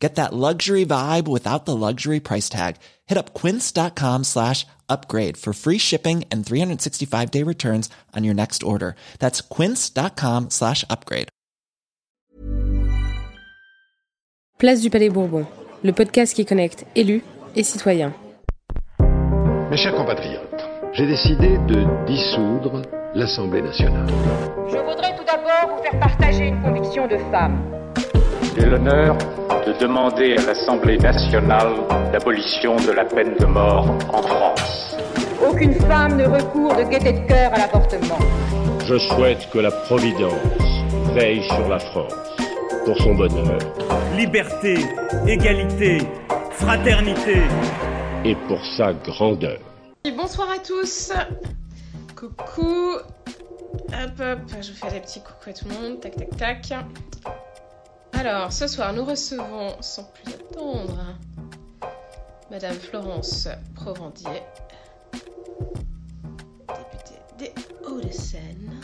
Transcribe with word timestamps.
Get 0.00 0.14
that 0.14 0.32
luxury 0.32 0.86
vibe 0.86 1.28
without 1.28 1.66
the 1.66 1.76
luxury 1.76 2.20
price 2.20 2.48
tag. 2.48 2.76
Hit 3.06 3.18
up 3.18 3.34
quince.com 3.34 4.24
slash 4.24 4.66
upgrade 4.88 5.36
for 5.36 5.52
free 5.52 5.78
shipping 5.78 6.24
and 6.32 6.44
365 6.44 7.30
day 7.30 7.44
returns 7.44 7.90
on 8.16 8.24
your 8.24 8.34
next 8.34 8.62
order. 8.62 8.96
That's 9.18 9.42
quince.com 9.42 10.48
slash 10.50 10.84
upgrade. 10.88 11.28
Place 14.58 14.82
du 14.82 14.90
Palais 14.90 15.08
Bourbon, 15.08 15.46
le 15.82 15.92
podcast 15.92 16.34
qui 16.34 16.44
connecte 16.44 16.84
élus 16.94 17.22
et 17.56 17.62
citoyens. 17.62 18.12
Mes 19.70 19.76
chers 19.76 19.94
compatriotes, 19.94 20.64
j'ai 20.92 21.06
décidé 21.06 21.56
de 21.68 22.06
dissoudre 22.06 22.82
l'Assemblée 23.14 23.62
nationale. 23.62 24.08
Je 24.68 24.76
voudrais 24.76 25.16
tout 25.16 25.24
d'abord 25.24 25.76
vous 25.76 25.82
faire 25.82 25.98
partager 25.98 26.48
une 26.48 26.60
conviction 26.60 27.06
de 27.06 27.16
femme. 27.30 27.79
J'ai 28.60 28.66
l'honneur 28.66 29.16
de 29.66 29.72
demander 29.80 30.36
à 30.36 30.42
l'Assemblée 30.46 30.98
nationale 30.98 31.72
l'abolition 32.12 32.76
de 32.76 32.92
la 32.92 33.06
peine 33.06 33.34
de 33.40 33.46
mort 33.46 33.86
en 34.12 34.22
France. 34.22 34.96
Aucune 35.42 35.72
femme 35.74 36.18
ne 36.18 36.26
recourt 36.26 36.76
de 36.76 36.82
gaieté 36.82 37.14
de 37.14 37.26
cœur 37.26 37.54
à 37.54 37.58
l'avortement. 37.58 38.18
Je 38.84 38.98
souhaite 38.98 39.48
que 39.50 39.60
la 39.60 39.70
Providence 39.70 40.34
veille 41.14 41.42
sur 41.44 41.68
la 41.68 41.78
France 41.78 42.12
pour 42.84 42.96
son 42.98 43.14
bonheur 43.14 43.58
Liberté, 44.14 44.74
égalité, 45.26 45.98
fraternité. 46.50 47.38
et 48.26 48.34
pour 48.46 48.62
sa 48.76 48.92
grandeur. 48.92 49.58
Et 50.04 50.12
bonsoir 50.12 50.48
à 50.50 50.58
tous. 50.58 51.12
Coucou. 52.14 52.96
Hop 53.88 54.20
hop, 54.20 54.38
je 54.60 54.72
fais 54.72 54.90
des 54.92 55.00
petits 55.00 55.20
coucou 55.20 55.48
à 55.48 55.52
tout 55.54 55.64
le 55.66 55.74
monde. 55.74 56.00
Tac 56.00 56.14
tac 56.16 56.36
tac. 56.36 56.72
Alors, 58.12 58.52
ce 58.52 58.66
soir, 58.66 58.92
nous 58.92 59.04
recevons, 59.04 59.80
sans 59.80 60.04
plus 60.04 60.32
attendre, 60.34 60.98
Madame 62.50 62.74
Florence 62.74 63.48
Provandier, 63.74 64.42
députée 65.12 67.20
des 67.38 67.54
Hauts-de-Seine, 67.86 68.80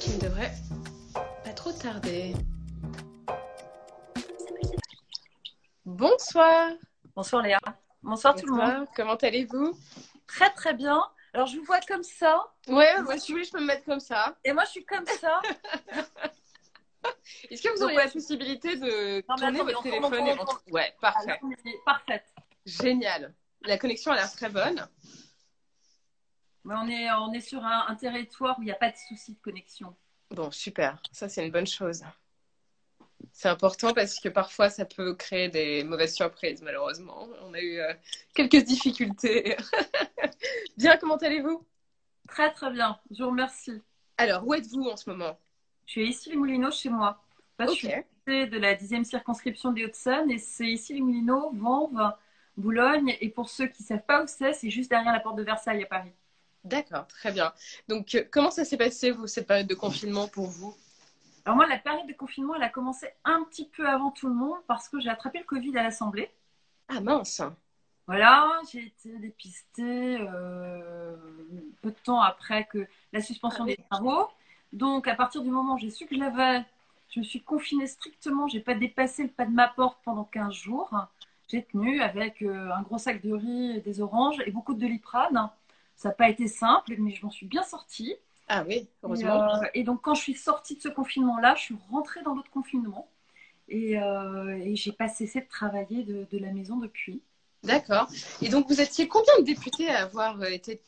qui 0.00 0.10
ne 0.12 0.20
devrait 0.20 0.52
pas 1.44 1.52
trop 1.52 1.72
tarder. 1.72 2.34
Bonsoir. 5.86 6.70
Bonsoir 7.16 7.42
Léa. 7.42 7.58
Bonsoir 8.02 8.34
tout 8.34 8.46
le 8.46 8.52
monde. 8.52 8.60
Bonsoir. 8.66 8.86
Comment 8.96 9.16
allez-vous? 9.16 9.72
Très 10.26 10.50
très 10.50 10.74
bien. 10.74 11.02
Alors 11.32 11.46
je 11.46 11.56
vous 11.58 11.64
vois 11.64 11.80
comme 11.86 12.02
ça 12.02 12.42
Ouais, 12.68 13.00
moi, 13.02 13.16
si 13.16 13.30
vous 13.30 13.36
voulez, 13.36 13.44
je 13.44 13.52
peux 13.52 13.60
me 13.60 13.66
mettre 13.66 13.84
comme 13.84 14.00
ça. 14.00 14.34
et 14.44 14.52
moi 14.52 14.64
je 14.64 14.70
suis 14.70 14.84
comme 14.84 15.06
ça. 15.20 15.40
Est-ce 17.50 17.62
que 17.62 17.68
vous 17.76 17.82
auriez 17.82 17.96
la 17.96 18.08
possibilité 18.08 18.76
de 18.76 19.24
Non, 19.28 19.36
tourner 19.36 19.60
attends, 19.60 19.64
votre 19.66 19.82
téléphone 19.82 20.26
et 20.26 20.32
rentrer? 20.32 20.70
Ouais, 20.70 20.94
parfait. 21.00 21.38
Alors. 21.40 22.20
Génial. 22.66 23.34
La 23.62 23.78
connexion 23.78 24.12
a 24.12 24.16
l'air 24.16 24.32
très 24.32 24.48
bonne. 24.48 24.88
Mais 26.64 26.74
on 26.76 26.88
est, 26.88 27.10
on 27.12 27.32
est 27.32 27.40
sur 27.40 27.64
un, 27.64 27.86
un 27.88 27.94
territoire 27.94 28.58
où 28.58 28.62
il 28.62 28.66
n'y 28.66 28.70
a 28.72 28.76
pas 28.76 28.90
de 28.90 28.96
souci 29.08 29.34
de 29.34 29.40
connexion. 29.40 29.94
Bon, 30.30 30.50
super. 30.50 31.02
Ça, 31.12 31.28
c'est 31.28 31.44
une 31.44 31.50
bonne 31.50 31.66
chose. 31.66 32.02
C'est 33.32 33.48
important 33.48 33.92
parce 33.92 34.18
que 34.18 34.28
parfois, 34.28 34.70
ça 34.70 34.84
peut 34.84 35.14
créer 35.14 35.48
des 35.48 35.84
mauvaises 35.84 36.14
surprises, 36.14 36.62
malheureusement. 36.62 37.28
On 37.42 37.54
a 37.54 37.60
eu 37.60 37.78
euh, 37.80 37.92
quelques 38.34 38.64
difficultés. 38.64 39.56
Bien, 40.76 40.96
comment 40.96 41.16
allez-vous? 41.16 41.66
Très 42.28 42.52
très 42.52 42.70
bien. 42.70 42.98
Je 43.10 43.22
vous 43.22 43.30
remercie. 43.30 43.82
Alors, 44.16 44.46
où 44.46 44.54
êtes-vous 44.54 44.84
en 44.84 44.96
ce 44.96 45.10
moment? 45.10 45.38
Je 45.90 45.94
suis 45.94 46.08
ici 46.08 46.30
les 46.30 46.36
Moulineaux 46.36 46.70
chez 46.70 46.88
moi. 46.88 47.20
En 47.58 47.66
fait, 47.66 47.74
Je 47.74 47.80
suis 47.80 48.48
de 48.48 48.58
la 48.58 48.76
10e 48.76 49.02
circonscription 49.02 49.72
des 49.72 49.86
Hauts-de-Seine 49.86 50.30
et 50.30 50.38
c'est 50.38 50.68
ici 50.68 50.94
les 50.94 51.00
Moulineaux, 51.00 51.50
Vanves, 51.52 52.12
Boulogne. 52.56 53.16
Et 53.20 53.28
pour 53.28 53.50
ceux 53.50 53.66
qui 53.66 53.82
ne 53.82 53.88
savent 53.88 54.04
pas 54.06 54.22
où 54.22 54.26
c'est, 54.28 54.52
c'est 54.52 54.70
juste 54.70 54.88
derrière 54.88 55.12
la 55.12 55.18
porte 55.18 55.34
de 55.34 55.42
Versailles 55.42 55.82
à 55.82 55.86
Paris. 55.86 56.12
D'accord, 56.62 57.08
très 57.08 57.32
bien. 57.32 57.52
Donc, 57.88 58.14
euh, 58.14 58.22
comment 58.30 58.52
ça 58.52 58.64
s'est 58.64 58.76
passé, 58.76 59.10
vous, 59.10 59.26
cette 59.26 59.48
période 59.48 59.66
de 59.66 59.74
confinement 59.74 60.28
pour 60.28 60.46
vous? 60.46 60.76
Alors 61.44 61.56
moi, 61.56 61.66
la 61.66 61.78
période 61.78 62.06
de 62.06 62.12
confinement, 62.12 62.54
elle 62.54 62.62
a 62.62 62.68
commencé 62.68 63.08
un 63.24 63.42
petit 63.50 63.66
peu 63.66 63.88
avant 63.88 64.12
tout 64.12 64.28
le 64.28 64.34
monde 64.34 64.58
parce 64.68 64.88
que 64.88 65.00
j'ai 65.00 65.08
attrapé 65.08 65.40
le 65.40 65.44
Covid 65.44 65.76
à 65.76 65.82
l'Assemblée. 65.82 66.30
Ah, 66.86 67.00
mince. 67.00 67.42
Voilà, 68.06 68.48
j'ai 68.70 68.86
été 68.86 69.18
dépistée 69.18 70.18
euh, 70.20 71.16
peu 71.82 71.90
de 71.90 71.96
temps 72.04 72.20
après 72.20 72.66
que 72.66 72.86
la 73.12 73.20
suspension 73.20 73.64
Ah 73.64 73.66
des 73.66 73.78
travaux. 73.90 74.28
Donc, 74.72 75.08
à 75.08 75.14
partir 75.14 75.42
du 75.42 75.50
moment 75.50 75.74
où 75.74 75.78
j'ai 75.78 75.90
su 75.90 76.06
que 76.06 76.14
je 76.14 76.20
l'avais, 76.20 76.64
je 77.10 77.20
me 77.20 77.24
suis 77.24 77.42
confinée 77.42 77.86
strictement. 77.86 78.46
J'ai 78.48 78.60
pas 78.60 78.74
dépassé 78.74 79.24
le 79.24 79.28
pas 79.30 79.44
de 79.46 79.50
ma 79.52 79.68
porte 79.68 79.98
pendant 80.04 80.24
15 80.24 80.54
jours. 80.54 80.90
J'ai 81.48 81.64
tenu 81.64 82.00
avec 82.00 82.42
euh, 82.42 82.70
un 82.72 82.82
gros 82.82 82.98
sac 82.98 83.22
de 83.22 83.32
riz, 83.32 83.76
et 83.76 83.80
des 83.80 84.00
oranges 84.00 84.40
et 84.46 84.50
beaucoup 84.52 84.74
de 84.74 84.80
doliprane. 84.80 85.50
Ça 85.96 86.10
n'a 86.10 86.14
pas 86.14 86.28
été 86.30 86.46
simple, 86.48 86.94
mais 86.98 87.12
je 87.12 87.24
m'en 87.24 87.30
suis 87.30 87.46
bien 87.46 87.62
sortie. 87.64 88.14
Ah 88.48 88.64
oui, 88.66 88.88
Et, 89.08 89.26
heureusement. 89.26 89.26
euh, 89.26 89.66
et 89.74 89.84
donc, 89.84 90.02
quand 90.02 90.14
je 90.14 90.22
suis 90.22 90.34
sortie 90.34 90.76
de 90.76 90.80
ce 90.82 90.88
confinement-là, 90.88 91.54
je 91.56 91.62
suis 91.62 91.76
rentrée 91.90 92.22
dans 92.22 92.34
l'autre 92.34 92.50
confinement. 92.50 93.08
Et, 93.68 93.98
euh, 94.00 94.56
et 94.58 94.76
j'ai 94.76 94.92
pas 94.92 95.08
cessé 95.08 95.40
de 95.42 95.48
travailler 95.48 96.04
de, 96.04 96.26
de 96.30 96.38
la 96.38 96.52
maison 96.52 96.78
depuis. 96.78 97.22
D'accord. 97.62 98.08
Et 98.40 98.48
donc, 98.48 98.68
vous 98.68 98.80
étiez 98.80 99.06
combien 99.08 99.38
de 99.38 99.44
députés 99.44 99.90
à 99.90 100.02
avoir 100.02 100.40
euh, 100.40 100.46
été 100.46 100.80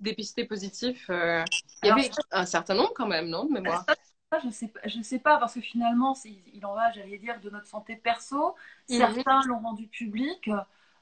dépistés 0.00 0.44
positifs 0.44 1.08
euh, 1.10 1.42
Il 1.82 1.88
y 1.88 1.90
avait 1.90 2.10
un 2.32 2.44
certain 2.44 2.74
nombre 2.74 2.92
quand 2.94 3.06
même, 3.06 3.28
non, 3.28 3.46
de 3.46 3.52
mémoire? 3.52 3.84
Ça, 3.88 3.94
ça, 4.32 4.38
je 4.44 4.50
sais, 4.50 4.68
pas- 4.68 4.80
je 4.84 5.00
sais 5.00 5.18
pas, 5.18 5.38
parce 5.38 5.54
que 5.54 5.60
finalement, 5.60 6.14
il 6.54 6.64
en 6.66 6.74
va, 6.74 6.92
j'allais 6.92 7.18
dire, 7.18 7.40
de 7.40 7.48
notre 7.50 7.66
santé 7.66 7.96
perso. 7.96 8.54
Mhm. 8.90 8.98
Certains 8.98 9.40
l'ont 9.46 9.60
rendu 9.60 9.86
public, 9.86 10.48
euh, 10.48 10.56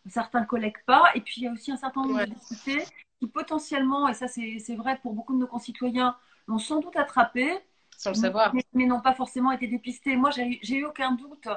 certains 0.08 0.40
ne 0.42 0.46
collèguent 0.46 0.84
pas. 0.86 1.10
Et 1.14 1.20
puis, 1.20 1.34
il 1.40 1.44
y 1.44 1.48
a 1.48 1.52
aussi 1.52 1.72
un 1.72 1.76
certain 1.76 2.02
nombre 2.02 2.14
Ouais. 2.16 2.26
de 2.26 2.34
députés 2.34 2.84
qui 3.18 3.26
potentiellement, 3.26 4.08
et 4.08 4.14
ça 4.14 4.28
c'est 4.28 4.76
vrai 4.76 4.98
pour 5.02 5.14
beaucoup 5.14 5.32
de 5.34 5.38
nos 5.38 5.46
concitoyens, 5.46 6.16
l'ont 6.46 6.58
sans 6.58 6.80
doute 6.80 6.96
attrapé, 6.96 7.58
Sans 7.96 8.10
le 8.10 8.14
savoir. 8.16 8.54
mais, 8.54 8.62
mais 8.74 8.84
n'ont 8.86 9.00
pas 9.00 9.14
forcément 9.14 9.50
été 9.52 9.66
dépistés. 9.66 10.16
Moi, 10.16 10.30
j'ai 10.30 10.60
eu- 10.76 10.84
aucun 10.84 11.12
doute. 11.12 11.48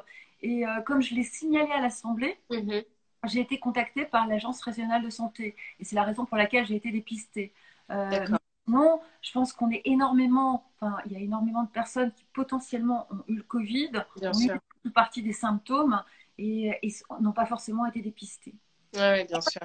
Et 0.41 0.65
euh, 0.65 0.81
comme 0.81 1.01
je 1.01 1.13
l'ai 1.13 1.23
signalé 1.23 1.69
à 1.71 1.81
l'Assemblée, 1.81 2.39
Mhm. 2.49 2.81
J'ai 3.25 3.41
été 3.41 3.59
contactée 3.59 4.05
par 4.05 4.27
l'Agence 4.27 4.61
régionale 4.61 5.03
de 5.03 5.09
santé. 5.09 5.55
Et 5.79 5.85
c'est 5.85 5.95
la 5.95 6.03
raison 6.03 6.25
pour 6.25 6.37
laquelle 6.37 6.65
j'ai 6.65 6.75
été 6.75 6.91
dépistée. 6.91 7.53
Euh, 7.91 8.27
non, 8.67 9.01
je 9.21 9.31
pense 9.31 9.51
qu'on 9.51 9.71
est 9.71 9.81
énormément, 9.85 10.69
enfin, 10.79 10.97
il 11.05 11.13
y 11.13 11.15
a 11.15 11.19
énormément 11.19 11.63
de 11.63 11.69
personnes 11.69 12.11
qui 12.11 12.25
potentiellement 12.33 13.07
ont 13.11 13.23
eu 13.27 13.35
le 13.35 13.43
Covid, 13.43 13.91
Bien 14.17 14.31
ont 14.31 14.39
eu 14.39 14.51
une 14.85 14.91
partie 14.91 15.23
des 15.23 15.33
symptômes 15.33 16.01
et, 16.37 16.77
et 16.83 16.93
n'ont 17.19 17.31
pas 17.31 17.45
forcément 17.45 17.85
été 17.85 18.01
dépistés. 18.01 18.55
Oui, 18.93 18.99
ouais, 18.99 19.25
bien 19.25 19.41
sûr. 19.41 19.61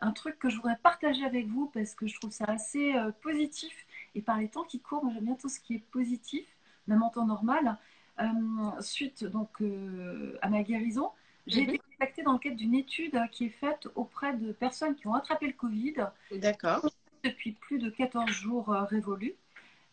Un 0.00 0.12
truc 0.12 0.38
que 0.38 0.48
je 0.48 0.56
voudrais 0.56 0.78
partager 0.82 1.24
avec 1.24 1.46
vous 1.46 1.70
parce 1.72 1.94
que 1.94 2.06
je 2.06 2.14
trouve 2.18 2.30
ça 2.30 2.44
assez 2.46 2.94
euh, 2.94 3.12
positif 3.22 3.86
et 4.14 4.22
par 4.22 4.38
les 4.38 4.48
temps 4.48 4.64
qui 4.64 4.80
courent, 4.80 5.04
moi 5.04 5.12
j'aime 5.14 5.24
bien 5.24 5.34
tout 5.34 5.48
ce 5.48 5.60
qui 5.60 5.74
est 5.74 5.84
positif, 5.90 6.46
même 6.86 7.02
en 7.02 7.10
temps 7.10 7.26
normal. 7.26 7.76
Euh, 8.20 8.80
suite 8.80 9.24
donc 9.24 9.62
euh, 9.62 10.38
à 10.42 10.48
ma 10.48 10.62
guérison, 10.62 11.10
j'ai 11.50 11.62
Mhm. 11.62 11.68
été 11.70 11.78
contactée 11.78 12.22
dans 12.22 12.32
le 12.32 12.38
cadre 12.38 12.56
d'une 12.56 12.74
étude 12.74 13.20
qui 13.32 13.46
est 13.46 13.50
faite 13.50 13.88
auprès 13.94 14.34
de 14.34 14.52
personnes 14.52 14.94
qui 14.96 15.06
ont 15.06 15.14
attrapé 15.14 15.46
le 15.46 15.52
Covid 15.52 15.94
D'accord. 16.30 16.88
depuis 17.24 17.52
plus 17.52 17.78
de 17.78 17.90
14 17.90 18.30
jours 18.30 18.72
euh, 18.72 18.84
révolus 18.84 19.34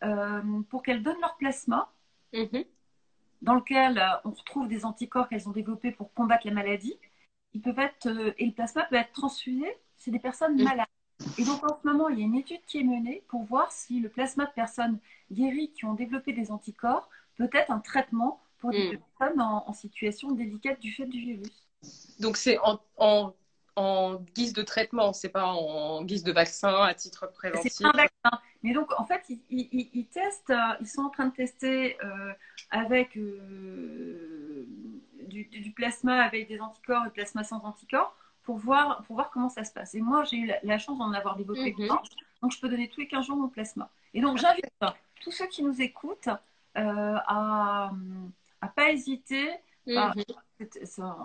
euh, 0.04 0.42
pour 0.70 0.84
qu'elles 0.84 1.04
donnent 1.04 1.20
leur 1.22 1.36
plasma 1.38 1.92
Mhm. 2.34 2.64
dans 3.42 3.56
lequel 3.56 3.98
euh, 3.98 4.08
on 4.26 4.32
retrouve 4.32 4.68
des 4.68 4.86
anticorps 4.86 5.28
qu'elles 5.30 5.48
ont 5.48 5.52
développés 5.52 5.92
pour 5.92 6.14
combattre 6.14 6.48
la 6.48 6.54
maladie. 6.54 6.98
Ils 7.54 7.62
peuvent 7.62 7.80
être, 7.80 8.08
et 8.38 8.46
le 8.46 8.52
plasma 8.52 8.84
peut 8.86 8.96
être 8.96 9.14
transfusé 9.14 9.66
chez 9.98 10.12
des 10.12 10.20
personnes 10.20 10.58
Mhm. 10.58 10.64
malades. 10.64 10.88
Et 11.38 11.46
donc 11.46 11.64
en 11.64 11.80
ce 11.82 11.88
moment, 11.88 12.10
il 12.10 12.20
y 12.20 12.22
a 12.22 12.26
une 12.26 12.36
étude 12.36 12.62
qui 12.66 12.80
est 12.80 12.84
menée 12.84 13.24
pour 13.28 13.44
voir 13.44 13.72
si 13.72 14.00
le 14.00 14.10
plasma 14.10 14.46
de 14.46 14.52
personnes 14.52 15.00
guéries 15.32 15.72
qui 15.72 15.86
ont 15.86 15.94
développé 15.94 16.34
des 16.34 16.52
anticorps 16.52 17.10
peut 17.38 17.50
être 17.54 17.72
un 17.72 17.80
traitement 17.80 18.42
pour 18.60 18.72
des 18.72 18.84
Mhm. 18.84 18.98
personnes 19.18 19.42
en, 19.42 19.64
en 19.68 19.74
situation 19.74 20.32
délicate 20.32 20.80
du 20.80 20.92
fait 20.92 21.06
du 21.06 21.20
virus. 21.20 21.68
Donc, 22.20 22.38
c'est 22.38 22.58
en, 22.60 22.80
en, 22.98 23.34
en 23.76 24.16
guise 24.36 24.54
de 24.54 24.64
traitement, 24.64 25.14
c'est 25.14 25.30
pas 25.30 25.46
en 25.46 26.04
guise 26.04 26.24
de 26.24 26.32
vaccin 26.32 26.74
à 26.82 26.94
titre 26.94 27.28
préventif. 27.34 27.72
C'est 27.74 27.84
pas 27.84 27.90
un 27.90 27.98
vaccin. 27.98 28.42
Mais 28.64 28.74
donc, 28.74 28.92
en 29.00 29.06
fait, 29.06 29.22
ils, 29.30 29.40
ils- 29.50 29.70
ils- 29.72 29.90
ils 29.94 30.06
testent, 30.08 30.50
euh, 30.50 30.56
ils 30.82 30.88
sont 30.88 31.02
en 31.04 31.10
train 31.10 31.28
de 31.28 31.34
tester 31.34 31.98
euh, 32.04 32.34
avec 32.72 33.16
euh, 33.18 34.66
du, 35.28 35.72
plasma 35.76 36.24
avec 36.24 36.48
des 36.48 36.60
anticorps 36.60 37.06
et 37.06 37.10
plasma 37.12 37.44
sans 37.44 37.64
anticorps 37.64 38.16
pour 38.44 38.58
voir, 38.58 39.04
pour 39.04 39.16
voir 39.16 39.30
comment 39.30 39.50
ça 39.50 39.64
se 39.64 39.72
passe. 39.72 39.94
Et 39.94 40.02
moi, 40.02 40.24
j'ai 40.24 40.38
eu 40.38 40.46
la, 40.48 40.58
la 40.64 40.78
chance 40.80 40.98
d'en 40.98 41.12
avoir 41.12 41.36
développé 41.36 41.76
un. 41.90 42.02
Donc, 42.42 42.52
je 42.52 42.60
peux 42.60 42.70
donner 42.70 42.90
tous 42.90 43.02
les 43.02 43.08
15 43.08 43.26
jours 43.28 43.38
mon 43.38 43.50
plasma. 43.50 43.92
Et 44.14 44.22
donc, 44.22 44.38
j'invite 44.38 44.66
tous 45.22 45.32
ceux 45.32 45.48
qui 45.48 45.64
nous 45.64 45.82
écoutent 45.82 46.30
euh, 46.78 47.18
à 47.28 47.92
ne 48.66 48.72
pas 48.72 48.90
hésiter 48.92 49.50
à- 49.96 50.14
Mhm. 50.16 50.24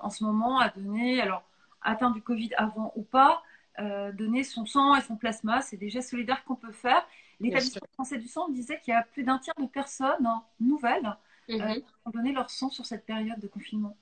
en 0.03 0.11
ce 0.11 0.25
moment 0.25 0.59
à 0.59 0.69
donner, 0.69 1.21
alors 1.21 1.43
atteint 1.81 2.11
du 2.11 2.23
Covid 2.23 2.51
avant 2.57 2.93
ou 2.97 3.03
pas, 3.03 3.43
euh, 3.81 4.13
donner 4.13 4.45
son 4.45 4.67
sang 4.67 4.95
et 4.95 5.01
son 5.01 5.17
plasma. 5.17 5.63
C'est 5.63 5.77
des 5.79 5.89
gestes 5.89 6.11
solidaires 6.11 6.45
qu'on 6.45 6.57
peut 6.57 6.73
faire. 6.73 7.07
L'établissement 7.41 7.87
français 7.95 8.19
du 8.19 8.29
sang 8.29 8.49
disait 8.51 8.79
qu'il 8.81 8.93
y 8.93 8.97
a 8.97 9.03
plus 9.03 9.25
d'un 9.25 9.39
tiers 9.39 9.55
de 9.59 9.67
personnes 9.67 10.27
hein, 10.27 10.45
nouvelles 10.61 11.17
Mhm. 11.49 11.61
euh, 11.61 11.75
qui 11.75 11.85
ont 12.05 12.11
donné 12.11 12.33
leur 12.33 12.51
sang 12.51 12.71
sur 12.71 12.87
cette 12.87 13.05
période 13.05 13.41
de 13.41 13.49
confinement. 13.49 13.97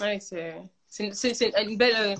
Ouais, 0.00 0.18
c'est 0.20 0.60
c'est 0.86 1.06
une 1.62 1.76
belle, 1.76 1.96
euh, 1.96 2.14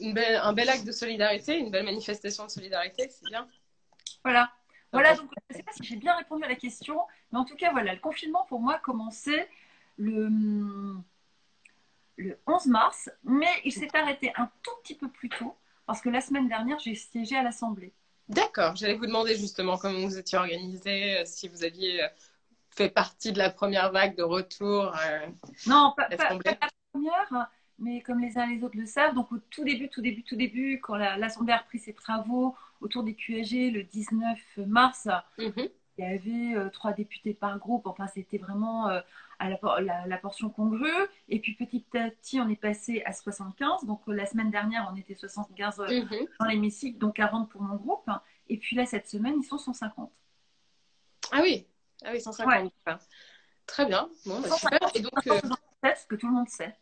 une 0.00 0.14
belle, 0.14 0.36
un 0.42 0.52
bel 0.52 0.68
acte 0.68 0.84
de 0.84 0.90
solidarité, 0.92 1.58
une 1.58 1.70
belle 1.70 1.84
manifestation 1.84 2.44
de 2.46 2.50
solidarité, 2.50 3.08
c'est 3.08 3.28
bien. 3.28 3.46
Voilà. 4.24 4.50
Voilà, 4.92 5.12
Ok. 5.12 5.18
donc 5.18 5.30
je 5.36 5.54
ne 5.54 5.56
sais 5.58 5.62
pas 5.62 5.72
si 5.72 5.84
j'ai 5.84 5.96
bien 5.96 6.16
répondu 6.16 6.42
à 6.44 6.48
la 6.48 6.56
question, 6.56 6.98
mais 7.30 7.38
en 7.38 7.44
tout 7.44 7.54
cas, 7.56 7.70
voilà, 7.70 7.94
le 7.94 8.00
confinement 8.00 8.44
pour 8.48 8.58
moi 8.60 8.74
a 8.74 8.78
commencé 8.78 9.46
le, 10.00 10.96
le 12.16 12.38
11 12.46 12.66
mars, 12.66 13.10
mais 13.24 13.48
il 13.64 13.72
s'est 13.72 13.94
arrêté 13.94 14.32
un 14.36 14.50
tout 14.62 14.70
petit 14.82 14.94
peu 14.94 15.08
plus 15.08 15.28
tôt, 15.28 15.54
parce 15.86 16.00
que 16.00 16.08
la 16.08 16.20
semaine 16.20 16.48
dernière, 16.48 16.78
j'ai 16.78 16.94
siégé 16.94 17.36
à 17.36 17.42
l'Assemblée. 17.42 17.92
D'accord, 18.28 18.76
j'allais 18.76 18.94
vous 18.94 19.06
demander 19.06 19.36
justement 19.36 19.76
comment 19.76 20.06
vous 20.06 20.18
étiez 20.18 20.38
organisé, 20.38 21.18
euh, 21.18 21.22
si 21.24 21.48
vous 21.48 21.64
aviez 21.64 22.02
euh, 22.02 22.08
fait 22.70 22.88
partie 22.88 23.32
de 23.32 23.38
la 23.38 23.50
première 23.50 23.90
vague 23.92 24.16
de 24.16 24.22
retour. 24.22 24.94
euh, 25.04 25.26
Non, 25.66 25.92
pas, 25.96 26.04
pas- 26.04 26.16
L'Assemblée. 26.16 26.44
pas 26.54 26.58
la 26.66 26.68
première, 26.92 27.48
mais 27.78 28.00
comme 28.02 28.20
les 28.20 28.38
uns 28.38 28.48
et 28.48 28.56
les 28.56 28.62
autres 28.64 28.76
le 28.78 28.86
savent, 28.86 29.14
donc 29.14 29.32
au 29.32 29.38
tout 29.50 29.64
début, 29.64 29.88
tout 29.88 30.00
début, 30.00 30.22
tout 30.22 30.36
début, 30.36 30.80
quand 30.80 30.94
la- 30.96 31.16
l'Assemblée 31.18 31.52
a 31.52 31.58
repris 31.58 31.78
ses 31.80 31.92
travaux 31.94 32.54
autour 32.80 33.02
des 33.02 33.14
QAG 33.14 33.72
le 33.72 33.82
19 33.82 34.38
mars, 34.66 35.08
mhm. 35.38 35.68
Il 35.98 36.04
y 36.04 36.06
avait 36.06 36.56
euh, 36.58 36.68
trois 36.70 36.92
députés 36.92 37.34
par 37.34 37.58
groupe. 37.58 37.86
Enfin, 37.86 38.06
c'était 38.06 38.38
vraiment 38.38 38.88
euh, 38.88 39.00
à 39.38 39.48
la, 39.50 39.56
por- 39.56 39.80
la- 39.80 40.06
la 40.06 40.18
portion 40.18 40.48
congrue. 40.50 40.88
Et 41.28 41.40
puis 41.40 41.54
petit 41.54 41.84
à 41.96 42.10
petit, 42.10 42.40
on 42.40 42.48
est 42.48 42.56
passé 42.56 43.02
à 43.04 43.12
75. 43.12 43.84
Donc 43.84 44.00
euh, 44.08 44.12
la 44.12 44.26
semaine 44.26 44.50
dernière, 44.50 44.88
on 44.92 44.96
était 44.96 45.14
75 45.14 45.80
euh, 45.80 45.86
Mhm. 46.04 46.26
dans 46.40 46.46
l'hémicycle, 46.46 46.98
donc 46.98 47.16
40 47.16 47.50
pour 47.50 47.62
mon 47.62 47.76
groupe. 47.76 48.08
Et 48.48 48.56
puis 48.56 48.76
là, 48.76 48.86
cette 48.86 49.08
semaine, 49.08 49.34
ils 49.38 49.44
sont 49.44 49.58
150. 49.58 50.10
Ah 51.32 51.40
oui, 51.42 51.66
ah 52.04 52.10
oui 52.12 52.20
150. 52.20 52.72
enfin. 52.86 52.98
Très 53.66 53.86
bien, 53.86 54.08
bon, 54.26 54.40
bah, 54.40 54.50
super. 54.50 54.78
Et 54.96 55.00
donc, 55.00 55.12
C'est 55.84 55.96
ce 55.96 56.06
que 56.06 56.16
tout 56.16 56.26
le 56.26 56.32
monde 56.32 56.48
sait. 56.48 56.74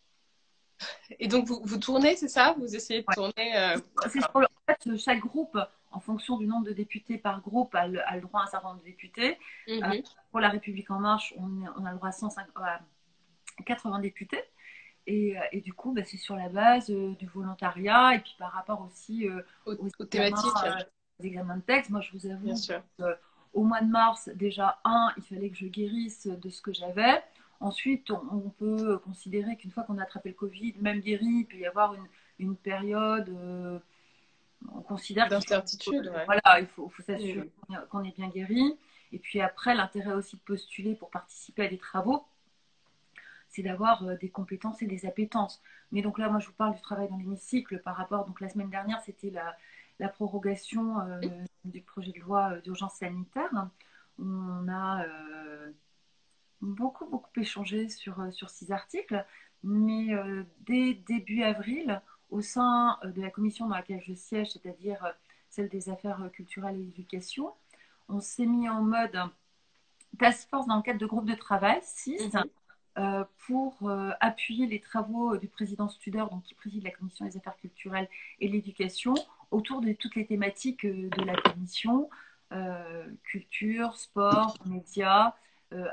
et 1.18 1.28
donc 1.28 1.46
vous, 1.46 1.60
vous 1.64 1.76
tournez, 1.78 2.16
c'est 2.16 2.28
ça? 2.28 2.54
Vous 2.58 2.74
essayez 2.74 3.02
de 3.02 3.06
Ouais. 3.08 3.14
tourner 3.14 3.56
euh, 3.56 3.76
C'est 4.08 4.20
sur 4.22 4.38
le- 4.38 4.46
en 4.46 4.72
fait, 4.72 4.96
chaque 4.96 5.18
groupe, 5.20 5.58
en 5.90 6.00
fonction 6.00 6.36
du 6.36 6.46
nombre 6.46 6.66
de 6.66 6.72
députés 6.72 7.18
par 7.18 7.40
groupe, 7.40 7.74
a 7.74 7.86
le, 7.88 8.06
a 8.06 8.16
le 8.16 8.22
droit 8.22 8.40
à 8.40 8.44
un 8.44 8.46
certain 8.46 8.68
nombre 8.68 8.80
de 8.80 8.86
députés. 8.86 9.38
mhm. 9.66 10.02
Pour 10.30 10.40
la 10.40 10.48
République 10.48 10.90
En 10.90 11.00
Marche, 11.00 11.34
on, 11.38 11.84
a 11.84 11.90
le 11.90 11.96
droit 11.96 12.08
à 12.08 12.12
105 12.12 12.46
à 12.56 12.80
80 13.64 14.00
députés. 14.00 14.42
Et, 15.06 15.38
euh, 15.38 15.42
et 15.52 15.60
du 15.62 15.72
coup, 15.72 15.92
bah, 15.92 16.02
c'est 16.04 16.18
sur 16.18 16.36
la 16.36 16.50
base 16.50 16.90
euh, 16.90 17.14
du 17.14 17.26
volontariat 17.26 18.14
et 18.14 18.18
puis 18.18 18.34
par 18.38 18.52
rapport 18.52 18.82
aussi 18.82 19.26
euh, 19.26 19.40
aux, 19.64 19.72
aux 19.72 19.88
aux 19.98 20.04
thématiques, 20.04 20.44
examens, 20.54 20.80
euh, 20.80 20.84
aux 21.20 21.24
examens 21.24 21.56
de 21.56 21.62
texte. 21.62 21.90
Moi, 21.90 22.02
je 22.02 22.12
vous 22.12 22.26
avoue, 22.26 22.54
sûr. 22.54 22.82
au 23.54 23.64
mois 23.64 23.80
de 23.80 23.88
mars, 23.88 24.28
déjà, 24.34 24.80
un, 24.84 25.10
il 25.16 25.22
fallait 25.22 25.48
que 25.48 25.56
je 25.56 25.66
guérisse 25.66 26.26
de 26.26 26.50
ce 26.50 26.60
que 26.60 26.74
j'avais. 26.74 27.22
Ensuite, 27.60 28.10
on, 28.10 28.20
on 28.30 28.50
peut 28.50 28.98
considérer 28.98 29.56
qu'une 29.56 29.70
fois 29.70 29.82
qu'on 29.84 29.96
a 29.96 30.02
attrapé 30.02 30.28
le 30.28 30.34
Covid, 30.34 30.74
même 30.78 31.00
guéri, 31.00 31.24
il 31.24 31.46
peut 31.46 31.56
y 31.56 31.66
avoir 31.66 31.94
une, 31.94 32.06
une 32.38 32.56
période. 32.56 33.34
On 34.74 34.80
considère 34.82 35.28
D'incertitude, 35.28 36.06
ouais. 36.14 36.24
Voilà, 36.26 36.60
il 36.60 36.66
faut, 36.66 36.88
faut 36.88 37.02
s'assurer 37.02 37.50
qu'on 37.90 38.02
est- 38.04 38.16
bien 38.16 38.28
guéri. 38.28 38.76
Et 39.12 39.18
puis 39.18 39.40
après, 39.40 39.74
l'intérêt 39.74 40.12
aussi 40.12 40.36
de 40.36 40.42
postuler 40.42 40.94
pour 40.94 41.10
participer 41.10 41.64
à 41.66 41.68
des 41.68 41.78
travaux, 41.78 42.26
c'est 43.48 43.62
d'avoir 43.62 44.04
euh, 44.04 44.16
des 44.16 44.28
compétences 44.28 44.82
et 44.82 44.86
des 44.86 45.06
appétences. 45.06 45.62
Mais 45.92 46.02
donc 46.02 46.18
là, 46.18 46.28
moi, 46.28 46.40
je 46.40 46.46
vous 46.48 46.52
parle 46.52 46.74
du 46.74 46.80
travail 46.82 47.08
dans 47.08 47.16
l'hémicycle 47.16 47.80
par 47.80 47.96
rapport. 47.96 48.26
Donc 48.26 48.40
la 48.40 48.48
semaine 48.48 48.68
dernière, 48.68 49.00
c'était 49.00 49.30
la, 49.30 49.56
la 49.98 50.08
prorogation 50.08 51.00
euh, 51.00 51.20
du 51.64 51.80
projet 51.80 52.12
de 52.12 52.20
loi 52.20 52.52
euh, 52.52 52.60
d'urgence 52.60 52.94
sanitaire. 52.96 53.50
On 54.18 54.68
a 54.68 55.04
euh, 55.04 55.70
beaucoup, 56.60 57.06
beaucoup 57.06 57.30
échangé 57.40 57.88
sur, 57.88 58.30
sur 58.32 58.50
six 58.50 58.70
articles. 58.72 59.24
Mais 59.64 60.12
euh, 60.12 60.44
dès 60.60 60.94
début 60.94 61.42
avril, 61.42 62.02
au 62.30 62.40
sein 62.40 62.98
euh, 63.04 63.10
de 63.10 63.20
la 63.22 63.30
commission 63.30 63.66
dans 63.68 63.76
laquelle 63.76 64.02
je 64.02 64.14
siège, 64.14 64.50
c'est-à-dire 64.52 65.04
euh, 65.04 65.12
celle 65.50 65.68
des 65.68 65.88
affaires 65.88 66.22
euh, 66.22 66.28
culturelles 66.28 66.76
et 66.76 66.82
d'éducation, 66.82 67.52
on 68.08 68.20
s'est 68.20 68.46
mis 68.46 68.68
en 68.68 68.82
mode 68.82 69.18
task 70.18 70.48
force 70.48 70.66
dans 70.66 70.76
le 70.76 70.82
cadre 70.82 70.98
de 70.98 71.06
groupes 71.06 71.26
de 71.28 71.34
travail, 71.34 71.78
6, 71.82 72.32
Mhm. 72.34 72.44
euh, 72.98 73.24
pour 73.46 73.88
euh, 73.88 74.10
appuyer 74.20 74.66
les 74.66 74.80
travaux 74.80 75.36
du 75.36 75.46
président 75.48 75.88
Studer, 75.88 76.24
donc 76.30 76.42
qui 76.42 76.54
préside 76.54 76.82
la 76.84 76.90
commission 76.90 77.24
des 77.24 77.36
affaires 77.36 77.56
culturelles 77.56 78.08
et 78.40 78.48
l'éducation, 78.48 79.14
autour 79.50 79.80
de 79.80 79.92
toutes 79.92 80.16
les 80.16 80.26
thématiques 80.26 80.84
de 80.86 81.22
la 81.24 81.34
commission, 81.36 82.10
euh, 82.52 83.06
culture, 83.24 83.94
sport, 83.96 84.56
médias, 84.66 85.34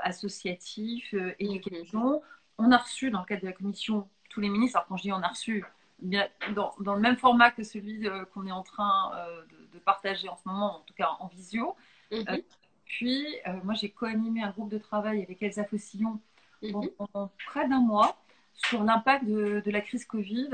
associatifs, 0.02 1.12
euh, 1.14 1.34
éducation. 1.38 2.22
On 2.58 2.72
a 2.72 2.78
reçu 2.78 3.10
dans 3.10 3.20
le 3.20 3.26
cadre 3.26 3.42
de 3.42 3.46
la 3.46 3.52
commission 3.52 4.08
tous 4.30 4.40
les 4.40 4.48
ministres, 4.48 4.78
alors 4.78 4.88
quand 4.88 4.96
je 4.96 5.02
dis 5.02 5.12
on 5.12 5.22
a 5.22 5.28
reçu, 5.28 5.64
dans, 6.00 6.74
dans 6.80 6.94
le 6.94 7.00
même 7.00 7.16
format 7.16 7.50
que 7.50 7.62
celui 7.62 8.06
euh, 8.08 8.24
qu'on 8.26 8.46
est 8.46 8.52
en 8.52 8.62
train 8.62 9.12
euh, 9.16 9.42
de, 9.46 9.66
de 9.74 9.78
partager 9.78 10.28
en 10.28 10.36
ce 10.36 10.42
moment, 10.46 10.76
en 10.76 10.80
tout 10.80 10.94
cas 10.94 11.10
en 11.20 11.26
visio. 11.28 11.74
Mhm. 12.12 12.24
Euh, 12.28 12.38
puis, 12.84 13.26
moi, 13.64 13.74
j'ai 13.74 13.90
co-animé 13.90 14.42
un 14.42 14.50
groupe 14.50 14.70
de 14.70 14.78
travail 14.78 15.22
avec 15.22 15.42
Elsa 15.42 15.64
Fossillon 15.64 16.20
Mhm. 16.62 16.88
pendant 16.98 17.30
près 17.46 17.68
d'un 17.68 17.80
mois 17.80 18.16
sur 18.54 18.82
l'impact 18.82 19.24
de, 19.26 19.60
de 19.60 19.70
la 19.70 19.80
crise 19.82 20.04
Covid 20.06 20.48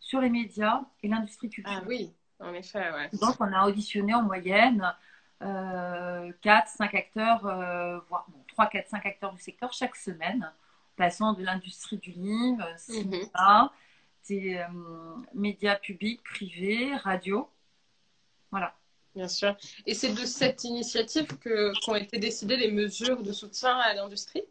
sur 0.00 0.20
les 0.20 0.30
médias 0.30 0.82
et 1.02 1.08
l'industrie 1.08 1.50
culturelle. 1.50 1.80
Ah 1.82 1.88
oui, 1.88 2.12
en 2.40 2.52
effet, 2.54 2.90
ouais. 2.92 3.10
Donc, 3.14 3.36
on 3.40 3.52
a 3.52 3.66
auditionné 3.66 4.14
en 4.14 4.22
moyenne 4.22 4.94
euh, 5.42 6.30
4, 6.42 6.68
5 6.68 6.94
acteurs, 6.94 7.40
voire 8.08 8.26
bon, 8.28 8.38
3, 8.48 8.66
4, 8.66 8.88
5 8.88 9.06
acteurs 9.06 9.32
du 9.32 9.40
secteur 9.40 9.72
chaque 9.72 9.96
semaine, 9.96 10.52
passant 10.96 11.32
de 11.32 11.42
l'industrie 11.42 11.96
du 11.98 12.10
livre, 12.10 12.64
Mhm. 12.64 12.76
cinéma, 12.76 13.72
des 13.72 13.87
euh, 14.30 14.64
médias 15.34 15.76
publics, 15.76 16.22
privés, 16.22 16.94
radio. 16.96 17.48
Voilà. 18.50 18.74
Bien 19.14 19.28
sûr. 19.28 19.56
Et 19.86 19.94
c'est 19.94 20.12
de 20.12 20.26
cette 20.26 20.64
initiative 20.64 21.38
que 21.38 21.72
qu'ont 21.84 21.96
été 21.96 22.18
décidées 22.18 22.56
les 22.56 22.70
mesures 22.70 23.22
de 23.22 23.32
soutien 23.32 23.76
à 23.78 23.94
l'industrie? 23.94 24.44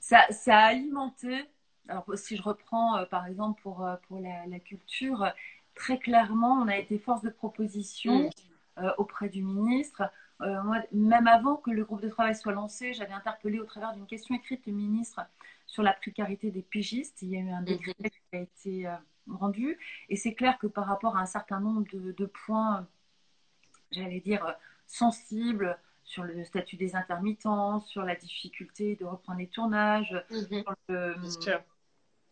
Ça, 0.00 0.26
ça 0.30 0.58
a 0.58 0.66
alimenté. 0.68 1.44
Alors, 1.88 2.04
si 2.14 2.36
je 2.36 2.42
reprends 2.42 2.96
euh, 2.96 3.04
par 3.04 3.26
exemple 3.26 3.60
pour, 3.62 3.84
euh, 3.84 3.96
pour 4.08 4.18
la, 4.18 4.46
la 4.46 4.58
culture, 4.58 5.26
très 5.74 5.98
clairement, 5.98 6.54
on 6.62 6.68
a 6.68 6.76
été 6.76 6.98
force 6.98 7.22
de 7.22 7.30
proposition 7.30 8.30
Mm. 8.78 8.84
euh, 8.84 8.92
auprès 8.98 9.28
du 9.28 9.42
ministre. 9.42 10.02
Euh, 10.40 10.62
moi, 10.62 10.78
même 10.92 11.26
avant 11.26 11.56
que 11.56 11.70
le 11.70 11.84
groupe 11.84 12.00
de 12.00 12.08
travail 12.08 12.34
soit 12.34 12.52
lancé, 12.52 12.94
j'avais 12.94 13.12
interpellé 13.12 13.60
au 13.60 13.64
travers 13.64 13.92
d'une 13.92 14.06
question 14.06 14.34
écrite 14.34 14.66
le 14.66 14.72
ministre 14.72 15.20
sur 15.70 15.84
la 15.84 15.92
précarité 15.92 16.50
des 16.50 16.62
pigistes. 16.62 17.22
Il 17.22 17.28
y 17.30 17.36
a 17.36 17.40
eu 17.40 17.50
un 17.50 17.62
décret 17.62 17.94
qui 18.10 18.36
a 18.36 18.40
été 18.40 18.86
euh, 18.88 18.96
rendu. 19.28 19.78
Et 20.08 20.16
c'est 20.16 20.34
clair 20.34 20.58
que 20.58 20.66
par 20.66 20.86
rapport 20.86 21.16
à 21.16 21.20
un 21.20 21.26
certain 21.26 21.60
nombre 21.60 21.84
de, 21.92 22.10
de 22.10 22.26
points, 22.26 22.88
j'allais 23.92 24.18
dire, 24.20 24.44
euh, 24.44 24.52
sensibles 24.88 25.78
sur 26.02 26.24
le 26.24 26.42
statut 26.44 26.76
des 26.76 26.96
intermittents, 26.96 27.78
sur 27.82 28.02
la 28.02 28.16
difficulté 28.16 28.96
de 28.96 29.04
reprendre 29.04 29.38
les 29.38 29.46
tournages, 29.46 30.12
Mhm. 30.30 30.64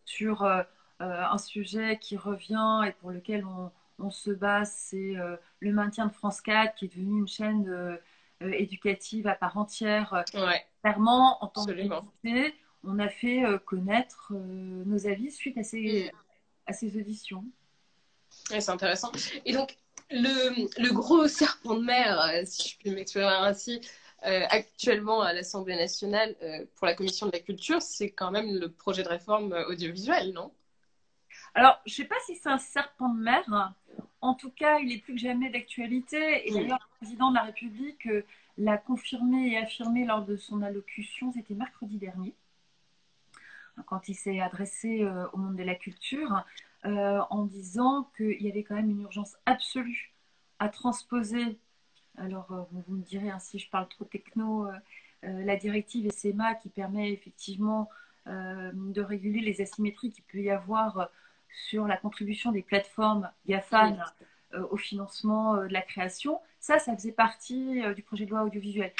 sur, 0.04 0.42
le- 0.44 0.64
euh, 1.00 1.24
un 1.30 1.38
sujet 1.38 1.96
qui 2.00 2.16
revient 2.16 2.82
et 2.88 2.92
pour 2.92 3.12
lequel 3.12 3.44
on, 3.46 3.70
on 4.00 4.10
se 4.10 4.32
base, 4.32 4.72
c'est 4.72 5.16
euh, 5.16 5.36
le 5.60 5.72
maintien 5.72 6.06
de 6.06 6.12
France 6.12 6.40
4, 6.40 6.74
qui 6.74 6.86
est 6.86 6.88
devenu 6.88 7.20
une 7.20 7.28
chaîne 7.28 7.68
euh, 7.68 7.96
euh, 8.42 8.50
éducative 8.52 9.28
à 9.28 9.36
part 9.36 9.56
entière. 9.58 10.24
Ouais. 10.34 10.66
Clairement, 10.82 11.42
en 11.44 11.46
tant 11.46 11.62
Absolument. 11.62 12.02
que 12.24 12.52
on 12.84 12.98
a 12.98 13.08
fait 13.08 13.44
euh, 13.44 13.58
connaître 13.58 14.32
euh, 14.34 14.82
nos 14.86 15.06
avis 15.06 15.30
suite 15.30 15.58
à 15.58 15.62
ces, 15.62 16.10
à 16.66 16.72
ces 16.72 16.96
auditions. 16.98 17.44
Ouais, 18.50 18.60
c'est 18.60 18.70
intéressant. 18.70 19.10
Et 19.44 19.52
donc, 19.52 19.76
le, 20.10 20.82
le 20.82 20.92
gros 20.92 21.26
serpent 21.28 21.74
de 21.74 21.84
mer, 21.84 22.20
euh, 22.20 22.42
si 22.44 22.70
je 22.70 22.78
puis 22.78 22.90
m'exprimer 22.90 23.26
ainsi, 23.26 23.80
euh, 24.26 24.44
actuellement 24.50 25.22
à 25.22 25.32
l'Assemblée 25.32 25.76
nationale 25.76 26.34
euh, 26.42 26.64
pour 26.76 26.86
la 26.86 26.94
commission 26.94 27.26
de 27.26 27.32
la 27.32 27.40
culture, 27.40 27.82
c'est 27.82 28.10
quand 28.10 28.30
même 28.30 28.54
le 28.58 28.70
projet 28.70 29.02
de 29.02 29.08
réforme 29.08 29.52
audiovisuelle, 29.68 30.32
non? 30.32 30.52
Alors, 31.54 31.80
je 31.86 31.92
ne 31.92 31.96
sais 31.96 32.04
pas 32.04 32.16
si 32.26 32.36
c'est 32.36 32.48
un 32.48 32.58
serpent 32.58 33.08
de 33.08 33.20
mer. 33.20 33.74
En 34.20 34.34
tout 34.34 34.50
cas, 34.50 34.78
il 34.78 34.92
est 34.92 34.98
plus 34.98 35.14
que 35.14 35.20
jamais 35.20 35.50
d'actualité. 35.50 36.48
Et 36.48 36.50
Mm. 36.50 36.54
d'ailleurs, 36.54 36.78
le 36.92 36.96
président 36.98 37.30
de 37.30 37.36
la 37.36 37.42
République 37.42 38.06
euh, 38.06 38.24
l'a 38.58 38.76
confirmé 38.76 39.52
et 39.52 39.58
affirmé 39.58 40.04
lors 40.04 40.24
de 40.24 40.36
son 40.36 40.62
allocution, 40.62 41.32
c'était 41.32 41.54
mercredi 41.54 41.96
dernier, 41.96 42.34
quand 43.86 44.08
il 44.08 44.14
s'est 44.14 44.40
adressé 44.40 45.02
euh, 45.02 45.26
au 45.32 45.38
monde 45.38 45.56
de 45.56 45.62
la 45.62 45.74
culture, 45.74 46.44
euh, 46.84 47.20
en 47.30 47.44
disant 47.44 48.10
qu'il 48.16 48.40
y 48.42 48.48
avait 48.50 48.62
quand 48.62 48.74
même 48.74 48.90
une 48.90 49.02
urgence 49.02 49.36
absolue 49.46 50.12
à 50.58 50.68
transposer 50.68 51.58
Alors, 52.16 52.50
euh, 52.52 52.62
vous, 52.72 52.96
me 52.96 53.02
direz 53.02 53.30
hein, 53.30 53.38
si 53.38 53.58
je 53.58 53.68
parle 53.70 53.88
trop 53.88 54.04
techno, 54.04 54.68
la 55.22 55.56
directive 55.56 56.08
SMA 56.12 56.54
qui 56.54 56.68
permet 56.68 57.12
effectivement 57.12 57.88
de 58.26 59.00
réguler 59.00 59.40
les 59.40 59.60
asymétries 59.60 60.10
qu'il 60.12 60.22
peut 60.24 60.38
y 60.38 60.50
avoir 60.50 61.10
sur 61.68 61.88
la 61.88 61.96
contribution 61.96 62.52
des 62.52 62.62
plateformes 62.62 63.28
GAFAN 63.46 63.96
au 64.70 64.76
financement 64.76 65.56
de 65.56 65.72
la 65.72 65.82
création. 65.82 66.40
Ça, 66.60 66.78
ça 66.78 66.94
faisait 66.94 67.10
partie 67.10 67.82
du 67.96 68.02
projet 68.04 68.26
de 68.26 68.30
loi 68.30 68.44
audiovisuel. 68.44 68.92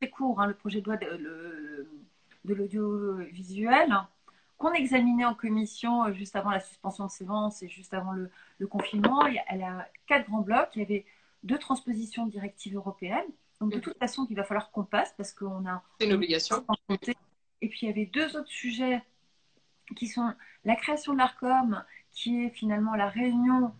Très 0.00 0.10
court, 0.10 0.40
hein, 0.40 0.46
le 0.46 0.54
projet 0.54 0.80
de 0.80 0.86
loi 0.86 0.96
de, 0.96 1.06
le- 1.06 1.90
de 2.44 2.54
l'audiovisuel 2.54 3.94
qu'on 4.56 4.72
examinait 4.72 5.24
en 5.24 5.34
commission 5.34 6.04
euh, 6.04 6.12
juste 6.12 6.34
avant 6.34 6.50
la 6.50 6.60
suspension 6.60 7.06
de 7.06 7.10
séance 7.10 7.62
et 7.62 7.68
juste 7.68 7.94
avant 7.94 8.12
le, 8.12 8.30
le 8.58 8.66
confinement. 8.66 9.24
Elle 9.48 9.62
a 9.62 9.88
quatre 10.06 10.26
grands 10.28 10.40
blocs. 10.40 10.70
Il 10.74 10.80
y 10.80 10.84
avait 10.84 11.04
deux 11.44 11.58
transpositions 11.58 12.26
de 12.26 12.32
directives 12.32 12.74
européennes. 12.74 13.26
Donc, 13.60 13.70
de 13.70 13.76
Mhm. 13.76 13.82
toute 13.82 13.98
façon, 13.98 14.26
il 14.30 14.36
va 14.36 14.44
falloir 14.44 14.70
qu'on 14.70 14.84
passe 14.84 15.14
parce 15.16 15.32
qu'on 15.32 15.66
a 15.66 15.82
C'est 16.00 16.06
une 16.06 16.12
obligation. 16.14 16.64
et 17.60 17.68
puis 17.68 17.78
il 17.82 17.86
y 17.86 17.90
avait 17.90 18.06
deux 18.06 18.36
autres 18.36 18.48
sujets 18.50 19.02
qui 19.96 20.06
sont 20.06 20.32
la 20.64 20.76
création 20.76 21.12
de 21.12 21.18
l'ARCOM, 21.18 21.82
qui 22.12 22.44
est 22.44 22.50
finalement 22.50 22.94
la 22.94 23.08
réunion 23.08 23.72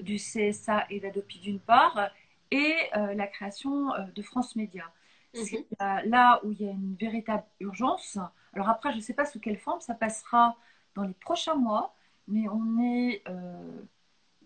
du 0.00 0.16
CSA 0.16 0.86
et 0.90 1.00
d'Adopi 1.00 1.38
d'une 1.40 1.60
part, 1.60 2.10
et 2.50 2.74
euh, 2.96 3.14
la 3.14 3.26
création 3.26 3.92
euh, 3.94 4.02
de 4.14 4.22
France 4.22 4.56
Média. 4.56 4.84
C'est 5.32 5.58
Mhm. 5.58 5.64
là- 5.78 6.02
là 6.06 6.40
où 6.44 6.52
il 6.52 6.60
y 6.62 6.68
a 6.68 6.72
une 6.72 6.94
véritable 6.96 7.44
urgence. 7.60 8.18
Alors 8.52 8.68
après, 8.68 8.90
je 8.92 8.96
ne 8.96 9.00
sais 9.02 9.14
pas 9.14 9.24
sous 9.24 9.38
quelle 9.40 9.58
forme 9.58 9.80
ça 9.80 9.94
passera 9.94 10.56
dans 10.94 11.04
les 11.04 11.14
prochains 11.14 11.54
mois, 11.54 11.94
mais 12.26 12.48
on 12.48 12.80
est, 12.82 13.22
euh, 13.28 13.82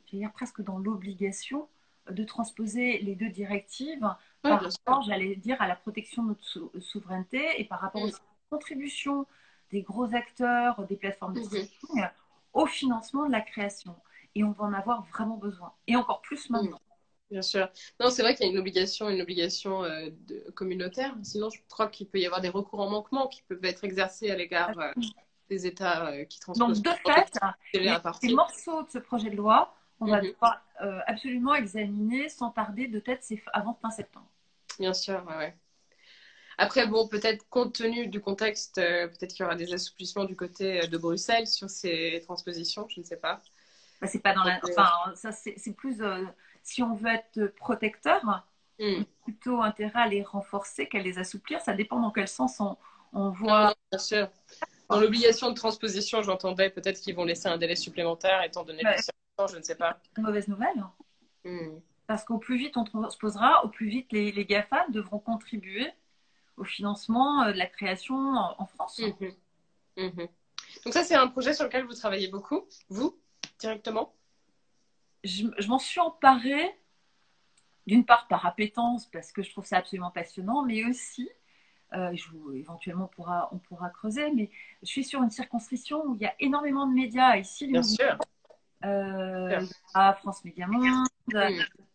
dire 0.09 0.31
presque 0.33 0.61
dans 0.62 0.79
l'obligation 0.79 1.69
de 2.11 2.23
transposer 2.25 2.99
les 2.99 3.14
deux 3.14 3.31
directives 3.31 4.07
par 4.43 4.61
rapport, 4.62 5.03
j'allais 5.03 5.37
dire, 5.37 5.61
à 5.62 5.67
la 5.67 5.75
protection 5.76 6.23
de 6.23 6.29
notre 6.29 6.45
sou- 6.45 6.71
souveraineté 6.81 7.59
et 7.61 7.64
par 7.64 7.81
rapport 7.81 8.03
Mm. 8.03 8.05
aussi 8.05 8.17
à 8.17 8.19
la 8.50 8.57
contribution 8.59 9.26
des 9.71 9.81
gros 9.83 10.14
acteurs, 10.14 10.87
des 10.87 10.97
plateformes 10.97 11.33
de 11.33 11.41
Mhm. 11.41 11.47
streaming 11.47 12.05
au 12.53 12.67
financement 12.67 13.26
de 13.26 13.33
la 13.33 13.41
création. 13.41 13.97
Et 14.35 14.45
on 14.45 14.50
va 14.53 14.64
en 14.64 14.73
avoir 14.75 15.03
vraiment 15.07 15.37
besoin. 15.38 15.73
Et 15.87 15.97
encore 15.97 16.21
plus 16.21 16.50
maintenant. 16.50 16.81
Bien 17.31 17.43
sûr. 17.43 17.69
Non, 18.00 18.11
c'est 18.11 18.23
vrai 18.23 18.35
qu'il 18.35 18.47
y 18.47 18.49
a 18.49 18.52
une 18.52 18.59
obligation, 18.59 19.09
une 19.09 19.21
obligation 19.23 19.83
euh, 19.85 20.09
de- 20.28 20.50
communautaire. 20.54 21.16
Sinon, 21.23 21.50
je 21.50 21.59
crois 21.69 21.88
qu'il 21.88 22.09
peut 22.09 22.21
y 22.21 22.26
avoir 22.26 22.40
des 22.40 22.49
recours 22.50 22.81
en 22.81 22.88
manquement 22.90 23.28
qui 23.28 23.43
peuvent 23.43 23.64
être 23.64 23.83
exercés 23.85 24.31
à 24.31 24.37
l'égard 24.37 24.78
euh, 24.78 24.93
des 25.49 25.66
États 25.66 26.09
euh, 26.12 26.25
qui 26.25 26.38
Donc, 26.54 26.71
transposent 26.71 26.83
de 26.83 26.90
pas 27.04 27.12
fait, 27.73 27.93
les 28.23 28.35
morceaux 28.35 28.83
de 28.85 28.90
ce 28.90 28.99
projet 28.99 29.31
de 29.31 29.37
loi, 29.37 29.75
on 30.00 30.07
va 30.07 30.21
Mhm. 30.21 30.33
devoir 30.33 30.62
absolument 31.07 31.54
examiner 31.54 32.28
sans 32.28 32.50
tarder 32.50 32.88
de 32.88 32.99
tête 33.00 33.26
avant 33.52 33.75
fin 33.75 33.90
septembre. 33.90 34.26
Bien 34.78 34.95
sûr, 34.95 35.25
ouais, 35.26 35.37
ouais. 35.37 35.59
Après, 36.59 36.87
bon, 36.87 37.09
peut-être 37.09 37.49
compte 37.49 37.75
tenu 37.75 38.07
du 38.09 38.21
contexte, 38.21 38.76
peut-être 38.76 39.31
qu'il 39.33 39.43
y 39.43 39.47
aura 39.47 39.57
des 39.57 39.73
assouplissements 39.73 40.25
du 40.25 40.37
côté 40.37 40.87
de 40.88 40.99
Bruxelles 40.99 41.47
sur 41.49 41.69
ces 41.71 42.21
transpositions, 42.25 42.87
je 42.88 43.00
ne 43.00 43.04
sais 43.04 43.16
pas. 43.16 43.40
Bah, 44.05 44.11
c'est 44.11 44.19
pas 44.19 44.35
dans 44.35 44.45
la. 44.45 44.61
Enfin, 44.63 45.15
ça, 45.15 45.33
c'est 45.33 45.73
plus. 45.73 46.03
euh, 46.03 46.25
si 46.63 46.83
on 46.83 46.95
veut 46.95 47.11
être 47.11 47.47
protecteur, 47.57 48.45
Hmm. 48.81 49.05
plutôt 49.23 49.63
intérêt 49.63 50.01
à 50.01 50.09
les 50.09 50.25
renforcer 50.25 50.89
qu'à 50.89 50.99
les 50.99 51.19
assouplir. 51.21 51.61
Ça 51.61 51.75
dépend 51.75 52.01
dans 52.01 52.11
quel 52.11 52.27
sens 52.27 52.61
on, 53.13 53.31
voit. 53.31 53.69
non, 53.69 53.75
bien 53.93 53.99
sûr. 54.01 54.29
Dans 54.89 54.99
l'obligation 54.99 55.49
de 55.51 55.55
transposition, 55.55 56.23
j'entendais 56.23 56.71
peut-être 56.71 57.01
qu'ils 57.01 57.15
vont 57.15 57.25
laisser 57.25 57.47
un 57.47 57.57
délai 57.57 57.77
supplémentaire, 57.77 58.43
étant 58.43 58.65
donné 58.65 58.83
Ouais. 58.85 58.97
le 58.97 59.47
je 59.49 59.57
ne 59.59 59.63
sais 59.63 59.77
pas. 59.77 60.01
une 60.17 60.25
mauvaise 60.25 60.49
nouvelle. 60.49 60.85
Hmm. 61.45 61.79
Parce 62.09 62.25
qu'au 62.25 62.39
plus 62.39 62.57
vite 62.57 62.77
on 62.77 62.83
transposera, 62.85 63.65
au 63.65 63.69
plus 63.69 63.89
vite 63.89 64.13
les, 64.13 64.33
les 64.33 64.45
GAFA 64.45 64.87
devront 64.89 65.21
contribuer 65.21 65.89
au 66.57 66.65
financement 66.65 67.45
euh, 67.45 67.53
de 67.53 67.59
la 67.59 67.67
création 67.67 68.17
en, 68.17 68.57
en 68.59 68.67
France. 68.67 68.99
Mhm. 68.99 69.33
Mhm. 69.97 70.29
Donc 70.85 70.93
ça, 70.93 71.05
c'est 71.05 71.15
un 71.15 71.29
projet 71.29 71.55
sur 71.55 71.65
lequel 71.65 71.85
vous 71.87 71.95
travaillez 71.95 72.29
beaucoup, 72.29 72.65
vous, 72.89 73.17
directement 73.59 74.13
Je, 75.25 75.47
je 75.59 75.69
m'en 75.69 75.79
suis 75.79 76.01
emparée, 76.01 76.79
d'une 77.87 78.05
part 78.05 78.29
par 78.29 78.45
appétence, 78.47 79.07
parce 79.07 79.33
que 79.33 79.43
je 79.43 79.51
trouve 79.51 79.65
ça 79.65 79.79
absolument 79.79 80.11
passionnant, 80.11 80.63
mais 80.65 80.85
aussi, 80.85 81.29
euh, 81.95 82.15
je 82.15 82.29
vous- 82.31 82.53
éventuellement 82.53 83.05
on 83.05 83.09
pourra, 83.09 83.49
on 83.53 83.59
pourra 83.59 83.89
creuser, 83.91 84.31
mais 84.33 84.51
je 84.83 84.89
suis 84.89 85.05
sur 85.05 85.23
une 85.23 85.31
circonscription 85.31 86.05
où 86.07 86.15
il 86.15 86.21
y 86.23 86.27
a 86.27 86.35
énormément 86.41 86.87
de 86.87 86.93
médias. 86.95 87.37
Ici, 87.37 87.67
Bien 87.69 87.81
les- 87.81 87.87
sûr. 87.87 88.19
Euh, 88.85 89.61
il 89.61 89.67
y 89.67 89.71
a 89.95 90.13
France 90.15 90.45
Média 90.45 90.67
Monde, 90.67 91.07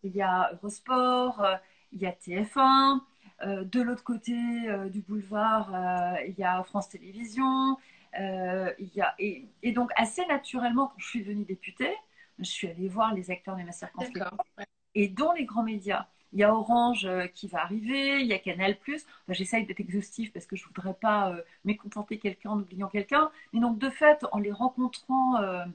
il 0.03 0.15
y 0.15 0.21
a 0.23 0.51
Eurosport, 0.53 1.43
euh, 1.43 1.55
il 1.91 1.99
y 2.01 2.07
a 2.07 2.11
TF1. 2.11 3.01
euh, 3.41 3.63
de 3.63 3.81
l'autre 3.81 4.03
côté 4.03 4.33
euh, 4.67 4.89
du 4.89 4.99
boulevard, 5.01 5.73
euh, 5.73 6.15
il 6.27 6.33
y 6.37 6.43
a 6.43 6.61
France 6.63 6.89
Télévisions. 6.89 7.77
Euh, 8.17 8.73
y 8.79 9.01
a, 9.01 9.13
et, 9.19 9.47
et 9.61 9.71
donc, 9.71 9.91
assez 9.95 10.25
naturellement, 10.27 10.87
quand 10.87 10.99
je 10.99 11.07
suis 11.07 11.21
devenue 11.21 11.45
députée, 11.45 11.95
je 12.39 12.45
suis 12.45 12.67
allée 12.67 12.87
voir 12.87 13.13
les 13.13 13.31
acteurs 13.31 13.55
de 13.55 13.63
ma 13.63 13.71
circonscription. 13.71 14.37
Ouais. 14.57 14.65
Et 14.95 15.07
dans 15.09 15.33
les 15.33 15.45
grands 15.45 15.63
médias, 15.63 16.07
il 16.31 16.39
y 16.39 16.43
a 16.43 16.53
Orange 16.53 17.05
euh, 17.05 17.27
qui 17.27 17.47
va 17.47 17.61
arriver, 17.61 18.21
il 18.21 18.27
y 18.27 18.33
a 18.33 18.39
Canal+. 18.39 18.77
Enfin, 18.87 19.03
J'essaye 19.29 19.65
d'être 19.65 19.79
exhaustif 19.79 20.31
parce 20.31 20.45
que 20.45 20.55
je 20.55 20.65
voudrais 20.65 20.93
pas 20.93 21.31
euh, 21.31 21.41
mécontenter 21.65 22.19
quelqu'un 22.19 22.51
en 22.51 22.59
oubliant 22.59 22.87
quelqu'un. 22.87 23.31
Mais 23.53 23.59
donc, 23.59 23.79
de 23.79 23.89
fait, 23.89 24.25
en 24.31 24.39
les 24.39 24.51
rencontrant 24.51 25.37
euh, 25.41 25.65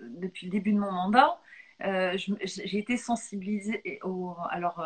depuis 0.00 0.46
le 0.46 0.52
début 0.52 0.72
de 0.72 0.78
mon 0.78 0.92
mandat, 0.92 1.40
j'ai 1.80 2.78
été 2.78 2.96
sensibilisée 2.96 4.00
au, 4.02 4.34
à, 4.50 4.58
leur, 4.58 4.80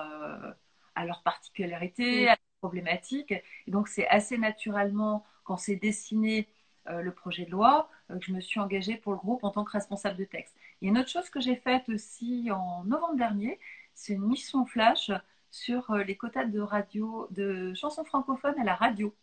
à 0.95 1.07
leurs 1.07 1.23
particularités, 1.23 2.29
à 2.29 2.33
leurs 2.33 2.59
problématiques. 2.61 3.33
Et 3.33 3.71
donc, 3.71 3.89
c'est 3.89 4.07
assez 4.09 4.39
naturellement, 4.39 5.25
quand 5.45 5.57
c'est 5.57 5.77
dessiné 5.77 6.49
euh, 6.89 7.01
le 7.01 7.13
projet 7.13 7.45
de 7.45 7.51
loi, 7.51 7.89
euh, 8.11 8.19
que 8.19 8.25
je 8.25 8.33
me 8.33 8.41
suis 8.41 8.59
engagée 8.61 8.97
pour 8.97 9.13
le 9.13 9.19
groupe 9.19 9.45
en 9.45 9.51
tant 9.51 9.65
que 9.65 9.71
responsable 9.71 10.17
de 10.17 10.25
texte. 10.25 10.55
Il 10.81 10.87
y 10.87 10.89
a 10.89 10.91
une 10.91 10.99
autre 10.99 11.11
chose 11.11 11.31
que 11.31 11.41
j'ai 11.41 11.57
faite 11.57 11.89
aussi 11.89 12.51
en 12.51 12.85
novembre 12.85 13.17
dernier, 13.17 13.61
c'est 13.95 14.15
une 14.15 14.27
mission 14.27 14.67
flash 14.67 15.11
sur 15.51 15.91
euh, 15.91 16.03
les 16.03 16.17
quotas 16.17 16.45
de 16.45 16.61
radio, 16.61 17.29
de 17.31 17.73
chansons 17.75 18.05
francophones 18.05 18.59
à 18.59 18.65
la 18.65 18.75
radio. 18.75 19.15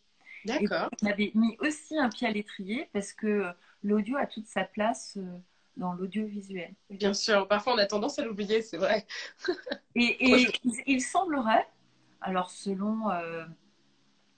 D'accord. 0.45 0.89
On 1.01 1.07
avait 1.07 1.31
mis 1.35 1.57
aussi 1.59 1.97
un 1.97 2.07
pied 2.09 2.27
à 2.27 2.31
l'étrier 2.31 2.89
parce 2.93 3.11
que 3.11 3.45
l'audio 3.83 4.15
a 4.15 4.25
toute 4.25 4.47
sa 4.47 4.63
place 4.63 5.17
dans 5.75 5.93
l'audiovisuel. 5.93 6.73
Bien 6.89 7.13
sûr. 7.13 7.47
Parfois, 7.47 7.73
on 7.73 7.77
a 7.77 7.85
tendance 7.85 8.19
à 8.19 8.23
l'oublier, 8.23 8.61
c'est 8.61 8.77
vrai. 8.77 9.05
Et, 9.95 10.03
et 10.03 10.47
il, 10.63 10.73
il 10.85 11.01
semblerait, 11.01 11.67
alors 12.21 12.51
selon 12.51 13.09
euh, 13.11 13.45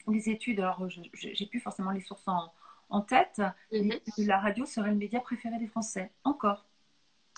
les 0.07 0.29
études, 0.29 0.59
alors 0.59 0.87
j'ai 1.13 1.45
plus 1.45 1.59
forcément 1.59 1.91
les 1.91 2.01
sources 2.01 2.27
en, 2.27 2.51
en 2.89 3.01
tête, 3.01 3.41
Mhm. 3.71 3.99
que 4.17 4.21
la 4.23 4.39
radio 4.39 4.65
serait 4.65 4.89
le 4.91 4.95
média 4.97 5.19
préféré 5.19 5.57
des 5.59 5.67
Français, 5.67 6.11
encore. 6.23 6.65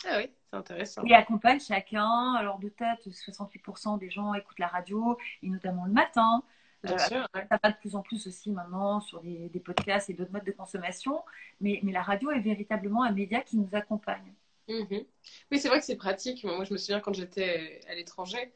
Ah 0.05 0.17
oui, 0.17 0.29
c'est 0.51 0.58
intéressant. 0.58 1.03
Et 1.05 1.13
accompagne 1.13 1.60
chacun, 1.60 2.34
alors 2.36 2.60
de 2.60 2.70
tête, 2.70 3.08
68% 3.12 3.98
des 3.98 4.10
gens 4.10 4.34
écoutent 4.34 4.60
la 4.60 4.67
radio, 4.67 5.17
et 5.41 5.50
notamment 5.50 5.86
le 5.86 5.91
matin. 5.93 6.43
Bien 6.84 6.96
Euh, 6.96 6.98
sûr. 6.98 7.27
ouais. 7.34 7.46
ça 7.50 7.58
va 7.63 7.72
de 7.72 7.77
plus 7.77 7.96
en 7.96 8.01
plus 8.01 8.27
aussi 8.27 8.51
maintenant 8.51 9.00
sur 9.00 9.22
des, 9.22 9.48
des 9.50 9.60
podcasts 9.62 10.10
et 10.10 10.13
d'autres 10.13 10.34
modes 10.34 10.43
de 10.43 10.51
consommation, 10.51 11.24
mais, 11.62 11.79
mais 11.84 11.93
la 11.93 12.01
radio 12.03 12.32
est 12.32 12.41
véritablement 12.41 13.03
un 13.03 13.12
média 13.12 13.41
qui 13.41 13.58
nous 13.58 13.70
accompagne. 13.74 14.34
Mhm. 14.67 15.05
Oui, 15.51 15.60
c'est 15.60 15.67
vrai 15.70 15.79
que 15.79 15.86
c'est 15.86 15.96
pratique. 15.96 16.43
Moi, 16.43 16.63
je 16.65 16.74
me 16.74 16.77
souviens 16.77 17.00
quand 17.00 17.13
j'étais 17.13 17.82
à 17.88 17.96
l'étranger, 17.96 18.51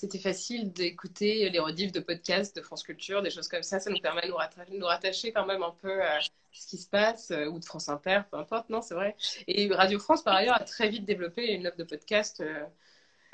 c'était 0.00 0.18
facile 0.18 0.72
d'écouter 0.72 1.50
les 1.50 1.58
rediffs 1.58 1.92
de 1.92 2.00
podcasts 2.00 2.56
de 2.56 2.62
France 2.62 2.82
Culture, 2.82 3.22
des 3.22 3.30
choses 3.30 3.48
comme 3.48 3.62
ça. 3.62 3.80
Ça 3.80 3.90
nous 3.90 4.00
permet 4.00 4.22
de 4.22 4.28
nous, 4.28 4.36
ratta- 4.36 4.64
nous 4.72 4.86
rattacher 4.86 5.32
quand 5.32 5.46
même 5.46 5.62
un 5.62 5.74
peu 5.82 6.02
à 6.02 6.20
ce 6.52 6.66
qui 6.66 6.78
se 6.78 6.88
passe, 6.88 7.30
euh, 7.30 7.46
ou 7.46 7.58
de 7.58 7.64
France 7.64 7.88
Inter, 7.88 8.22
peu 8.30 8.38
importe, 8.38 8.70
non, 8.70 8.80
c'est 8.82 8.94
vrai. 8.94 9.14
Et 9.46 9.68
Radio 9.72 9.98
France, 9.98 10.22
par 10.22 10.34
ailleurs, 10.34 10.56
a 10.56 10.64
très 10.64 10.88
vite 10.88 11.04
développé 11.04 11.52
une 11.52 11.66
offre 11.66 11.76
de 11.76 11.84
podcast. 11.84 12.40
euh, 12.40 12.64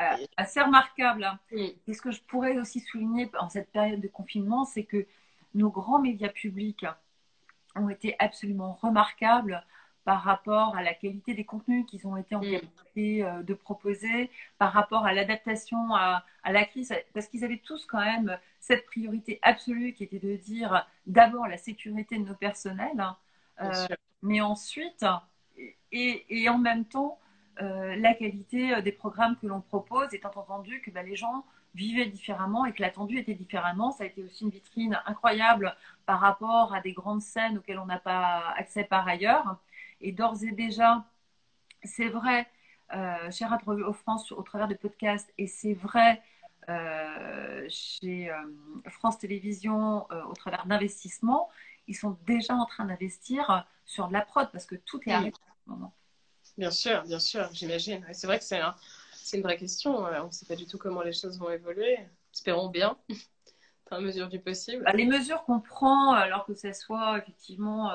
Euh, 0.01 0.27
assez 0.37 0.61
remarquable. 0.61 1.25
hein. 1.25 1.39
mm, 1.53 1.69
Et 1.87 1.95
ce 1.95 2.03
que 2.03 2.11
je 2.11 2.21
pourrais 2.23 2.59
aussi 2.59 2.81
souligner 2.81 3.31
en 3.39 3.49
cette 3.49 3.71
période 3.71 4.01
de 4.01 4.09
confinement, 4.09 4.65
c'est 4.67 4.85
que 4.85 5.07
nos 5.55 5.71
grands 5.71 6.01
médias 6.01 6.29
publics 6.29 6.85
ont 7.77 7.89
été 7.89 8.15
absolument 8.19 8.75
remarquables 8.83 9.65
par 10.07 10.23
rapport 10.23 10.77
à 10.77 10.83
la 10.83 10.95
qualité 10.95 11.35
des 11.35 11.45
contenus 11.45 11.87
qu'ils 11.87 12.07
ont 12.09 12.17
été 12.17 12.37
en 12.37 12.41
Mm. 12.43 12.53
capacité 12.53 13.25
euh, 13.25 13.43
de 13.45 13.55
proposer, 13.55 14.31
par 14.59 14.73
rapport 14.73 15.07
à 15.07 15.15
l'adaptation 15.15 15.95
à, 15.95 16.25
à 16.45 16.53
la 16.53 16.65
crise, 16.65 16.95
parce 17.15 17.29
qu'ils 17.29 17.45
avaient 17.45 17.59
tous 17.65 17.87
quand 17.87 18.01
même 18.05 18.39
cette 18.61 18.87
priorité 18.87 19.41
absolue 19.43 19.93
qui 19.95 20.05
était 20.05 20.21
de 20.21 20.37
dire 20.37 20.89
d'abord 21.07 21.49
la 21.49 21.59
sécurité 21.59 22.19
de 22.19 22.25
nos 22.25 22.35
personnels, 22.37 23.01
hein, 23.01 23.19
euh, 23.63 23.87
mais 24.23 24.41
ensuite, 24.43 25.05
et, 25.93 26.43
et 26.43 26.49
en 26.49 26.59
même 26.59 26.85
temps, 26.85 27.19
euh, 27.63 27.97
la 27.97 28.15
qualité 28.15 28.83
des 28.83 28.93
programmes 28.93 29.37
que 29.37 29.47
l'on 29.47 29.61
propose, 29.61 30.13
étant 30.15 30.31
entendu 30.37 30.83
que 30.83 30.91
bah, 30.91 31.03
les 31.03 31.17
gens 31.17 31.45
vivaient 31.75 32.07
différemment 32.07 32.65
et 32.67 32.73
que 32.73 32.83
l'attendu 32.83 33.19
était 33.19 33.35
différemment. 33.35 33.93
Ça 33.93 34.05
a 34.05 34.07
été 34.07 34.23
aussi 34.23 34.45
une 34.45 34.51
vitrine 34.51 34.99
incroyable 35.07 35.75
par 36.07 36.21
rapport 36.21 36.75
à 36.75 36.81
des 36.81 36.93
grandes 36.93 37.23
scènes 37.23 37.59
auxquelles 37.59 37.79
on 37.79 37.87
n'a 37.87 37.99
pas 37.99 38.55
accès 38.57 38.85
par 38.85 39.07
ailleurs. 39.09 39.59
Et 40.01 40.13
d'ores 40.13 40.43
et 40.43 40.53
déjà, 40.53 41.05
c'est 41.83 42.09
vrai 42.09 42.47
euh, 42.95 43.31
chez 43.31 43.45
Radio 43.45 43.93
France 43.93 44.31
au 44.33 44.43
travers 44.43 44.69
des 44.69 44.77
podcasts, 44.77 45.33
et 45.39 45.47
c'est 45.47 45.75
vrai 45.75 46.23
euh, 46.69 47.67
chez 47.69 48.31
euh, 48.31 48.37
France 48.91 49.19
Télévisions 49.19 50.07
au 50.29 50.35
travers 50.35 50.67
d'investissements, 50.67 51.49
ils 51.89 51.97
sont 51.97 52.17
déjà 52.27 52.55
en 52.55 52.67
train 52.67 52.85
d'investir 52.85 53.67
sur 53.85 54.09
de 54.09 54.13
la 54.13 54.21
prod 54.21 54.49
parce 54.53 54.67
que 54.67 54.75
tout 54.75 55.01
est 55.07 55.13
arrêté 55.13 55.39
en 55.49 55.55
ce 55.65 55.71
moment. 55.71 55.95
Bien 56.59 56.71
sûr, 56.71 57.03
bien 57.03 57.19
sûr, 57.19 57.49
j'imagine. 57.53 58.05
C'est 58.13 58.27
vrai 58.27 58.39
que 58.39 58.45
c'est 58.45 59.37
une 59.37 59.43
vraie 59.43 59.59
question. 59.59 59.99
On 59.99 60.27
ne 60.27 60.31
sait 60.33 60.47
pas 60.47 60.57
du 60.57 60.67
tout 60.67 60.79
comment 60.79 61.03
les 61.03 61.13
choses 61.13 61.39
vont 61.39 61.51
évoluer. 61.51 61.99
Espérons 62.33 62.69
bien, 62.69 62.97
dans 63.91 63.97
la 63.97 64.01
mesure 64.01 64.29
du 64.29 64.41
possible. 64.41 64.85
Bah, 64.85 64.93
les 64.93 65.07
mesures 65.07 65.45
qu'on 65.45 65.61
prend, 65.61 66.13
alors 66.13 66.47
que 66.47 66.55
ce 66.55 66.73
soit 66.73 67.19
effectivement 67.19 67.93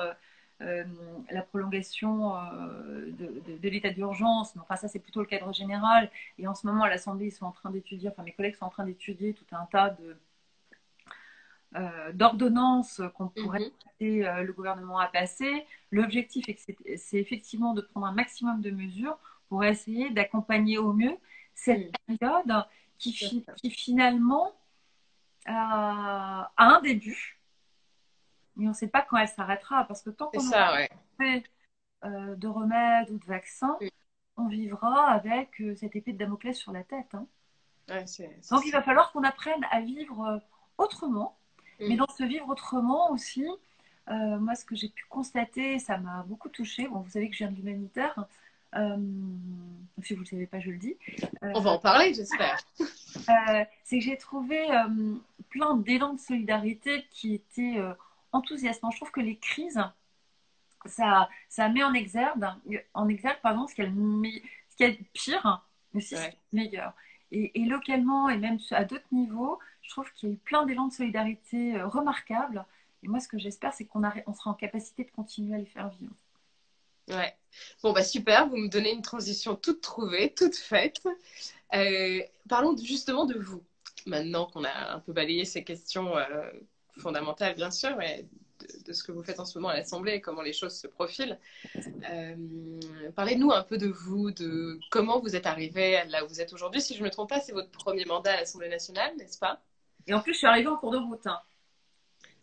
euh, 0.60 0.84
la 1.30 1.42
prolongation 1.42 2.36
euh, 2.36 3.10
de, 3.10 3.68
l'état 3.68 3.90
d'urgence. 3.90 4.54
Enfin, 4.60 4.76
ça, 4.76 4.88
c'est 4.88 4.98
plutôt 4.98 5.20
le 5.20 5.26
cadre 5.26 5.52
général. 5.52 6.10
Et 6.38 6.46
en 6.46 6.54
ce 6.54 6.66
moment, 6.66 6.84
à 6.84 6.88
l'Assemblée, 6.88 7.26
ils 7.26 7.32
sont 7.32 7.46
en 7.46 7.52
train 7.52 7.70
d'étudier, 7.70 8.10
enfin, 8.10 8.22
mes 8.22 8.32
collègues 8.32 8.54
sont 8.54 8.66
en 8.66 8.70
train 8.70 8.84
d'étudier 8.84 9.34
tout 9.34 9.46
un 9.52 9.66
tas 9.66 9.90
de, 9.90 10.16
euh, 11.74 12.12
d'ordonnances 12.12 13.00
qu'on 13.14 13.28
pourrait 13.28 13.60
mhm. 13.60 13.70
inviter 14.00 14.42
le 14.44 14.52
gouvernement 14.52 14.98
à 14.98 15.08
passer. 15.08 15.66
L'objectif, 15.90 16.44
c'est 16.96 17.18
effectivement 17.18 17.74
de 17.74 17.80
prendre 17.80 18.06
un 18.06 18.12
maximum 18.12 18.60
de 18.60 18.70
mesures 18.70 19.18
pour 19.48 19.64
essayer 19.64 20.10
d'accompagner 20.10 20.78
au 20.78 20.92
mieux 20.92 21.16
cette 21.54 21.92
mhm. 22.08 22.18
période 22.18 22.64
qui, 22.98 23.44
qui 23.56 23.70
finalement 23.70 24.52
a 25.46 26.52
un 26.56 26.80
début, 26.82 27.41
mais 28.56 28.66
on 28.66 28.70
ne 28.70 28.74
sait 28.74 28.88
pas 28.88 29.02
quand 29.02 29.16
elle 29.16 29.28
s'arrêtera. 29.28 29.84
Parce 29.84 30.02
que 30.02 30.10
tant 30.10 30.28
qu'on 30.28 30.42
n'a 30.44 30.50
pas 30.50 30.88
fait 31.18 31.44
euh, 32.04 32.34
de 32.36 32.48
remèdes 32.48 33.10
ou 33.10 33.18
de 33.18 33.24
vaccins, 33.24 33.78
on 34.36 34.48
vivra 34.48 35.10
avec 35.10 35.60
euh, 35.60 35.74
cette 35.76 35.96
épée 35.96 36.12
de 36.12 36.18
Damoclès 36.18 36.56
sur 36.56 36.72
la 36.72 36.82
tête. 36.82 37.14
Hein. 37.14 37.26
Donc 38.50 38.62
il 38.64 38.72
va 38.72 38.82
falloir 38.82 39.12
qu'on 39.12 39.24
apprenne 39.24 39.64
à 39.70 39.80
vivre 39.80 40.24
euh, 40.24 40.38
autrement. 40.78 41.36
Mm. 41.80 41.88
Mais 41.88 41.96
dans 41.96 42.08
ce 42.16 42.24
vivre 42.24 42.48
autrement 42.48 43.10
aussi, 43.10 43.46
moi 44.08 44.54
ce 44.54 44.64
que 44.64 44.74
j'ai 44.74 44.88
pu 44.88 45.04
constater, 45.08 45.78
ça 45.78 45.96
m'a 45.96 46.22
beaucoup 46.24 46.48
touchée. 46.48 46.88
Bon, 46.88 47.00
vous 47.00 47.10
savez 47.10 47.28
que 47.28 47.34
je 47.34 47.38
viens 47.38 47.50
de 47.50 47.56
l'humanitaire. 47.56 48.26
si 48.74 50.14
vous 50.14 50.20
ne 50.20 50.24
le 50.24 50.24
savez 50.24 50.46
pas, 50.46 50.60
je 50.60 50.70
le 50.70 50.76
dis. 50.76 50.96
On 51.40 51.60
va 51.60 51.70
en 51.70 51.78
parler, 51.78 52.12
j'espère. 52.12 52.58
c'est 52.76 53.98
que 53.98 54.00
j'ai 54.00 54.18
trouvé 54.18 54.66
plein 55.50 55.76
d'élan 55.76 56.14
de 56.14 56.20
solidarité 56.20 57.06
qui 57.10 57.34
étaient 57.34 57.80
enthousiasmant. 58.32 58.90
Je 58.90 58.96
trouve 58.96 59.10
que 59.10 59.20
les 59.20 59.36
crises, 59.36 59.82
ça, 60.86 61.28
ça 61.48 61.68
met 61.68 61.82
en 61.82 61.94
exergue, 61.94 62.44
en 62.94 63.08
exergue 63.08 63.38
pardon, 63.42 63.66
ce 63.66 63.74
qu'il 63.74 63.84
y 63.84 64.84
a 64.84 64.90
de 64.90 64.98
pire, 65.12 65.66
mais 65.92 65.98
aussi 65.98 66.16
ce 66.16 66.22
qui 66.22 66.36
est 66.36 66.38
meilleur. 66.52 66.94
Et, 67.34 67.64
localement, 67.64 68.28
et 68.28 68.36
même 68.36 68.58
à 68.72 68.84
d'autres 68.84 69.06
niveaux, 69.10 69.58
je 69.80 69.90
trouve 69.90 70.12
qu'il 70.12 70.28
y 70.28 70.32
a 70.32 70.34
eu 70.34 70.38
plein 70.38 70.66
d'élan 70.66 70.88
de 70.88 70.92
solidarité 70.92 71.76
euh, 71.76 71.88
remarquables. 71.88 72.64
Et 73.02 73.08
moi, 73.08 73.20
ce 73.20 73.28
que 73.28 73.38
j'espère, 73.38 73.72
c'est 73.72 73.86
qu'on 73.86 74.02
on 74.26 74.34
sera 74.34 74.50
en 74.50 74.54
capacité 74.54 75.04
de 75.04 75.10
continuer 75.10 75.54
à 75.54 75.58
les 75.58 75.64
faire 75.66 75.88
vivre. 75.88 76.12
Ouais. 77.08 77.34
Bon, 77.82 77.92
bah 77.92 78.04
super, 78.04 78.48
vous 78.48 78.58
me 78.58 78.68
donnez 78.68 78.92
une 78.92 79.02
transition 79.02 79.56
toute 79.56 79.80
trouvée, 79.80 80.34
toute 80.34 80.56
faite. 80.56 81.00
Euh, 81.74 82.20
parlons 82.48 82.76
justement 82.76 83.24
de 83.24 83.38
vous. 83.38 83.62
Maintenant 84.06 84.46
qu'on 84.46 84.64
a 84.64 84.94
un 84.94 84.98
peu 85.00 85.12
balayé 85.12 85.44
ces 85.44 85.64
questions 85.64 86.16
euh, 86.16 86.50
fondamentale, 86.98 87.54
bien 87.54 87.70
sûr, 87.70 87.96
mais 87.96 88.26
de, 88.86 88.92
ce 88.92 89.02
que 89.02 89.12
vous 89.12 89.22
faites 89.22 89.40
en 89.40 89.44
ce 89.44 89.58
moment 89.58 89.70
à 89.70 89.74
l'Assemblée 89.74 90.14
et 90.14 90.20
comment 90.20 90.42
les 90.42 90.52
choses 90.52 90.74
se 90.74 90.86
profilent. 90.86 91.38
Euh, 92.10 92.34
parlez-nous 93.14 93.50
un 93.52 93.62
peu 93.62 93.78
de 93.78 93.88
vous, 93.88 94.30
de 94.30 94.78
comment 94.90 95.20
vous 95.20 95.36
êtes 95.36 95.46
arrivé 95.46 96.02
là 96.08 96.24
où 96.24 96.28
vous 96.28 96.40
êtes 96.40 96.52
aujourd'hui. 96.52 96.80
Si 96.80 96.94
je 96.94 97.00
ne 97.00 97.04
me 97.04 97.10
trompe 97.10 97.30
pas, 97.30 97.40
c'est 97.40 97.52
votre 97.52 97.70
premier 97.70 98.04
mandat 98.04 98.34
à 98.34 98.36
l'Assemblée 98.36 98.68
nationale, 98.68 99.16
n'est-ce 99.16 99.38
pas? 99.38 99.60
Et 100.06 100.14
en 100.14 100.20
plus, 100.20 100.32
je 100.32 100.38
suis 100.38 100.46
arrivée 100.46 100.68
en 100.68 100.76
cours 100.76 100.92
de 100.92 100.98
route. 100.98 101.26
Hein. 101.26 101.38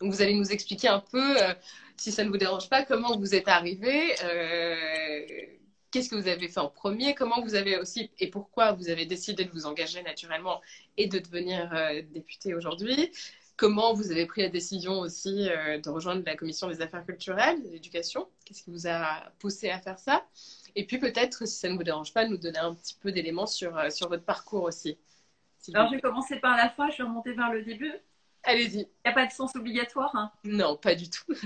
Donc, 0.00 0.12
vous 0.12 0.22
allez 0.22 0.34
nous 0.34 0.50
expliquer 0.50 0.88
un 0.88 1.00
peu, 1.00 1.42
euh, 1.42 1.54
si 1.96 2.10
ça 2.10 2.24
ne 2.24 2.30
vous 2.30 2.38
dérange 2.38 2.68
pas, 2.68 2.84
comment 2.84 3.18
vous 3.18 3.34
êtes 3.34 3.48
arrivé. 3.48 4.14
Euh, 4.24 5.16
qu'est-ce 5.90 6.08
que 6.08 6.14
vous 6.14 6.28
avez 6.28 6.48
fait 6.48 6.60
en 6.60 6.68
premier 6.68 7.14
Comment 7.14 7.42
vous 7.42 7.54
avez 7.54 7.76
aussi 7.76 8.10
et 8.18 8.28
pourquoi 8.28 8.72
vous 8.72 8.88
avez 8.88 9.04
décidé 9.04 9.44
de 9.44 9.50
vous 9.50 9.66
engager 9.66 10.02
naturellement 10.02 10.62
et 10.96 11.06
de 11.06 11.18
devenir 11.18 11.68
député 12.12 12.54
aujourd'hui 12.54 13.10
Comment 13.60 13.92
vous 13.92 14.10
avez 14.10 14.24
pris 14.24 14.40
la 14.40 14.48
décision 14.48 15.00
aussi 15.00 15.50
euh, 15.50 15.78
de 15.78 15.90
rejoindre 15.90 16.22
la 16.24 16.34
commission 16.34 16.66
des 16.68 16.80
affaires 16.80 17.04
culturelles, 17.04 17.62
de 17.62 17.68
l'éducation? 17.68 18.26
Qu'est-ce 18.46 18.62
qui 18.62 18.70
vous 18.70 18.86
a 18.86 19.30
poussé 19.38 19.68
à 19.68 19.78
faire 19.78 19.98
ça? 19.98 20.24
Et 20.76 20.86
puis 20.86 20.98
peut-être, 20.98 21.46
si 21.46 21.58
ça 21.58 21.68
ne 21.68 21.76
vous 21.76 21.82
dérange 21.82 22.14
pas, 22.14 22.26
nous 22.26 22.38
donner 22.38 22.58
un 22.58 22.74
petit 22.74 22.96
peu 22.98 23.12
d'éléments 23.12 23.44
sur, 23.44 23.76
euh, 23.76 23.90
sur 23.90 24.08
votre 24.08 24.24
parcours 24.24 24.62
aussi. 24.62 24.96
Alors 25.74 25.88
je 25.90 25.96
vais 25.96 26.00
commencer 26.00 26.36
par 26.36 26.56
la 26.56 26.70
fin, 26.70 26.88
je 26.88 26.96
vais 26.96 27.02
remonter 27.02 27.34
vers 27.34 27.52
le 27.52 27.62
début. 27.62 27.92
Allez-y. 28.44 28.78
Il 28.78 28.88
n'y 29.04 29.10
a 29.10 29.12
pas 29.12 29.26
de 29.26 29.32
sens 29.32 29.54
obligatoire 29.54 30.16
hein 30.16 30.32
Non, 30.42 30.76
pas 30.76 30.94
du 30.94 31.10
tout. 31.10 31.34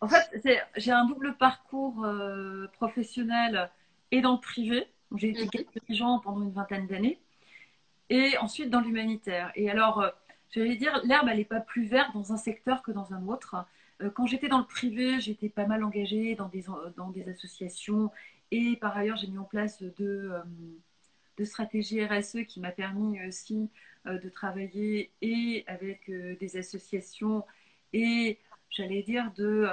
En 0.00 0.08
fait, 0.08 0.64
j'ai 0.76 0.90
un 0.90 1.04
double 1.04 1.36
parcours 1.36 2.02
euh, 2.02 2.66
professionnel 2.72 3.70
et 4.10 4.22
dans 4.22 4.32
le 4.32 4.40
privé. 4.40 4.86
J'ai 5.16 5.38
été 5.38 5.44
mm 5.44 5.80
dirigeant 5.86 6.18
pendant 6.20 6.40
une 6.40 6.52
vingtaine 6.52 6.86
d'années. 6.86 7.20
Et 8.08 8.38
ensuite 8.38 8.70
dans 8.70 8.80
l'humanitaire. 8.80 9.52
Et 9.54 9.70
alors, 9.70 10.10
J'allais 10.50 10.76
dire, 10.76 11.00
l'herbe, 11.04 11.28
elle 11.30 11.38
n'est 11.38 11.44
pas 11.44 11.60
plus 11.60 11.84
verte 11.84 12.14
dans 12.14 12.32
un 12.32 12.36
secteur 12.36 12.82
que 12.82 12.92
dans 12.92 13.12
un 13.12 13.26
autre. 13.26 13.66
Euh, 14.02 14.10
quand 14.10 14.26
j'étais 14.26 14.48
dans 14.48 14.58
le 14.58 14.66
privé, 14.66 15.20
j'étais 15.20 15.48
pas 15.48 15.66
mal 15.66 15.82
engagée 15.84 16.34
dans 16.34 16.48
des, 16.48 16.64
dans 16.96 17.10
des 17.10 17.28
associations 17.28 18.10
et 18.50 18.76
par 18.76 18.96
ailleurs, 18.96 19.16
j'ai 19.16 19.26
mis 19.26 19.38
en 19.38 19.44
place 19.44 19.82
deux, 19.82 20.32
de 21.36 21.44
stratégies 21.44 22.04
RSE 22.04 22.44
qui 22.46 22.60
m'a 22.60 22.70
permis 22.70 23.24
aussi 23.26 23.70
euh, 24.06 24.18
de 24.18 24.28
travailler 24.28 25.10
et 25.20 25.64
avec 25.66 26.08
euh, 26.08 26.36
des 26.36 26.56
associations 26.56 27.44
et 27.92 28.38
j'allais 28.70 29.02
dire 29.02 29.32
de 29.36 29.66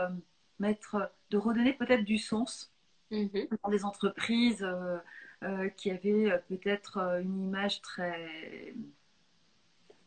mettre, 0.59 1.11
de 1.29 1.37
redonner 1.37 1.73
peut-être 1.73 2.05
du 2.05 2.17
sens 2.17 2.73
mm-hmm. 3.11 3.47
dans 3.63 3.69
des 3.69 3.85
entreprises 3.85 4.65
qui 5.75 5.91
avaient 5.91 6.41
peut-être 6.47 7.19
une 7.21 7.43
image 7.43 7.81
très 7.81 8.73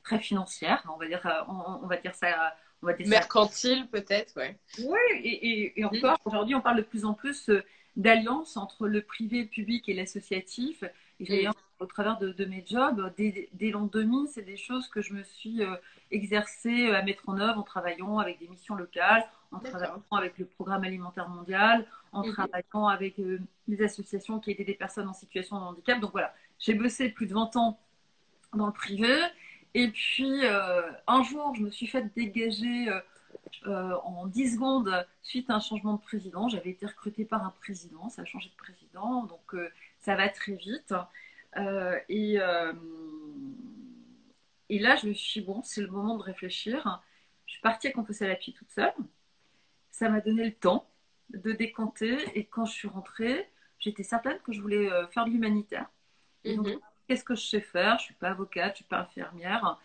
très 0.06 0.20
financière, 0.20 0.82
on 0.92 0.96
va 0.96 1.06
dire, 1.06 1.26
euh, 1.26 1.52
on, 1.82 1.86
va 1.86 1.96
dire 1.96 2.14
ça. 2.14 2.54
On 2.82 2.86
va 2.86 2.92
dire 2.92 3.08
Mercantile 3.08 3.88
peut-être, 3.88 4.36
ouais. 4.36 4.56
Oui, 4.78 4.98
et, 5.24 5.74
mhm. 5.76 5.86
encore, 5.86 6.18
aujourd'hui, 6.24 6.54
on 6.54 6.60
parle 6.60 6.76
de 6.76 6.82
plus 6.82 7.04
en 7.04 7.12
plus 7.12 7.48
euh, 7.48 7.64
d'alliance 7.96 8.56
entre 8.56 8.86
le 8.86 9.02
privé, 9.02 9.42
le 9.42 9.48
public 9.48 9.88
et 9.88 9.94
l'associatif. 9.94 10.84
Et 11.18 11.46
mhm. 11.46 11.52
au 11.80 11.86
travers 11.86 12.18
de, 12.18 12.44
mes 12.44 12.64
jobs, 12.64 13.12
dès, 13.16 13.70
l'an 13.70 13.86
2000, 13.86 14.28
c'est 14.28 14.42
des 14.42 14.56
choses 14.56 14.86
que 14.88 15.00
je 15.00 15.12
me 15.12 15.24
suis 15.24 15.62
euh, 15.62 15.74
exercée 16.10 16.90
à 16.90 17.02
mettre 17.02 17.28
en 17.28 17.38
œuvre 17.40 17.58
en 17.58 17.62
travaillant 17.62 18.18
avec 18.18 18.38
des 18.38 18.48
missions 18.48 18.76
locales, 18.76 19.26
en 19.50 19.58
travaillant 19.58 20.02
avec 20.12 20.38
le 20.38 20.44
programme 20.44 20.84
alimentaire 20.84 21.28
mondial, 21.28 21.84
en 22.12 22.24
mhm. 22.24 22.32
travaillant 22.32 22.86
avec 22.86 23.16
des 23.66 23.82
associations 23.82 24.38
qui 24.38 24.52
aidaient 24.52 24.64
des 24.64 24.74
personnes 24.74 25.08
en 25.08 25.14
situation 25.14 25.58
de 25.58 25.64
handicap. 25.64 25.98
Donc 25.98 26.12
voilà, 26.12 26.32
j'ai 26.60 26.74
bossé 26.74 27.08
plus 27.08 27.26
de 27.26 27.34
20 27.34 27.56
ans 27.56 27.80
dans 28.54 28.66
le 28.66 28.72
privé 28.72 29.12
et 29.78 29.88
puis, 29.88 30.42
euh, 30.42 30.90
un 31.06 31.22
jour, 31.22 31.54
je 31.54 31.60
me 31.60 31.70
suis 31.70 31.86
fait 31.86 32.10
dégager 32.16 32.88
euh, 32.88 32.98
euh, 33.66 33.94
en 34.04 34.26
10 34.26 34.54
secondes 34.54 35.06
suite 35.22 35.50
à 35.50 35.56
un 35.56 35.60
changement 35.60 35.92
de 35.92 36.00
président. 36.00 36.48
J'avais 36.48 36.70
été 36.70 36.86
recrutée 36.86 37.26
par 37.26 37.44
un 37.44 37.52
président, 37.60 38.08
ça 38.08 38.22
a 38.22 38.24
changé 38.24 38.48
de 38.48 38.56
président, 38.56 39.24
donc 39.24 39.54
ça 39.98 40.16
va 40.16 40.30
très 40.30 40.54
vite. 40.54 40.94
et, 42.08 42.38
là, 42.38 42.72
je 44.96 45.08
me 45.08 45.12
suis 45.12 45.42
dit, 45.42 45.46
bon, 45.46 45.60
c'est 45.62 45.82
le 45.82 45.88
moment 45.88 46.16
de 46.16 46.22
réfléchir. 46.22 47.02
Je 47.44 47.52
suis 47.52 47.60
partie 47.60 47.88
à 47.88 47.92
Compost 47.92 48.22
à 48.22 48.28
la 48.28 48.36
pied 48.36 48.54
toute 48.54 48.70
seule. 48.70 48.94
Ça 49.90 50.08
m'a 50.08 50.22
donné 50.22 50.46
le 50.46 50.54
temps 50.54 50.88
de 51.34 51.52
décanter. 51.52 52.16
Et 52.34 52.46
quand 52.46 52.64
je 52.64 52.72
suis 52.72 52.88
rentrée, 52.88 53.46
j'étais 53.78 54.04
certaine 54.04 54.38
que 54.38 54.52
je 54.52 54.62
voulais 54.62 54.88
faire 55.10 55.26
de 55.26 55.30
l'humanitaire. 55.32 55.90
Et 56.44 56.56
mhm 56.56 56.80
qu'est-ce 57.06 57.24
que 57.24 57.34
je 57.34 57.42
sais 57.42 57.60
faire? 57.60 57.98
Je 57.98 58.04
ne 58.04 58.06
suis 58.06 58.14
pas 58.14 58.30
avocate, 58.30 58.66
je 58.66 58.70
ne 58.70 58.76
suis 58.76 58.84
pas 58.84 59.00
infirmière, 59.00 59.78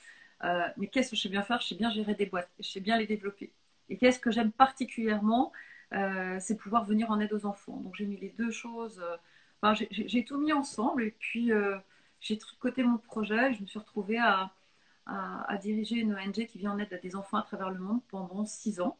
euh, 0.43 0.67
mais 0.77 0.87
qu'est-ce 0.87 1.11
que 1.11 1.15
je 1.15 1.21
sais 1.21 1.29
bien 1.29 1.43
faire? 1.43 1.61
Je 1.61 1.67
sais 1.67 1.75
bien 1.75 1.91
gérer 1.91 2.15
des 2.15 2.25
boîtes, 2.25 2.49
je 2.59 2.67
sais 2.67 2.79
bien 2.79 2.97
les 2.97 3.07
développer. 3.07 3.51
Et 3.89 3.97
qu'est-ce 3.97 4.19
que 4.19 4.31
j'aime 4.31 4.51
particulièrement 4.51 5.51
euh, 5.93 6.37
C'est 6.39 6.57
pouvoir 6.57 6.85
venir 6.85 7.11
en 7.11 7.19
aide 7.19 7.33
aux 7.33 7.45
enfants. 7.45 7.77
Donc 7.77 7.95
j'ai 7.95 8.05
mis 8.05 8.17
les 8.17 8.29
deux 8.29 8.51
choses, 8.51 9.01
euh, 9.63 9.73
j'ai 9.91 10.25
tout 10.25 10.39
mis 10.39 10.53
ensemble 10.53 11.03
et 11.03 11.11
puis 11.11 11.51
j'ai 12.19 12.37
tricoté 12.37 12.83
mon 12.83 12.97
projet. 12.97 13.53
Je 13.53 13.61
me 13.61 13.67
suis 13.67 13.77
retrouvée 13.77 14.17
à, 14.17 14.51
à, 15.05 15.57
diriger 15.57 15.97
une 15.97 16.15
ONG 16.15 16.47
qui 16.47 16.57
vient 16.57 16.71
en 16.71 16.79
aide 16.79 16.91
à 16.93 16.97
des 16.97 17.15
enfants 17.15 17.37
à 17.37 17.43
travers 17.43 17.69
le 17.69 17.77
monde 17.77 18.01
pendant 18.09 18.43
six 18.45 18.81
ans. 18.81 18.97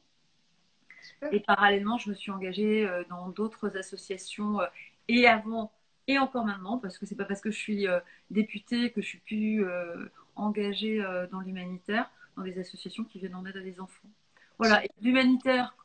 Et 1.31 1.39
parallèlement, 1.39 1.97
je 1.97 2.10
me 2.10 2.13
suis 2.13 2.29
engagée 2.29 2.88
dans 3.10 3.29
d'autres 3.29 3.75
associations 3.75 4.60
et 5.07 5.27
avant 5.27 5.71
et 6.08 6.18
encore 6.20 6.46
maintenant, 6.46 6.78
parce 6.78 6.98
que 6.98 7.06
c'est 7.06 7.16
pas 7.16 7.26
parce 7.26 7.42
que 7.42 7.52
je 7.52 7.58
suis 7.58 7.88
euh, 7.88 8.00
députée 8.30 8.92
que 8.92 9.02
je 9.02 9.08
suis 9.08 9.20
plus 9.20 9.64
euh, 9.66 10.06
engagée 10.36 11.04
euh, 11.04 11.28
dans 11.28 11.40
l'humanitaire, 11.40 12.10
dans 12.38 12.44
des 12.44 12.58
associations 12.60 13.04
qui 13.04 13.20
viennent 13.20 13.36
en 13.36 13.46
aide 13.46 13.58
à 13.58 13.62
des 13.62 13.80
enfants. 13.80 14.10
Voilà, 14.58 14.84
l'humanitaire, 15.02 15.76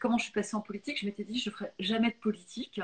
comment 0.00 0.18
je 0.18 0.24
suis 0.24 0.32
passée 0.32 0.56
en 0.56 0.60
politique, 0.60 0.98
je 0.98 1.06
m'étais 1.06 1.24
dit 1.24 1.38
je 1.38 1.50
ne 1.50 1.54
ferai 1.54 1.70
jamais 1.78 2.10
de 2.10 2.16
politique. 2.16 2.80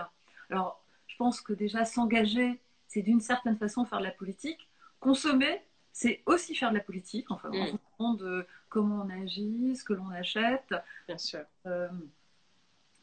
Alors, 0.50 0.82
je 1.06 1.16
pense 1.16 1.40
que 1.40 1.52
déjà 1.52 1.84
s'engager, 1.84 2.60
c'est 2.86 3.02
d'une 3.02 3.20
certaine 3.20 3.56
façon 3.56 3.84
faire 3.84 3.98
de 3.98 4.04
la 4.04 4.10
politique. 4.10 4.68
Consommer, 5.00 5.62
c'est 5.92 6.22
aussi 6.26 6.54
faire 6.54 6.70
de 6.70 6.76
la 6.76 6.82
politique, 6.82 7.30
enfin, 7.30 7.50
en 7.50 7.64
Mm. 7.64 7.66
fonction 7.70 8.14
de 8.14 8.46
comment 8.68 9.02
on 9.04 9.10
agit, 9.10 9.74
ce 9.74 9.84
que 9.84 9.94
l'on 9.94 10.10
achète. 10.10 10.74
Bien 11.06 11.18
sûr. 11.18 11.40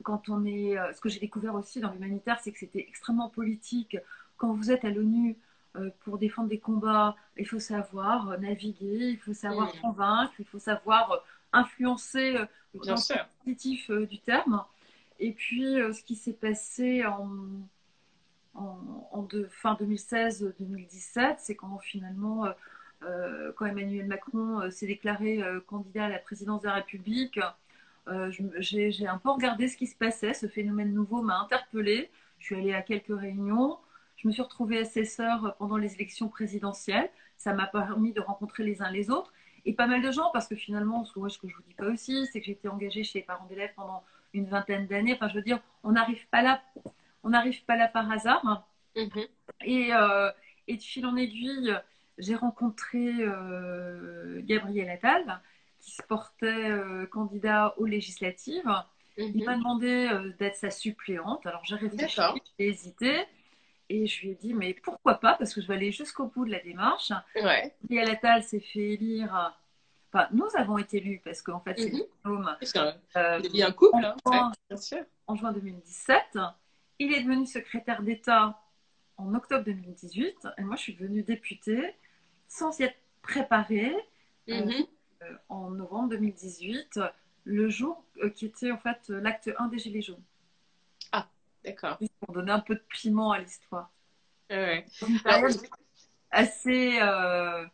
Quand 0.04 0.30
on 0.30 0.46
est, 0.46 0.78
euh, 0.78 0.94
ce 0.94 1.02
que 1.02 1.10
j'ai 1.10 1.20
découvert 1.20 1.56
aussi 1.56 1.80
dans 1.80 1.92
l'humanitaire, 1.92 2.40
c'est 2.42 2.52
que 2.52 2.60
c'était 2.60 2.86
extrêmement 2.88 3.30
politique. 3.30 3.98
Quand 4.38 4.54
vous 4.54 4.72
êtes 4.72 4.86
à 4.86 4.90
l'ONU 4.90 5.38
euh, 5.78 5.90
pour 6.02 6.18
défendre 6.18 6.50
des 6.50 6.60
combats, 6.60 7.16
il 7.38 7.48
faut 7.48 7.60
savoir 7.60 8.30
euh, 8.32 8.38
naviguer, 8.38 9.10
il 9.12 9.18
faut 9.20 9.34
savoir 9.34 9.74
Mm. 9.76 9.82
convaincre, 9.82 10.34
il 10.40 10.46
faut 10.46 10.60
savoir 10.60 11.24
influencer 11.54 12.36
Bien 12.74 12.96
dans 12.96 12.96
le 12.96 13.44
positif 13.44 13.90
du 13.92 14.20
terme. 14.20 14.64
Et 15.20 15.32
puis, 15.32 15.64
ce 15.94 16.04
qui 16.04 16.16
s'est 16.16 16.34
passé 16.34 17.06
en, 17.06 17.30
en, 18.54 19.08
en 19.12 19.24
de- 19.24 19.48
fin 19.50 19.76
2016-2017, 19.76 21.36
c'est 21.40 21.56
quand 21.56 21.78
finalement, 21.80 22.46
euh, 23.04 23.52
quand 23.56 23.66
Emmanuel 23.66 24.08
Macron 24.08 24.70
s'est 24.72 24.88
déclaré 24.88 25.42
candidat 25.68 26.06
à 26.06 26.10
la 26.10 26.20
présidence 26.20 26.62
de 26.62 26.68
la 26.68 26.76
République, 26.76 27.40
euh, 28.08 28.32
j'ai 28.60 29.08
un 29.08 29.18
peu 29.18 29.30
regardé 29.30 29.68
ce 29.68 29.78
qui 29.78 29.88
se 29.88 29.96
passait. 29.96 30.34
Ce 30.34 30.48
phénomène 30.48 30.94
nouveau 30.94 31.22
m'a 31.22 31.40
interpellée. 31.40 32.10
Je 32.40 32.46
suis 32.46 32.56
allée 32.56 32.74
à 32.74 32.82
quelques 32.82 33.18
réunions. 33.18 33.78
Je 34.18 34.28
me 34.28 34.34
suis 34.34 34.42
retrouvée 34.42 34.80
assesseur 34.80 35.56
pendant 35.58 35.78
les 35.78 35.96
élections 35.96 36.30
présidentielles. 36.30 37.10
Ça 37.38 37.54
m'a 37.54 37.68
permis 37.68 38.14
de 38.14 38.22
rencontrer 38.22 38.64
les 38.64 38.82
uns 38.82 38.92
les 38.92 39.10
autres 39.10 39.34
et 39.66 39.74
pas 39.74 39.88
mal 39.88 40.02
de 40.02 40.12
gens 40.12 40.30
parce 40.32 40.48
que 40.48 40.56
finalement, 40.56 41.04
ce 41.06 41.14
que 41.14 41.48
je 41.48 41.56
vous 41.56 41.64
dis 41.68 41.74
pas 41.74 41.88
aussi, 41.88 42.28
c'est 42.32 42.42
que 42.42 42.52
été 42.52 42.68
engagée 42.68 43.04
chez 43.04 43.20
les 43.20 43.26
parents 43.26 43.46
d'élèves 43.48 43.74
pendant 43.76 44.04
une 44.34 44.46
vingtaine 44.46 44.88
d'années. 44.88 45.14
Enfin, 45.16 45.28
je 45.28 45.36
veux 45.36 45.42
dire, 45.42 45.60
on 45.84 45.94
n'arrive 45.94 46.28
pas 46.30 46.42
là, 46.42 46.62
on 47.24 47.30
n'arrive 47.30 47.64
pas 47.66 47.76
là 47.76 47.88
par 47.88 48.10
hasard. 48.12 48.68
Mhm. 48.96 49.26
Et, 49.66 49.94
euh, 49.94 50.32
et 50.68 50.78
de 50.78 50.82
fil 50.82 51.06
en 51.06 51.16
aiguille, 51.16 51.76
j'ai 52.18 52.36
rencontré 52.36 53.14
euh, 53.20 54.42
Gabriel 54.44 54.90
Attal, 54.90 55.42
qui 55.86 55.92
se 55.92 56.02
portait 56.04 56.48
euh, 56.72 57.06
candidat 57.06 57.76
aux 57.78 57.86
législatives. 57.86 58.74
Il 59.18 59.38
Mhm. 59.38 59.44
m'a 59.46 59.56
demandé 59.56 60.10
euh, 60.12 60.34
d'être 60.40 60.56
sa 60.56 60.72
suppléante. 60.72 61.46
Alors 61.46 61.64
j'ai 61.64 61.76
réfléchi, 61.76 62.20
j'ai 62.60 62.68
hésité. 62.68 63.24
Et 63.88 64.08
je 64.08 64.22
lui 64.22 64.30
ai 64.32 64.36
dit, 64.36 64.56
mais 64.56 64.74
pourquoi 64.74 65.16
pas? 65.16 65.36
Parce 65.36 65.54
que 65.54 65.62
je 65.62 65.68
vais 65.68 65.76
aller 65.76 65.92
jusqu'au 65.92 66.26
bout 66.26 66.44
de 66.46 66.50
la 66.52 66.60
démarche. 66.60 67.12
Ouais. 67.36 67.76
Gabriel 67.84 68.10
Attal 68.10 68.42
s'est 68.44 68.60
fait 68.60 68.94
élire. 68.94 69.56
Enfin, 70.12 70.28
nous 70.32 70.48
avons 70.56 70.80
été 70.80 70.98
élus 70.98 71.22
parce 71.24 71.44
qu'en 71.44 71.60
fait, 71.60 71.76
c'est 71.78 71.92
Mhm. 71.92 72.44
Parce 72.60 72.72
qu'il 72.72 72.82
Euh, 73.18 73.40
y 73.54 73.62
a 73.62 73.68
un 73.68 73.72
couple, 73.72 74.04
hein. 74.04 74.16
Enfin, 74.26 74.48
Ouais, 74.50 74.54
bien 74.70 74.78
sûr. 74.78 75.04
en 75.28 75.36
juin 75.36 75.54
2017. 75.54 76.40
Il 76.98 77.14
est 77.14 77.22
devenu 77.22 77.46
secrétaire 77.46 78.02
d'État 78.02 78.60
en 79.18 79.36
octobre 79.36 79.64
2018. 79.66 80.48
Et 80.58 80.64
moi, 80.64 80.78
je 80.78 80.82
suis 80.82 80.96
devenue 80.96 81.22
députée 81.22 81.94
sans 82.48 82.80
y 82.80 82.84
être 82.84 82.98
préparée 83.22 83.94
Mhm. 84.48 84.72
euh, 84.72 84.84
en 85.50 85.70
novembre 85.72 86.10
2018, 86.10 87.00
le 87.46 87.70
jour 87.70 88.04
euh, 88.24 88.30
qui 88.30 88.46
était 88.46 88.72
en 88.72 88.78
fait 88.78 89.10
euh, 89.10 89.20
l'acte 89.22 89.50
1 89.58 89.68
des 89.68 89.78
Gilets 89.80 90.02
jaunes. 90.02 90.24
D'accord. 91.64 91.98
Juste 92.00 92.14
pour 92.20 92.32
donner 92.36 92.52
un 92.52 92.60
peu 92.60 92.76
de 92.76 92.84
piment 92.90 93.32
à 93.32 93.40
l'histoire. 93.40 93.90
Ouais, 94.52 94.86
Une 95.02 95.20
Alors, 95.26 95.42
période 95.42 95.62
assez, 96.30 97.00
euh, 97.02 97.66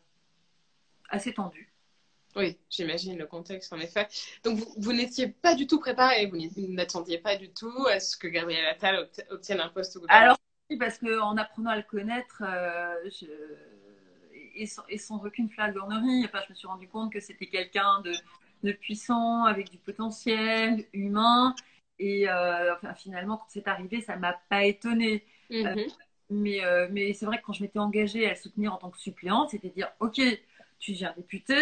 assez 1.10 1.34
tendue. 1.34 1.70
Oui, 2.38 2.58
j'imagine 2.70 3.18
le 3.18 3.26
contexte, 3.28 3.74
en 3.74 3.80
effet. 3.80 4.08
Donc, 4.46 4.60
vous, 4.60 4.74
vous 4.78 4.94
n'étiez 4.94 5.28
pas 5.28 5.56
du 5.56 5.68
tout 5.68 5.78
préparé, 5.80 6.28
vous 6.28 6.38
n'attendiez 6.70 7.18
pas 7.18 7.36
du 7.36 7.52
tout 7.52 7.86
à 7.88 8.00
ce 8.00 8.16
que 8.16 8.30
Gabriel 8.30 8.66
Attal 8.68 8.96
obt- 8.96 9.26
obtienne 9.30 9.60
un 9.60 9.68
poste 9.68 9.98
au 9.98 10.00
gouvernement. 10.00 10.24
Alors, 10.24 10.38
oui, 10.70 10.78
parce 10.78 10.98
qu'en 10.98 11.36
apprenant 11.36 11.72
à 11.72 11.76
le 11.76 11.84
connaître, 11.84 12.44
euh, 12.46 12.96
je- 13.10 13.26
et, 14.56 14.66
sans, 14.68 14.84
et 14.90 14.98
sans 14.98 15.24
aucune 15.26 15.50
flagornerie, 15.50 16.26
enfin, 16.26 16.40
je 16.48 16.52
me 16.52 16.56
suis 16.56 16.68
rendu 16.68 16.88
compte 16.88 17.12
que 17.14 17.20
c'était 17.20 17.48
quelqu'un 17.48 18.02
de, 18.02 18.20
de 18.64 18.72
puissant, 18.72 19.46
avec 19.46 19.70
du 19.72 19.78
potentiel 19.78 20.86
humain. 20.94 21.56
Et 22.00 22.30
euh, 22.30 22.74
enfin, 22.76 22.94
finalement, 22.96 23.38
quand 23.38 23.46
c'est 23.50 23.68
arrivé, 23.68 24.02
ça 24.02 24.16
m'a 24.18 24.34
pas 24.50 24.66
étonnée. 24.66 25.26
Mhm. 25.50 25.92
Mais, 26.30 26.64
euh, 26.64 26.88
mais 26.92 27.14
c'est 27.14 27.26
vrai 27.26 27.40
que 27.40 27.44
quand 27.46 27.54
je 27.54 27.62
m'étais 27.64 27.80
engagée 27.80 28.26
à 28.26 28.30
le 28.30 28.36
soutenir 28.36 28.74
en 28.74 28.78
tant 28.78 28.90
que 28.90 28.98
suppléante, 29.00 29.50
c'était 29.52 29.70
dire 29.70 29.92
Ok, 30.00 30.22
tu 30.80 30.92
deviens 30.94 31.14
député, 31.18 31.56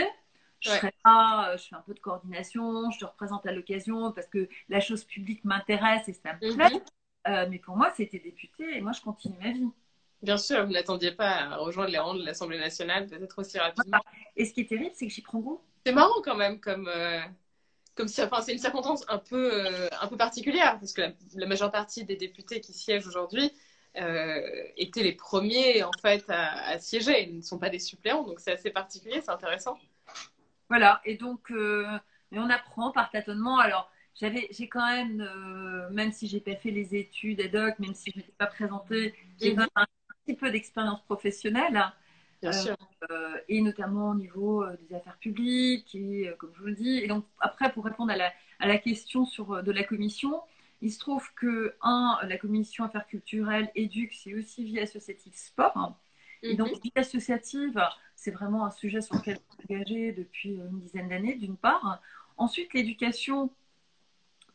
je 0.60 0.69
Ouais. 0.69 0.75
serai 0.75 0.93
là, 1.06 1.52
euh, 1.54 1.58
je 1.58 1.63
fais 1.67 1.75
un 1.75 1.82
peu 1.82 1.93
de 1.93 1.99
coordination, 1.99 2.91
je 2.91 2.99
te 2.99 3.06
représente 3.06 3.45
à 3.47 3.52
l'occasion 3.52 4.12
parce 4.12 4.28
que 4.28 4.47
la 4.69 4.80
chose 4.80 5.04
publique 5.06 5.43
m'intéresse 5.43 6.08
et 6.08 6.13
ça 6.13 6.34
me 6.34 6.39
Mhm. 6.41 6.69
plaît. 6.69 6.84
Euh, 7.28 7.47
mais 7.49 7.60
pour 7.60 7.75
moi, 7.78 7.91
c'était 7.97 8.19
député 8.19 8.78
et 8.78 8.82
moi, 8.82 8.91
je 8.93 9.02
continue 9.02 9.38
ma 9.39 9.52
vie. 9.52 9.69
Bien 10.22 10.38
sûr, 10.38 10.66
vous 10.66 10.72
n'attendiez 10.74 11.12
pas 11.12 11.30
à 11.30 11.56
rejoindre 11.58 11.92
les 11.92 11.98
rangs 11.98 12.14
de 12.14 12.26
l'Assemblée 12.26 12.60
nationale 12.60 13.08
peut-être 13.08 13.40
aussi 13.40 13.58
rapidement. 13.58 14.00
Et 14.36 14.46
ce 14.46 14.54
qui 14.54 14.62
est 14.62 14.66
terrible, 14.70 14.92
c'est 14.94 15.08
que 15.08 15.14
j'y 15.14 15.22
prends 15.22 15.40
goût. 15.40 15.62
C'est 15.86 15.94
marrant 15.94 16.22
quand 16.24 16.36
même, 16.36 16.60
comme, 16.60 16.88
euh, 16.90 17.22
comme 17.96 18.08
si, 18.08 18.22
enfin, 18.22 18.42
c'est 18.42 18.54
une 18.54 18.60
circonstance 18.60 19.06
un 19.10 19.18
peu, 19.20 19.52
euh, 19.54 19.88
un 20.02 20.08
peu 20.08 20.18
particulière, 20.18 20.78
parce 20.80 20.94
que 20.94 21.02
la, 21.02 21.14
la 21.36 21.46
majeure 21.48 21.72
partie 21.72 22.06
des 22.06 22.18
députés 22.18 22.62
qui 22.62 22.74
siègent 22.74 23.08
aujourd'hui 23.08 23.52
euh, 23.98 24.42
étaient 24.78 25.04
les 25.04 25.14
premiers 25.14 25.84
en 25.84 25.92
fait 26.02 26.26
à, 26.30 26.68
à 26.70 26.80
siéger, 26.80 27.24
ils 27.30 27.38
ne 27.38 27.42
sont 27.42 27.60
pas 27.60 27.70
des 27.70 27.80
suppléants, 27.80 28.24
donc 28.24 28.40
c'est 28.40 28.52
assez 28.52 28.72
particulier, 28.72 29.22
c'est 29.22 29.32
intéressant. 29.32 29.80
Voilà, 30.70 31.02
et 31.06 31.16
donc, 31.18 31.52
mais 32.32 32.40
on 32.40 32.50
apprend 32.50 32.92
par 32.92 33.10
tâtonnement. 33.10 33.60
Alors, 33.60 33.92
j'avais, 34.20 34.48
j'ai 34.52 34.68
quand 34.70 34.86
même, 34.88 35.22
euh, 35.22 35.90
même 35.92 36.12
si 36.12 36.28
j'ai 36.28 36.40
pas 36.40 36.56
fait 36.56 36.72
les 36.72 36.96
études 36.96 37.42
ad 37.42 37.56
hoc, 37.56 37.80
même 37.80 37.94
si 37.96 38.12
je 38.12 38.18
n'étais 38.20 38.32
pas 38.34 38.48
présentée, 38.48 39.16
j'ai 39.42 39.52
Mhm. 39.52 39.56
quand 39.56 39.62
même 39.62 39.70
un 39.76 39.86
petit 39.86 39.92
peu 40.36 40.52
d'expérience 40.52 41.02
professionnelle. 41.04 41.82
Bien 42.42 42.52
Euh, 42.52 42.52
sûr. 42.54 42.76
euh, 43.12 43.38
et 43.50 43.62
notamment 43.62 44.10
au 44.12 44.15
niveau 44.15 44.63
euh, 44.63 44.76
des 44.89 44.96
affaires 44.96 45.18
publiques, 45.18 45.94
et 45.96 46.30
euh, 46.30 46.36
comme 46.38 46.52
je 46.56 46.60
vous 46.62 46.68
le 46.68 46.76
dis. 46.76 46.98
Et 47.00 47.08
donc, 47.08 47.26
après, 47.39 47.72
pour 47.72 47.86
répondre 47.86 48.12
à 48.12 48.18
la, 48.18 48.32
à 48.60 48.68
la 48.68 48.78
question 48.78 49.26
sur, 49.26 49.63
de 49.63 49.72
la 49.72 49.84
commission, 49.84 50.42
il 50.82 50.92
se 50.92 51.00
trouve 51.00 51.34
que, 51.36 51.76
un, 51.82 52.18
la 52.24 52.38
commission 52.38 52.86
affaires 52.86 53.08
culturelles, 53.08 53.70
éduque, 53.76 54.13
c'est 54.13 54.34
aussi 54.34 54.63
vie 54.63 54.80
associative 54.80 55.34
sport. 55.36 55.98
Et 56.48 56.56
donc, 56.56 56.74
Mhm. 56.74 56.82
vie 56.84 56.92
associative, 56.96 57.82
c'est 58.15 58.32
vraiment 58.32 58.65
un 58.65 58.72
sujet 58.72 59.02
sur 59.02 59.15
lequel 59.15 59.38
je 59.38 59.63
suis 59.65 59.76
engagée 59.76 60.12
depuis 60.13 60.50
une 60.56 60.80
dizaine 60.80 61.10
d'années, 61.10 61.36
d'une 61.36 61.58
part. 61.58 62.02
Ensuite, 62.38 62.74
l'éducation, 62.74 63.52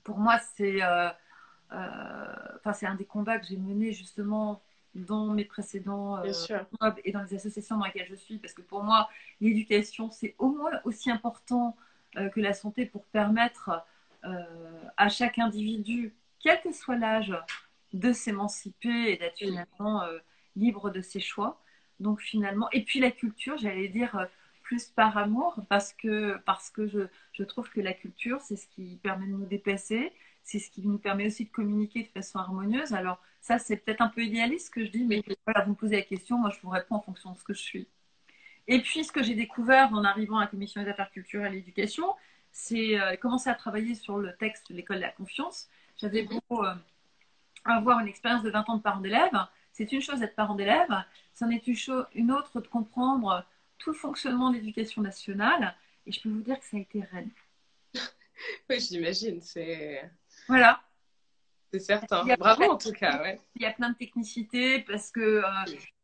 pour 0.02 0.18
moi, 0.18 0.38
c'est 0.56 0.82
euh, 0.82 1.08
euh, 1.72 2.34
enfin, 2.56 2.72
c'est 2.72 2.86
un 2.86 2.94
des 2.94 3.06
combats 3.06 3.38
que 3.38 3.46
j'ai 3.46 3.56
mené 3.56 3.92
justement 3.92 4.62
dans 4.94 5.26
mes 5.26 5.44
précédents 5.44 6.18
euh, 6.18 6.32
sûr. 6.32 6.64
jobs 6.80 6.98
et 7.04 7.12
dans 7.12 7.22
les 7.22 7.34
associations 7.34 7.76
dans 7.78 7.84
lesquelles 7.84 8.08
je 8.08 8.14
suis, 8.14 8.38
parce 8.38 8.54
que 8.54 8.62
pour 8.62 8.82
moi, 8.82 9.08
l'éducation, 9.40 10.10
c'est 10.10 10.34
au 10.38 10.50
moins 10.50 10.80
aussi 10.84 11.10
important 11.10 11.76
euh, 12.16 12.28
que 12.28 12.40
la 12.40 12.52
santé 12.52 12.86
pour 12.86 13.04
permettre 13.06 13.70
euh, 14.24 14.82
à 14.96 15.08
chaque 15.08 15.38
individu, 15.38 16.14
quel 16.40 16.60
que 16.62 16.72
soit 16.72 16.96
l'âge, 16.96 17.34
de 17.92 18.12
s'émanciper 18.12 19.12
et 19.12 19.16
d'être 19.16 19.38
finalement 19.38 20.02
euh, 20.02 20.18
libre 20.56 20.90
de 20.90 21.00
ses 21.00 21.20
choix. 21.20 21.60
Donc 22.00 22.20
finalement, 22.20 22.68
et 22.72 22.82
puis 22.82 23.00
la 23.00 23.10
culture, 23.10 23.56
j'allais 23.56 23.88
dire 23.88 24.16
euh, 24.16 24.26
plus 24.62 24.86
par 24.86 25.16
amour, 25.16 25.60
parce 25.68 25.92
que, 25.92 26.38
parce 26.44 26.70
que 26.70 26.86
je, 26.86 27.00
je 27.32 27.44
trouve 27.44 27.70
que 27.70 27.80
la 27.80 27.92
culture, 27.92 28.40
c'est 28.40 28.56
ce 28.56 28.66
qui 28.66 28.98
permet 29.02 29.26
de 29.26 29.32
nous 29.32 29.46
dépasser, 29.46 30.12
c'est 30.42 30.58
ce 30.58 30.70
qui 30.70 30.86
nous 30.86 30.98
permet 30.98 31.26
aussi 31.26 31.44
de 31.44 31.50
communiquer 31.50 32.02
de 32.02 32.08
façon 32.08 32.38
harmonieuse. 32.38 32.92
Alors 32.92 33.20
ça, 33.44 33.58
c'est 33.58 33.76
peut-être 33.76 34.00
un 34.00 34.08
peu 34.08 34.22
idéaliste 34.22 34.68
ce 34.68 34.70
que 34.70 34.82
je 34.86 34.90
dis, 34.90 35.04
mais 35.04 35.22
voilà, 35.44 35.64
vous 35.64 35.72
me 35.72 35.76
posez 35.76 35.96
la 35.96 36.02
question, 36.02 36.38
moi 36.38 36.48
je 36.48 36.58
vous 36.62 36.70
réponds 36.70 36.94
en 36.94 37.02
fonction 37.02 37.30
de 37.32 37.36
ce 37.36 37.44
que 37.44 37.52
je 37.52 37.60
suis. 37.60 37.86
Et 38.68 38.80
puis 38.80 39.04
ce 39.04 39.12
que 39.12 39.22
j'ai 39.22 39.34
découvert 39.34 39.92
en 39.92 40.02
arrivant 40.02 40.38
à 40.38 40.40
la 40.40 40.46
commission 40.46 40.82
des 40.82 40.88
affaires 40.88 41.10
culturelles 41.10 41.52
et 41.52 41.56
l'éducation, 41.56 42.14
c'est 42.52 42.98
euh, 42.98 43.16
commencer 43.16 43.50
à 43.50 43.54
travailler 43.54 43.94
sur 43.94 44.16
le 44.16 44.34
texte 44.34 44.70
de 44.70 44.76
l'école 44.76 44.96
de 44.96 45.02
la 45.02 45.10
confiance. 45.10 45.68
J'avais 45.98 46.22
beau 46.22 46.40
euh, 46.52 46.74
avoir 47.66 48.00
une 48.00 48.08
expérience 48.08 48.42
de 48.42 48.48
20 48.50 48.70
ans 48.70 48.76
de 48.78 48.82
parent 48.82 49.02
d'élève, 49.02 49.38
c'est 49.72 49.92
une 49.92 50.00
chose 50.00 50.20
d'être 50.20 50.36
parent 50.36 50.54
d'élève, 50.54 51.04
c'en 51.34 51.50
est 51.50 51.66
une, 51.66 52.32
autre 52.32 52.62
de 52.62 52.66
comprendre 52.66 53.44
tout 53.76 53.90
le 53.90 53.96
fonctionnement 53.98 54.52
de 54.52 54.56
l'éducation 54.56 55.02
nationale. 55.02 55.76
Et 56.06 56.12
je 56.12 56.22
peux 56.22 56.30
vous 56.30 56.40
dire 56.40 56.58
que 56.58 56.64
ça 56.64 56.78
a 56.78 56.80
été 56.80 57.02
reine. 57.02 57.30
Oui, 58.68 58.80
j'imagine, 58.80 59.40
c'est 59.42 60.10
Voilà. 60.48 60.82
C'est 61.74 61.80
certain. 61.80 62.24
Bravo 62.36 62.64
en 62.70 62.76
tout 62.78 62.92
cas, 62.92 63.20
ouais. 63.22 63.40
Il 63.56 63.62
y 63.62 63.66
a 63.66 63.72
plein 63.72 63.90
de 63.90 63.96
technicités 63.96 64.80
parce 64.80 65.10
que 65.10 65.20
euh, 65.20 65.42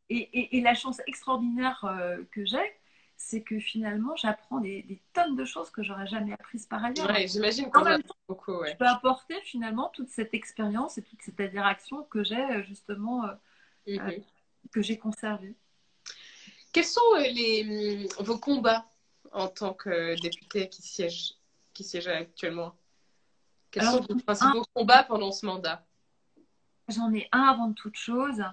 et, 0.09 0.17
et- 0.17 0.57
et 0.57 0.61
la 0.61 0.73
chance 0.73 1.01
extraordinaire 1.07 1.83
euh, 1.85 2.17
que 2.31 2.45
j'ai, 2.45 2.73
c'est 3.15 3.41
que 3.41 3.59
finalement 3.59 4.15
j'apprends 4.17 4.59
des, 4.59 4.81
des 4.83 4.99
tonnes 5.13 5.35
de 5.35 5.45
choses 5.45 5.69
que 5.69 5.81
j'aurais 5.83 6.07
jamais 6.07 6.33
apprises 6.33 6.65
par 6.65 6.83
ailleurs. 6.83 7.07
Ouais, 7.09 7.27
j'imagine 7.27 7.69
qu'on 7.71 7.85
a 7.85 7.97
beaucoup, 8.27 8.53
ouais. 8.53 8.71
je 8.71 8.77
peux 8.77 8.87
apporter 8.87 9.35
finalement 9.43 9.89
toute 9.93 10.09
cette 10.09 10.33
expérience 10.33 10.97
et 10.97 11.03
toute 11.03 11.21
cette 11.21 11.39
interaction 11.39 12.03
que 12.03 12.23
j'ai 12.23 12.35
euh, 12.41 12.63
justement 12.63 13.25
euh, 13.25 13.33
Mhm. 13.87 14.23
que 14.71 14.81
j'ai 14.81 14.97
conservée. 14.97 15.55
Quels 16.73 16.85
sont 16.85 17.01
les, 17.19 18.07
hum, 18.19 18.25
vos 18.25 18.37
combats 18.37 18.85
en 19.31 19.47
tant 19.47 19.73
que 19.73 20.15
député 20.21 20.69
qui 20.69 20.81
siège, 20.81 21.35
qui 21.73 21.83
siège 21.83 22.07
actuellement? 22.07 22.75
Quels 23.71 23.83
Alors, 23.83 24.01
sont 24.01 24.05
vos 24.13 24.15
principaux 24.19 24.63
combats 24.73 25.03
pendant 25.03 25.31
ce 25.31 25.45
mandat? 25.45 25.83
J'en 26.89 27.13
ai 27.13 27.27
un 27.31 27.43
avant 27.43 27.73
toute 27.73 27.95
chose. 27.95 28.43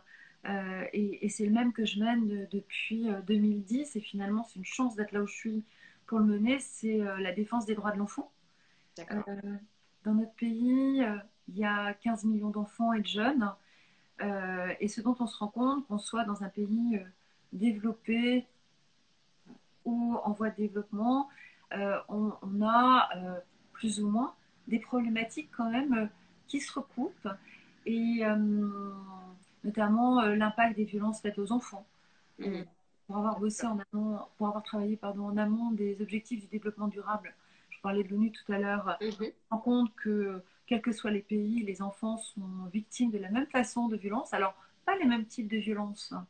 Euh, 0.44 0.84
et, 0.92 1.26
et 1.26 1.28
c'est 1.28 1.44
le 1.44 1.50
même 1.52 1.72
que 1.72 1.84
je 1.84 1.98
mène 2.00 2.28
de- 2.28 2.48
depuis 2.52 3.10
euh, 3.10 3.20
2010. 3.22 3.96
Et 3.96 4.00
finalement, 4.00 4.44
c'est 4.44 4.56
une 4.56 4.64
chance 4.64 4.94
d'être 4.96 5.12
là 5.12 5.22
où 5.22 5.26
je 5.26 5.34
suis 5.34 5.64
pour 6.06 6.18
le 6.20 6.24
mener. 6.24 6.58
C'est 6.60 7.00
euh, 7.00 7.18
la 7.18 7.32
défense 7.32 7.66
des 7.66 7.74
droits 7.74 7.92
de 7.92 7.98
l'enfant. 7.98 8.30
Euh, 9.10 9.16
dans 10.04 10.14
notre 10.14 10.32
pays, 10.34 11.02
euh, 11.02 11.16
il 11.48 11.58
y 11.58 11.64
a 11.64 11.94
15 11.94 12.24
millions 12.24 12.50
d'enfants 12.50 12.92
et 12.92 13.00
de 13.00 13.06
jeunes. 13.06 13.52
Euh, 14.22 14.72
et 14.80 14.88
ce 14.88 15.00
dont 15.00 15.16
on 15.20 15.26
se 15.26 15.38
rend 15.38 15.48
compte, 15.48 15.86
qu'on 15.88 15.98
soit 15.98 16.24
dans 16.24 16.42
un 16.44 16.48
pays 16.48 16.96
euh, 16.96 17.04
développé 17.52 18.46
ou 19.84 20.16
en 20.22 20.32
voie 20.32 20.50
de 20.50 20.56
développement, 20.56 21.28
euh, 21.72 21.98
on, 22.08 22.32
on 22.42 22.62
a 22.66 23.08
euh, 23.16 23.38
plus 23.72 24.00
ou 24.00 24.08
moins 24.08 24.34
des 24.68 24.78
problématiques 24.78 25.50
quand 25.56 25.70
même 25.70 25.94
euh, 25.94 26.06
qui 26.46 26.60
se 26.60 26.72
recoupent. 26.72 27.28
Et 27.86 28.20
euh, 28.22 28.36
notamment 29.64 30.20
euh, 30.20 30.36
l'impact 30.36 30.76
des 30.76 30.84
violences 30.84 31.20
faites 31.20 31.38
aux 31.38 31.52
enfants. 31.52 31.86
Mhm. 32.38 32.64
Pour 33.06 33.16
avoir 33.16 33.40
bossé 33.40 33.66
en 33.66 33.78
amont, 33.92 34.18
pour 34.36 34.48
avoir 34.48 34.62
travaillé 34.62 34.96
pardon, 34.96 35.24
en 35.24 35.36
amont 35.38 35.70
des 35.72 36.00
objectifs 36.02 36.42
du 36.42 36.46
développement 36.48 36.88
durable, 36.88 37.34
je 37.70 37.80
parlais 37.80 38.04
de 38.04 38.08
l'ONU 38.10 38.30
tout 38.30 38.52
à 38.52 38.58
l'heure, 38.58 38.98
Mhm. 39.00 39.08
on 39.10 39.24
se 39.24 39.50
rend 39.50 39.58
compte 39.58 39.94
que, 39.96 40.42
quels 40.66 40.82
que 40.82 40.92
soient 40.92 41.10
les 41.10 41.22
pays, 41.22 41.64
les 41.64 41.80
enfants 41.80 42.18
sont 42.18 42.66
victimes 42.72 43.10
de 43.10 43.18
la 43.18 43.30
même 43.30 43.46
façon 43.46 43.88
de 43.88 43.96
violence. 43.96 44.34
Alors, 44.34 44.54
pas 44.84 44.96
les 44.96 45.06
mêmes 45.06 45.24
types 45.24 45.48
de 45.48 45.56
violences, 45.56 46.12
hein, 46.12 46.26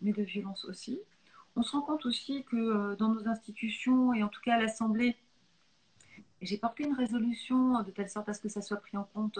mais 0.00 0.12
de 0.12 0.22
violences 0.22 0.64
aussi. 0.64 1.00
On 1.54 1.62
se 1.62 1.72
rend 1.72 1.82
compte 1.82 2.06
aussi 2.06 2.44
que 2.44 2.94
dans 2.94 3.08
nos 3.08 3.28
institutions, 3.28 4.14
et 4.14 4.22
en 4.22 4.28
tout 4.28 4.40
cas 4.40 4.54
à 4.54 4.58
l'Assemblée, 4.58 5.16
j'ai 6.42 6.58
porté 6.58 6.84
une 6.84 6.94
résolution 6.94 7.82
de 7.82 7.90
telle 7.90 8.08
sorte 8.08 8.28
à 8.28 8.34
ce 8.34 8.40
que 8.40 8.48
ça 8.48 8.62
soit 8.62 8.78
pris 8.78 8.96
en 8.96 9.04
compte, 9.04 9.38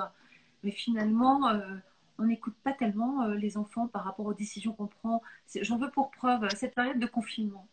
mais 0.62 0.70
finalement, 0.70 1.48
euh, 1.48 1.76
on 2.18 2.24
n'écoute 2.24 2.54
pas 2.62 2.72
tellement 2.72 3.22
euh, 3.22 3.34
les 3.34 3.56
enfants 3.56 3.88
par 3.88 4.04
rapport 4.04 4.26
aux 4.26 4.34
décisions 4.34 4.72
qu'on 4.72 4.86
prend. 4.86 5.22
J'en 5.60 5.78
veux 5.78 5.90
pour 5.90 6.10
preuve 6.10 6.48
cette 6.50 6.74
période 6.74 6.98
de 6.98 7.06
confinement. 7.06 7.66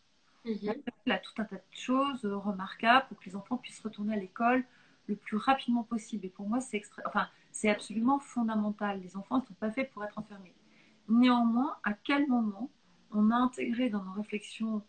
Mhm. 0.46 0.52
Il 0.52 0.64
y 0.64 0.70
a 0.70 0.74
tout 1.20 1.34
un 1.38 1.46
tas 1.46 1.56
de 1.56 1.62
choses 1.72 2.26
euh, 2.26 2.38
remarquables 2.38 3.08
pour 3.08 3.20
que 3.20 3.26
les 3.26 3.36
enfants 3.36 3.58
puissent 3.58 3.82
retourner 3.82 4.14
à 4.14 4.18
l'école 4.18 4.64
le 5.08 5.16
plus 5.16 5.38
rapidement 5.38 5.84
possible. 5.84 6.26
Et 6.26 6.30
pour 6.30 6.48
moi, 6.48 6.60
c'est 6.60 6.78
extra... 6.78 7.02
enfin, 7.06 7.28
c'est 7.52 7.70
absolument 7.70 8.20
fondamental. 8.20 9.02
Les 9.02 9.18
enfants 9.18 9.40
ne 9.40 9.46
sont 9.46 9.54
pas 9.56 9.72
faits 9.72 9.92
pour 9.92 10.04
être 10.04 10.18
enfermés. 10.18 10.54
Néanmoins, 11.08 11.76
à 11.84 11.94
quel 11.94 12.28
moment 12.28 12.70
on 13.12 13.32
a 13.32 13.36
intégré 13.36 13.90
dans 13.90 14.04
nos 14.04 14.14
réflexions 14.14 14.84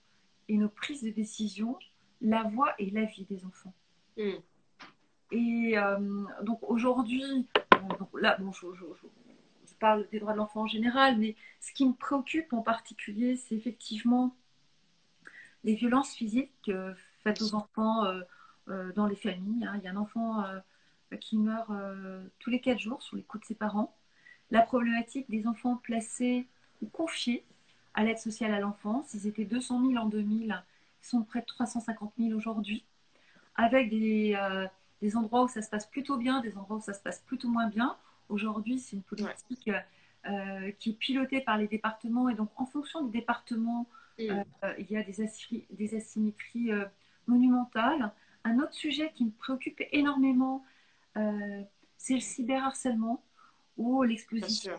et 0.49 0.57
nos 0.57 0.69
prises 0.69 1.03
de 1.03 1.11
décision 1.11 1.79
la 2.21 2.43
voix 2.43 2.75
et 2.79 2.91
la 2.91 3.05
vie 3.05 3.25
des 3.25 3.45
enfants? 3.47 3.73
Mhm. 4.17 4.43
Et 5.33 5.79
euh, 5.79 6.25
donc 6.43 6.59
aujourd'hui, 6.63 7.47
là, 8.21 8.37
bon, 8.41 8.53
je, 8.53 8.67
parle 9.79 10.07
des 10.11 10.21
droits 10.21 10.33
de 10.33 10.39
l'enfant 10.39 10.63
en 10.63 10.67
général, 10.67 11.17
mais 11.17 11.37
ce 11.61 11.73
qui 11.73 11.87
me 11.87 11.95
préoccupe 11.95 12.53
en 12.53 12.61
particulier, 12.61 13.37
c'est 13.37 13.55
effectivement 13.55 14.37
les 15.65 15.75
violences 15.75 16.13
physiques 16.13 16.69
euh, 16.69 16.93
faites 17.23 17.41
aux 17.41 17.55
enfants 17.55 18.05
euh, 18.05 18.93
dans 18.93 19.07
les 19.07 19.17
familles. 19.17 19.65
hein. 19.65 19.77
Il 19.79 19.85
y 19.85 19.89
a 19.89 19.93
un 19.93 19.97
enfant 19.97 20.45
qui 21.21 21.39
meurt 21.39 21.73
tous 22.39 22.51
les 22.51 22.61
quatre 22.61 22.79
jours 22.79 23.03
sous 23.03 23.17
les 23.17 23.23
coups 23.23 23.43
de 23.43 23.47
ses 23.47 23.55
parents. 23.55 23.97
La 24.51 24.63
problématique 24.63 25.31
des 25.31 25.47
enfants 25.47 25.77
placés 25.77 26.47
ou 26.83 26.87
confiés 26.87 27.45
à 27.95 28.05
l'aide 28.05 28.19
sociale 28.19 28.53
à 28.53 28.61
l'enfance, 28.61 29.15
ils 29.15 29.27
étaient 29.27 29.45
200 29.45 29.89
000 29.89 29.97
en 29.97 30.07
2000, 30.07 30.63
ils 31.03 31.07
sont 31.07 31.23
près 31.23 31.41
de 31.41 31.47
350 31.47 32.13
000 32.19 32.37
aujourd'hui, 32.37 32.85
avec 33.57 33.91
des, 33.91 34.35
euh, 34.37 34.67
des 35.03 35.17
endroits 35.17 35.45
où 35.45 35.49
ça 35.49 35.63
se 35.63 35.71
passe 35.71 35.87
plutôt 35.87 36.17
bien, 36.17 36.41
des 36.41 36.57
endroits 36.57 36.77
où 36.79 36.81
ça 36.81 36.95
se 36.95 37.01
passe 37.03 37.21
plutôt 37.21 37.49
moins 37.49 37.69
bien. 37.69 37.97
Aujourd'hui, 38.29 38.79
c'est 38.79 38.97
une 38.97 39.03
politique 39.03 39.71
euh, 40.27 40.71
qui 40.79 40.91
est 40.91 40.95
pilotée 40.95 41.41
par 41.41 41.57
les 41.59 41.67
départements 41.69 42.29
et 42.29 42.35
donc 42.35 42.51
en 42.57 42.67
fonction 42.67 43.05
des 43.05 43.11
départements, 43.21 43.87
Mhm. 44.19 44.45
euh, 44.65 44.75
il 44.79 44.91
y 44.91 44.97
a 44.99 45.03
des, 45.03 45.23
asy- 45.25 45.65
des 45.71 45.95
asymétries 45.95 46.71
monumentales. 47.27 48.13
Un 48.45 48.59
autre 48.59 48.75
sujet 48.75 49.13
qui 49.15 49.25
me 49.25 49.31
préoccupe 49.31 49.81
énormément, 49.93 50.65
c'est 51.97 52.15
le 52.15 52.21
cyberharcèlement 52.21 53.23
ou 53.79 54.03
l'exposition 54.03 54.73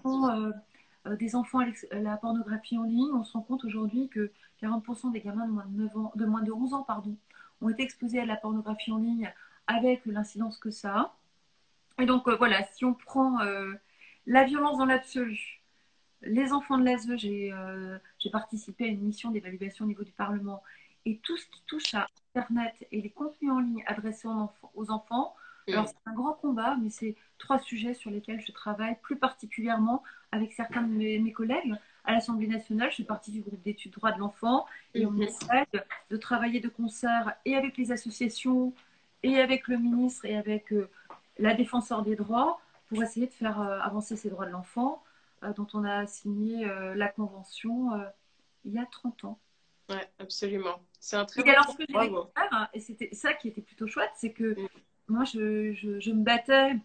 des 1.19 1.35
enfants 1.35 1.59
à 1.59 1.95
la 1.99 2.17
pornographie 2.17 2.77
en 2.77 2.83
ligne. 2.83 3.09
On 3.13 3.23
se 3.23 3.33
rend 3.33 3.41
compte 3.41 3.63
aujourd'hui 3.65 4.09
que 4.09 4.31
40% 4.61 5.11
des 5.11 5.21
gamins 5.21 5.47
de 5.47 5.51
moins 5.51 5.65
de, 5.65 5.83
9 5.83 5.97
ans, 5.97 6.11
de 6.15 6.25
moins 6.25 6.43
de 6.43 6.51
11 6.51 6.73
ans 6.75 6.83
pardon, 6.83 7.15
ont 7.61 7.69
été 7.69 7.83
exposés 7.83 8.19
à 8.19 8.25
la 8.25 8.35
pornographie 8.35 8.91
en 8.91 8.97
ligne 8.97 9.31
avec 9.67 10.05
l'incidence 10.05 10.57
que 10.57 10.71
ça 10.71 10.95
a. 10.95 11.15
Et 12.01 12.05
donc 12.05 12.27
euh, 12.27 12.35
voilà, 12.35 12.63
si 12.73 12.85
on 12.85 12.93
prend 12.93 13.41
euh, 13.41 13.73
la 14.25 14.43
violence 14.43 14.77
dans 14.77 14.85
l'absolu, 14.85 15.61
les 16.21 16.53
enfants 16.53 16.77
de 16.77 16.85
l'ASE, 16.85 17.15
j'ai 17.17 17.51
euh, 17.51 17.97
j'ai 18.19 18.29
participé 18.29 18.85
à 18.85 18.87
une 18.87 19.01
mission 19.01 19.31
d'évaluation 19.31 19.85
au 19.85 19.87
niveau 19.87 20.03
du 20.03 20.11
Parlement, 20.11 20.63
et 21.05 21.17
tout 21.17 21.37
ce 21.37 21.45
qui 21.47 21.61
touche 21.65 21.93
à 21.93 22.07
Internet 22.35 22.73
et 22.91 23.01
les 23.01 23.09
contenus 23.09 23.51
en 23.51 23.59
ligne 23.59 23.83
adressés 23.87 24.27
aux 24.27 24.31
enfants, 24.31 24.71
aux 24.75 24.91
enfants 24.91 25.35
Mhm. 25.67 25.73
alors 25.73 25.87
c'est 25.87 26.09
un 26.09 26.13
grand 26.13 26.33
combat, 26.33 26.77
mais 26.81 26.89
c'est 26.89 27.15
trois 27.37 27.59
sujets 27.59 27.93
sur 27.93 28.11
lesquels 28.11 28.41
je 28.41 28.51
travaille 28.51 28.97
plus 29.01 29.17
particulièrement 29.17 30.03
avec 30.31 30.53
certains 30.53 30.81
de 30.81 30.93
mes, 30.93 31.19
mes 31.19 31.31
collègues. 31.31 31.73
À 32.03 32.13
l'Assemblée 32.13 32.47
nationale, 32.47 32.89
je 32.91 32.97
fais 32.97 33.03
partie 33.03 33.31
du 33.31 33.41
groupe 33.41 33.61
d'études 33.61 33.93
droits 33.93 34.11
de 34.11 34.19
l'enfant 34.19 34.65
et 34.95 35.05
on 35.05 35.11
Mhm. 35.11 35.21
essaie 35.23 35.65
de, 36.09 36.17
travailler 36.17 36.59
de 36.59 36.67
concert 36.69 37.33
et 37.45 37.55
avec 37.55 37.77
les 37.77 37.91
associations 37.91 38.73
et 39.23 39.39
avec 39.39 39.67
le 39.67 39.77
ministre 39.77 40.25
et 40.25 40.35
avec 40.35 40.73
euh, 40.73 40.89
la 41.37 41.53
défenseur 41.53 42.01
des 42.03 42.15
droits 42.15 42.59
pour 42.89 43.01
essayer 43.03 43.27
de 43.27 43.33
faire 43.33 43.61
euh, 43.61 43.79
avancer 43.81 44.15
ces 44.15 44.29
droits 44.29 44.45
de 44.47 44.51
l'enfant 44.51 45.03
euh, 45.43 45.53
dont 45.53 45.67
on 45.73 45.83
a 45.83 46.07
signé 46.07 46.65
la 46.95 47.07
convention 47.07 47.91
il 48.65 48.73
y 48.73 48.79
a 48.79 48.85
30 48.85 49.23
ans. 49.25 49.39
Ouais, 49.89 50.09
absolument. 50.19 50.79
C'est 50.99 51.17
un 51.17 51.25
très 51.25 51.41
Et 51.41 51.43
bon 51.45 51.51
alors, 51.51 51.69
ce 51.69 51.77
que 51.77 51.83
j'ai 51.87 51.99
découvert, 51.99 52.25
hein, 52.51 52.67
et 52.73 52.79
c'était 52.79 53.09
ça 53.13 53.33
qui 53.33 53.47
était 53.47 53.61
plutôt 53.61 53.87
chouette, 53.87 54.11
c'est 54.15 54.31
que 54.31 54.55
Mm. 54.55 54.65
moi, 55.07 55.23
je, 55.25 55.73
je- 55.73 55.99
je 55.99 56.11
me 56.11 56.23
battais 56.23 56.75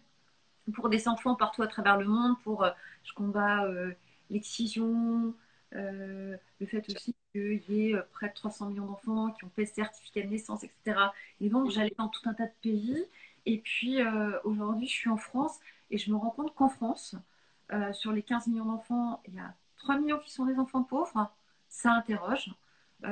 pour 0.73 0.89
des 0.89 1.07
enfants 1.07 1.35
partout 1.35 1.61
à 1.63 1.67
travers 1.67 1.97
le 1.97 2.05
monde, 2.05 2.35
pour, 2.43 2.67
je 3.03 3.13
combats 3.13 3.63
euh, 3.65 3.91
l'excision, 4.29 5.33
euh, 5.75 6.37
le 6.59 6.65
fait 6.65 6.83
aussi 6.89 7.15
qu'il 7.33 7.61
y 7.69 7.89
ait 7.89 7.95
euh, 7.95 8.01
près 8.13 8.29
de 8.29 8.33
300 8.33 8.69
millions 8.69 8.85
d'enfants 8.85 9.31
qui 9.31 9.43
ont 9.43 9.49
fait 9.49 9.65
certificat 9.65 10.21
de 10.21 10.27
naissance, 10.27 10.63
etc. 10.63 11.11
Et 11.41 11.49
donc, 11.49 11.69
j'allais 11.71 11.93
dans 11.97 12.07
tout 12.07 12.27
un 12.29 12.33
tas 12.33 12.45
de 12.45 12.53
pays. 12.61 13.05
Et 13.45 13.59
puis, 13.59 14.01
euh, 14.01 14.39
aujourd'hui, 14.43 14.87
je 14.87 14.93
suis 14.93 15.09
en 15.09 15.17
France 15.17 15.59
et 15.89 15.97
je 15.97 16.11
me 16.11 16.17
rends 16.17 16.31
compte 16.31 16.53
qu'en 16.55 16.69
France, 16.69 17.15
sur 17.91 18.13
les 18.13 18.23
15 18.23 18.47
millions 18.47 18.65
d'enfants, 18.65 19.21
il 19.27 19.35
y 19.35 19.39
a 19.39 19.53
3 19.77 19.97
millions 19.97 20.19
qui 20.19 20.31
sont 20.31 20.45
des 20.45 20.55
enfants 20.55 20.83
pauvres. 20.83 21.29
Ça 21.69 21.91
interroge. 21.91 22.49
Il 23.03 23.07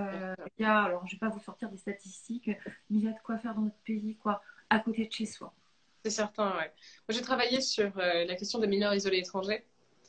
y 0.59 0.63
a, 0.63 0.83
alors 0.83 1.05
je 1.05 1.15
ne 1.15 1.19
vais 1.19 1.27
pas 1.27 1.29
vous 1.29 1.41
sortir 1.41 1.69
des 1.69 1.77
statistiques, 1.77 2.47
mais 2.89 2.99
il 2.99 3.03
y 3.03 3.07
a 3.07 3.11
de 3.11 3.19
quoi 3.21 3.37
faire 3.37 3.53
dans 3.53 3.61
notre 3.61 3.79
pays, 3.85 4.15
quoi, 4.15 4.41
à 4.69 4.79
côté 4.79 5.05
de 5.05 5.11
chez 5.11 5.25
soi. 5.25 5.53
C'est 6.03 6.09
certain, 6.09 6.51
ouais. 6.51 6.71
Moi, 7.07 7.09
j'ai 7.09 7.21
travaillé 7.21 7.59
sur 7.59 7.91
la 7.97 8.35
question 8.35 8.59
des 8.59 8.67
mineurs 8.67 8.93
isolés 8.93 9.19
étrangers. 9.19 9.65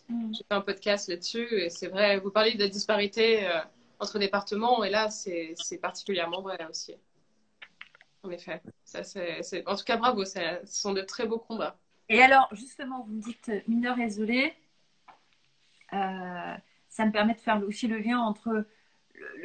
Mm. 0.09 0.35
J'ai 0.35 0.45
fait 0.45 0.55
un 0.55 0.61
podcast 0.61 1.09
là-dessus 1.09 1.49
et 1.61 1.71
c'est 1.71 1.89
vrai, 1.89 2.19
vous 2.19 2.31
parlez 2.31 2.55
de 2.55 2.61
la 2.61 2.69
disparité 2.69 3.47
euh, 3.47 3.61
entre 3.99 4.19
départements 4.19 4.85
et 4.85 4.91
là, 4.91 5.11
c'est 5.11 5.55
particulièrement 5.81 6.43
vrai 6.43 6.59
aussi. 6.71 6.95
En 8.23 8.31
effet. 8.31 8.61
Ça, 8.85 9.03
c'est- 9.05 9.67
En 9.67 9.77
tout 9.77 9.85
cas, 9.85 9.97
bravo, 9.97 10.25
ça- 10.25 10.65
ce 10.67 10.81
sont 10.81 10.93
de 10.93 11.03
très 11.03 11.27
beaux 11.27 11.39
combats. 11.39 11.77
Et 12.09 12.23
alors, 12.23 12.49
justement, 12.53 13.03
vous 13.05 13.15
me 13.15 13.23
dites 13.23 13.49
euh, 13.49 13.61
mineur 13.67 13.99
isolé, 13.99 14.55
euh, 15.93 16.55
ça 16.89 17.05
me 17.05 17.13
permet 17.13 17.35
de 17.35 17.41
faire 17.41 17.63
aussi 17.67 17.89
le 17.89 17.99
lien 17.99 18.19
entre 18.19 18.65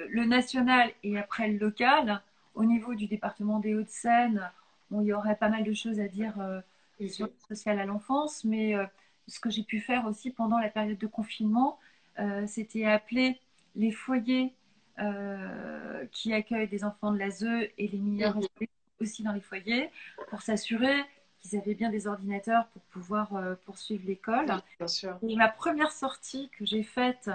le, 0.10 0.26
national 0.26 0.91
et 1.04 1.17
après 1.17 1.47
le 1.47 1.58
local. 1.58 2.21
Au 2.56 2.65
niveau 2.65 2.95
du 2.95 3.08
département 3.08 3.60
des 3.60 3.76
Hauts-de-Seine, 3.76 4.52
il 4.91 5.04
y 5.04 5.13
aurait 5.13 5.38
pas 5.38 5.50
mal 5.50 5.63
de 5.63 5.74
choses 5.74 6.00
à 6.00 6.08
dire 6.08 6.39
euh, 6.39 6.62
sur 7.08 7.28
le 7.28 7.34
social 7.47 7.80
à 7.80 7.86
l'enfance, 7.86 8.43
mais 8.43 8.76
euh, 8.76 8.86
ce 9.27 9.39
que 9.39 9.49
j'ai 9.49 9.63
pu 9.63 9.79
faire 9.79 10.05
aussi 10.05 10.31
pendant 10.31 10.60
la 10.60 10.69
période 10.69 10.97
de 10.97 11.07
confinement, 11.07 11.79
euh, 12.19 12.45
c'était 12.47 12.86
appeler 12.86 13.39
les 13.75 13.91
foyers 13.91 14.53
euh, 14.99 16.05
qui 16.12 16.34
accueillent 16.34 16.67
des 16.67 16.84
enfants 16.84 17.12
de 17.12 17.17
l'ASE 17.17 17.43
et 17.77 17.88
les 17.88 17.97
mineurs 17.99 18.36
Mhm. 18.38 18.67
aussi 18.99 19.23
dans 19.23 19.31
les 19.31 19.41
foyers 19.41 19.89
pour 20.29 20.41
s'assurer 20.41 20.95
qu'ils 21.39 21.57
avaient 21.57 21.73
bien 21.73 21.89
des 21.89 22.07
ordinateurs 22.07 22.67
pour 22.67 22.81
pouvoir 22.84 23.36
euh, 23.36 23.55
poursuivre 23.65 24.03
l'école. 24.05 24.51
Oui, 24.51 24.62
bien 24.77 24.88
sûr. 24.88 25.19
Et 25.23 25.36
ma 25.36 25.47
première 25.47 25.91
sortie 25.91 26.49
que 26.49 26.65
j'ai 26.65 26.84
faite, 26.84 27.29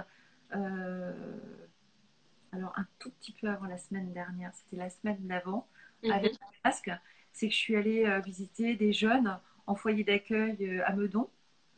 alors 2.53 2.73
un 2.77 2.87
tout 2.99 3.11
petit 3.11 3.33
peu 3.33 3.49
avant 3.49 3.67
la 3.67 3.79
semaine 3.79 4.13
dernière, 4.13 4.53
c'était 4.55 4.77
la 4.77 4.91
semaine 4.91 5.19
d'avant, 5.27 5.67
Mhm. 6.03 6.13
avec 6.13 6.33
un 6.35 6.69
masque, 6.69 6.91
c'est 7.33 7.49
que 7.49 7.53
je 7.55 7.59
suis 7.59 7.77
allée 7.77 8.21
visiter 8.25 8.77
des 8.77 8.93
jeunes 8.93 9.39
en 9.67 9.75
foyer 9.75 10.05
d'accueil 10.05 10.81
à 10.85 10.93
Meudon. 10.95 11.29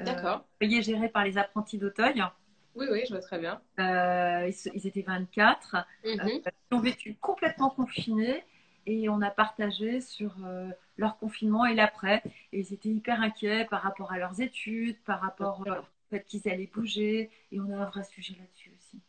Euh, 0.01 0.05
D'accord. 0.05 0.45
foyer 0.59 0.83
géré 0.83 1.09
par 1.09 1.25
les 1.25 1.39
apprentis 1.39 1.79
d'Auteuil. 1.79 2.23
Oui, 2.75 2.87
oui, 2.91 3.03
je 3.07 3.13
vois 3.13 3.21
très 3.21 3.39
bien. 3.39 3.61
Euh, 3.81 4.51
ils, 4.75 4.87
étaient 4.87 5.03
24. 5.03 5.77
Mhm. 6.05 6.21
Euh, 6.21 6.41
ils 6.71 6.75
ont 6.77 6.81
vécu 6.81 7.17
complètement 7.21 7.71
confinés 7.71 8.45
et 8.87 9.09
on 9.09 9.21
a 9.21 9.31
partagé 9.31 10.01
sur 10.01 10.33
euh, 10.45 10.71
leur 10.97 11.19
confinement 11.19 11.67
et 11.67 11.75
l'après. 11.75 12.23
Et 12.53 12.61
ils 12.61 12.73
étaient 12.73 12.89
hyper 12.89 13.21
inquiets 13.21 13.65
par 13.65 13.83
rapport 13.83 14.13
à 14.13 14.19
leurs 14.19 14.41
études, 14.41 14.97
par 15.05 15.21
rapport 15.21 15.65
euh, 15.67 15.81
fait 16.11 16.25
qu'ils 16.25 16.49
allaient 16.49 16.71
bouger. 16.73 17.31
Et 17.51 17.61
on 17.61 17.73
a 17.73 17.79
un 17.79 17.87
vrai 17.87 18.05
sujet 18.05 18.35
là-dessus 18.39 18.73
aussi. 18.77 19.01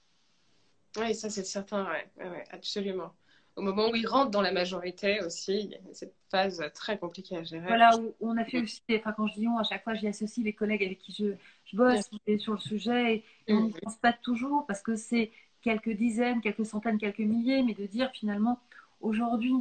Oui, 0.97 1.13
ça 1.13 1.30
c'est 1.30 1.43
certain, 1.43 1.86
ouais. 1.86 2.10
Ouais, 2.17 2.30
ouais, 2.30 2.43
absolument. 2.49 3.13
Au 3.60 3.62
moment 3.62 3.89
où 3.89 3.95
ils 3.95 4.08
rentrent 4.08 4.32
dans 4.32 4.41
la 4.41 4.52
majorité 4.54 5.22
aussi, 5.22 5.60
il 5.65 5.72
y 5.72 5.76
a 5.76 5.80
cette 5.93 6.15
phase 6.32 6.63
très 6.74 6.98
compliquée 6.98 7.36
à 7.38 7.43
gérer. 7.43 7.67
Voilà, 7.67 7.98
où 7.98 8.15
on 8.22 8.38
a 8.38 8.45
fait 8.45 8.62
aussi, 8.62 8.82
enfin 8.91 9.12
quand 9.12 9.28
je 9.28 9.36
dis 9.36 9.48
on, 9.48 9.58
à 9.58 9.63
chaque 9.63 9.84
fois 9.84 9.93
j'y 9.93 10.08
associe 10.08 10.43
les 10.45 10.54
collègues 10.54 10.84
avec 10.84 10.98
qui 11.00 11.12
je, 11.12 11.36
je 11.65 11.76
bosse 11.78 12.10
sur 12.39 12.54
le 12.54 12.60
sujet 12.60 13.15
et, 13.15 13.26
et 13.48 13.54
on 13.54 13.62
n'y 13.62 13.72
Mhm. 13.74 13.80
pense 13.84 13.98
pas 13.98 14.13
toujours 14.13 14.65
parce 14.65 14.82
que 14.82 14.95
c'est 14.95 15.32
quelques 15.62 15.89
dizaines, 15.91 16.41
quelques 16.41 16.65
centaines, 16.65 16.98
quelques 16.98 17.19
milliers, 17.19 17.62
mais 17.63 17.74
de 17.74 17.86
dire 17.86 18.12
finalement 18.12 18.60
aujourd'hui, 19.02 19.54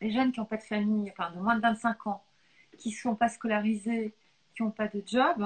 les 0.00 0.10
jeunes 0.10 0.32
qui 0.32 0.40
n'ont 0.40 0.46
pas 0.46 0.56
de 0.56 0.62
famille, 0.62 1.10
enfin 1.10 1.30
de 1.32 1.38
moins 1.40 1.56
de 1.56 1.60
25 1.60 2.06
ans, 2.06 2.22
qui 2.78 2.90
ne 2.90 2.94
sont 2.94 3.16
pas 3.16 3.28
scolarisés, 3.28 4.14
qui 4.54 4.62
n'ont 4.62 4.70
pas 4.70 4.88
de 4.88 5.02
job, 5.06 5.44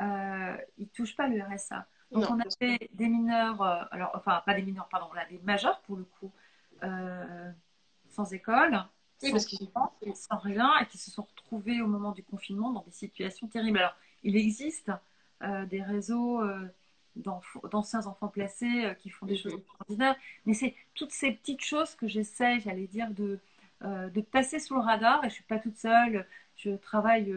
euh, 0.00 0.56
ils 0.78 0.84
ne 0.84 0.88
touchent 0.94 1.16
pas 1.16 1.28
le 1.28 1.42
RSA. 1.42 1.86
Donc 2.12 2.22
Non, 2.22 2.30
on 2.30 2.38
fait 2.58 2.90
des 2.94 3.08
mineurs, 3.08 3.60
euh, 3.62 3.82
alors 3.90 4.12
enfin 4.14 4.42
pas 4.46 4.54
des 4.54 4.62
mineurs, 4.62 4.88
pardon, 4.88 5.08
des 5.30 5.38
majeurs 5.40 5.80
pour 5.82 5.96
le 5.96 6.04
coup, 6.04 6.32
euh, 6.82 7.50
sans 8.10 8.32
école, 8.32 8.84
Oui, 9.22 9.30
sans 9.30 9.32
parce 9.32 9.46
enfants, 9.76 9.94
sans 10.14 10.38
rien, 10.38 10.72
et 10.80 10.86
qui 10.86 10.98
se 10.98 11.10
sont 11.10 11.22
retrouvés 11.22 11.80
au 11.80 11.86
moment 11.86 12.12
du 12.12 12.22
confinement 12.22 12.72
dans 12.72 12.82
des 12.82 12.92
situations 12.92 13.48
terribles. 13.48 13.78
Alors 13.78 13.96
il 14.22 14.36
existe 14.36 14.90
euh, 15.42 15.66
des 15.66 15.82
réseaux 15.82 16.40
euh, 16.42 16.66
d'anciens 17.16 18.06
enfants 18.06 18.28
placés 18.28 18.94
qui 19.00 19.10
font 19.10 19.26
des 19.26 19.34
Mhm. 19.34 19.40
choses 19.42 19.54
extraordinaires, 19.54 20.16
mais 20.46 20.54
c'est 20.54 20.74
toutes 20.94 21.12
ces 21.12 21.32
petites 21.32 21.64
choses 21.64 21.94
que 21.94 22.08
j'essaie, 22.08 22.60
j'allais 22.60 22.86
dire, 22.88 23.10
de, 23.10 23.38
de 23.82 24.20
passer 24.20 24.58
sous 24.58 24.74
le 24.74 24.80
radar, 24.80 25.24
et 25.24 25.28
je 25.28 25.34
suis 25.34 25.44
pas 25.44 25.58
toute 25.60 25.76
seule, 25.76 26.26
je 26.56 26.70
travaille 26.76 27.32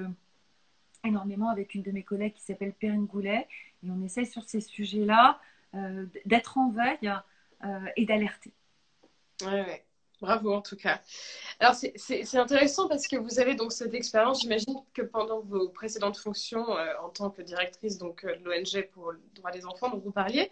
énormément 1.03 1.49
avec 1.49 1.73
une 1.75 1.83
de 1.83 1.91
mes 1.91 2.03
collègues 2.03 2.33
qui 2.33 2.43
s'appelle 2.43 2.73
Perrine 2.73 3.05
Goulet, 3.05 3.47
et 3.83 3.89
on 3.89 4.03
essaye 4.03 4.25
sur 4.25 4.43
ces 4.43 4.61
sujets-là 4.61 5.39
euh, 5.75 6.05
d'être 6.25 6.57
en 6.57 6.69
veille 6.71 7.11
euh, 7.63 7.85
et 7.95 8.05
d'alerter. 8.05 8.51
Ouais. 9.43 9.83
Bravo 10.19 10.51
en 10.51 10.61
tout 10.63 10.75
cas. 10.75 10.99
Alors 11.59 11.75
c'est- 11.75 12.35
intéressant 12.37 12.87
parce 12.87 13.07
que 13.07 13.17
vous 13.17 13.39
avez 13.39 13.53
donc 13.55 13.71
cette 13.71 13.93
expérience. 13.93 14.41
J'imagine 14.41 14.75
que 14.95 15.03
pendant 15.03 15.41
vos 15.41 15.69
précédentes 15.69 16.17
fonctions 16.17 16.75
euh, 16.75 16.87
en 17.03 17.09
tant 17.09 17.29
que 17.29 17.43
directrice 17.43 17.99
donc 17.99 18.23
euh, 18.25 18.35
de 18.37 18.43
l'ONG 18.43 18.89
pour 18.93 19.11
le 19.11 19.21
droit 19.35 19.51
des 19.51 19.65
enfants 19.67 19.89
dont 19.89 19.99
vous 19.99 20.11
parliez, 20.11 20.49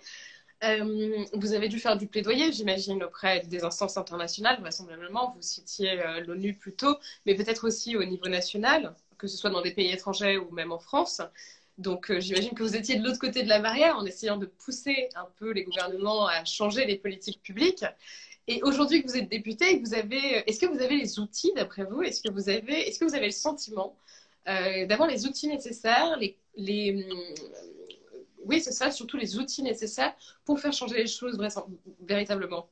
euh, 0.64 1.26
vous 1.34 1.54
avez 1.54 1.70
dû 1.70 1.80
faire 1.80 1.98
du 1.98 2.08
plaidoyer, 2.08 2.52
j'imagine, 2.54 3.04
auprès 3.04 3.42
des 3.42 3.64
instances 3.66 3.98
internationales. 3.98 4.60
Vraisemblablement, 4.62 5.34
vous 5.36 5.42
citiez 5.42 5.98
l'ONU 6.28 6.56
plus 6.56 6.76
tôt, 6.76 6.98
mais 7.26 7.36
peut-être 7.36 7.68
aussi 7.68 7.98
au 7.98 8.04
niveau 8.06 8.28
national, 8.30 8.96
que 9.18 9.28
ce 9.28 9.38
soit 9.38 9.50
dans 9.52 9.62
des 9.62 9.74
pays 9.74 9.92
étrangers 9.92 10.38
ou 10.38 10.52
même 10.52 10.72
en 10.72 10.80
France. 10.80 11.22
Donc 11.78 12.12
j'imagine 12.20 12.54
que 12.54 12.64
vous 12.64 12.76
étiez 12.78 12.98
de 12.98 13.04
l'autre 13.06 13.20
côté 13.20 13.44
de 13.44 13.50
la 13.50 13.60
barrière 13.60 13.98
en 13.98 14.06
essayant 14.06 14.38
de 14.38 14.46
pousser 14.48 15.10
un 15.16 15.28
peu 15.38 15.52
les 15.52 15.64
gouvernements 15.64 16.28
à 16.28 16.46
changer 16.46 16.86
les 16.86 16.98
politiques 16.98 17.42
publiques. 17.44 17.86
Et 18.48 18.62
aujourd'hui 18.64 19.04
que 19.04 19.08
vous 19.10 19.18
êtes 19.18 19.30
député, 19.30 19.82
avez, 19.96 20.44
est-ce 20.48 20.60
que 20.60 20.68
vous 20.68 20.82
avez 20.82 20.98
les 20.98 21.20
outils 21.20 21.52
d'après 21.56 21.84
vous 21.84 22.04
Est-ce 22.04 22.22
que 22.22 22.32
vous 22.32 22.50
avez, 22.50 22.88
est-ce 22.88 23.00
que 23.00 23.06
vous 23.06 23.16
avez 23.16 23.26
le 23.26 23.32
sentiment 23.32 23.98
euh, 24.48 24.86
d'avoir 24.86 25.10
les 25.10 25.26
outils 25.26 25.48
nécessaires, 25.48 26.16
les, 26.18 26.38
les, 26.56 27.04
euh, 27.10 27.36
oui 28.46 28.62
c'est 28.62 28.72
ça, 28.72 28.92
surtout 28.92 29.18
les 29.18 29.40
outils 29.40 29.64
nécessaires 29.64 30.14
pour 30.44 30.60
faire 30.60 30.74
changer 30.74 30.98
les 30.98 31.08
choses 31.08 31.40
véritablement? 32.02 32.70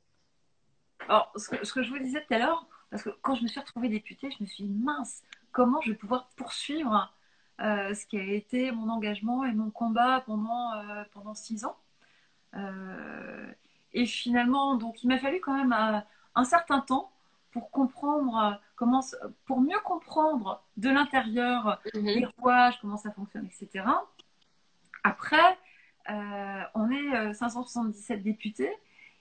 Alors, 1.10 1.34
ce 1.36 1.50
que, 1.74 1.84
je 1.84 1.90
vous 1.90 2.00
disais 2.00 2.24
tout 2.24 2.34
à 2.36 2.38
l'heure, 2.38 2.68
parce 2.92 3.04
que 3.04 3.10
quand 3.24 3.36
je 3.36 3.42
me 3.42 3.48
suis 3.48 3.60
retrouvée 3.60 3.90
députée, 3.90 4.30
je 4.30 4.44
me 4.44 4.48
suis 4.48 4.64
dit, 4.66 4.70
mince, 4.70 5.24
comment 5.52 5.82
je 5.82 5.92
vais 5.92 5.98
pouvoir 5.98 6.30
poursuivre 6.36 7.12
euh, 7.62 7.94
ce 7.96 8.06
qui 8.06 8.18
a 8.18 8.24
été 8.24 8.72
mon 8.72 8.90
engagement 8.90 9.44
et 9.44 9.52
mon 9.54 9.72
combat 9.72 10.22
pendant, 10.26 10.74
euh, 10.74 11.04
pendant 11.14 11.34
six 11.34 11.66
ans 11.66 11.78
Euh, 12.56 13.52
Et 13.94 14.06
finalement, 14.06 14.76
donc, 14.76 15.04
il 15.04 15.08
m'a 15.08 15.18
fallu 15.18 15.40
quand 15.40 15.56
même 15.56 15.74
euh, 15.74 16.00
un 16.36 16.44
certain 16.44 16.82
temps 16.82 17.12
pour 17.52 17.70
comprendre 17.70 18.38
euh, 18.38 18.52
comment, 18.76 19.02
pour 19.46 19.62
mieux 19.62 19.80
comprendre 19.84 20.64
de 20.78 20.90
l'intérieur 20.90 21.80
les 21.94 22.26
rouages, 22.38 22.80
comment 22.82 22.98
ça 22.98 23.12
fonctionne, 23.12 23.46
etc. 23.46 23.86
Après, 25.04 25.58
euh, 26.10 26.62
on 26.74 26.90
est 26.90 27.16
euh, 27.16 27.34
577 27.34 28.24
députés, 28.24 28.74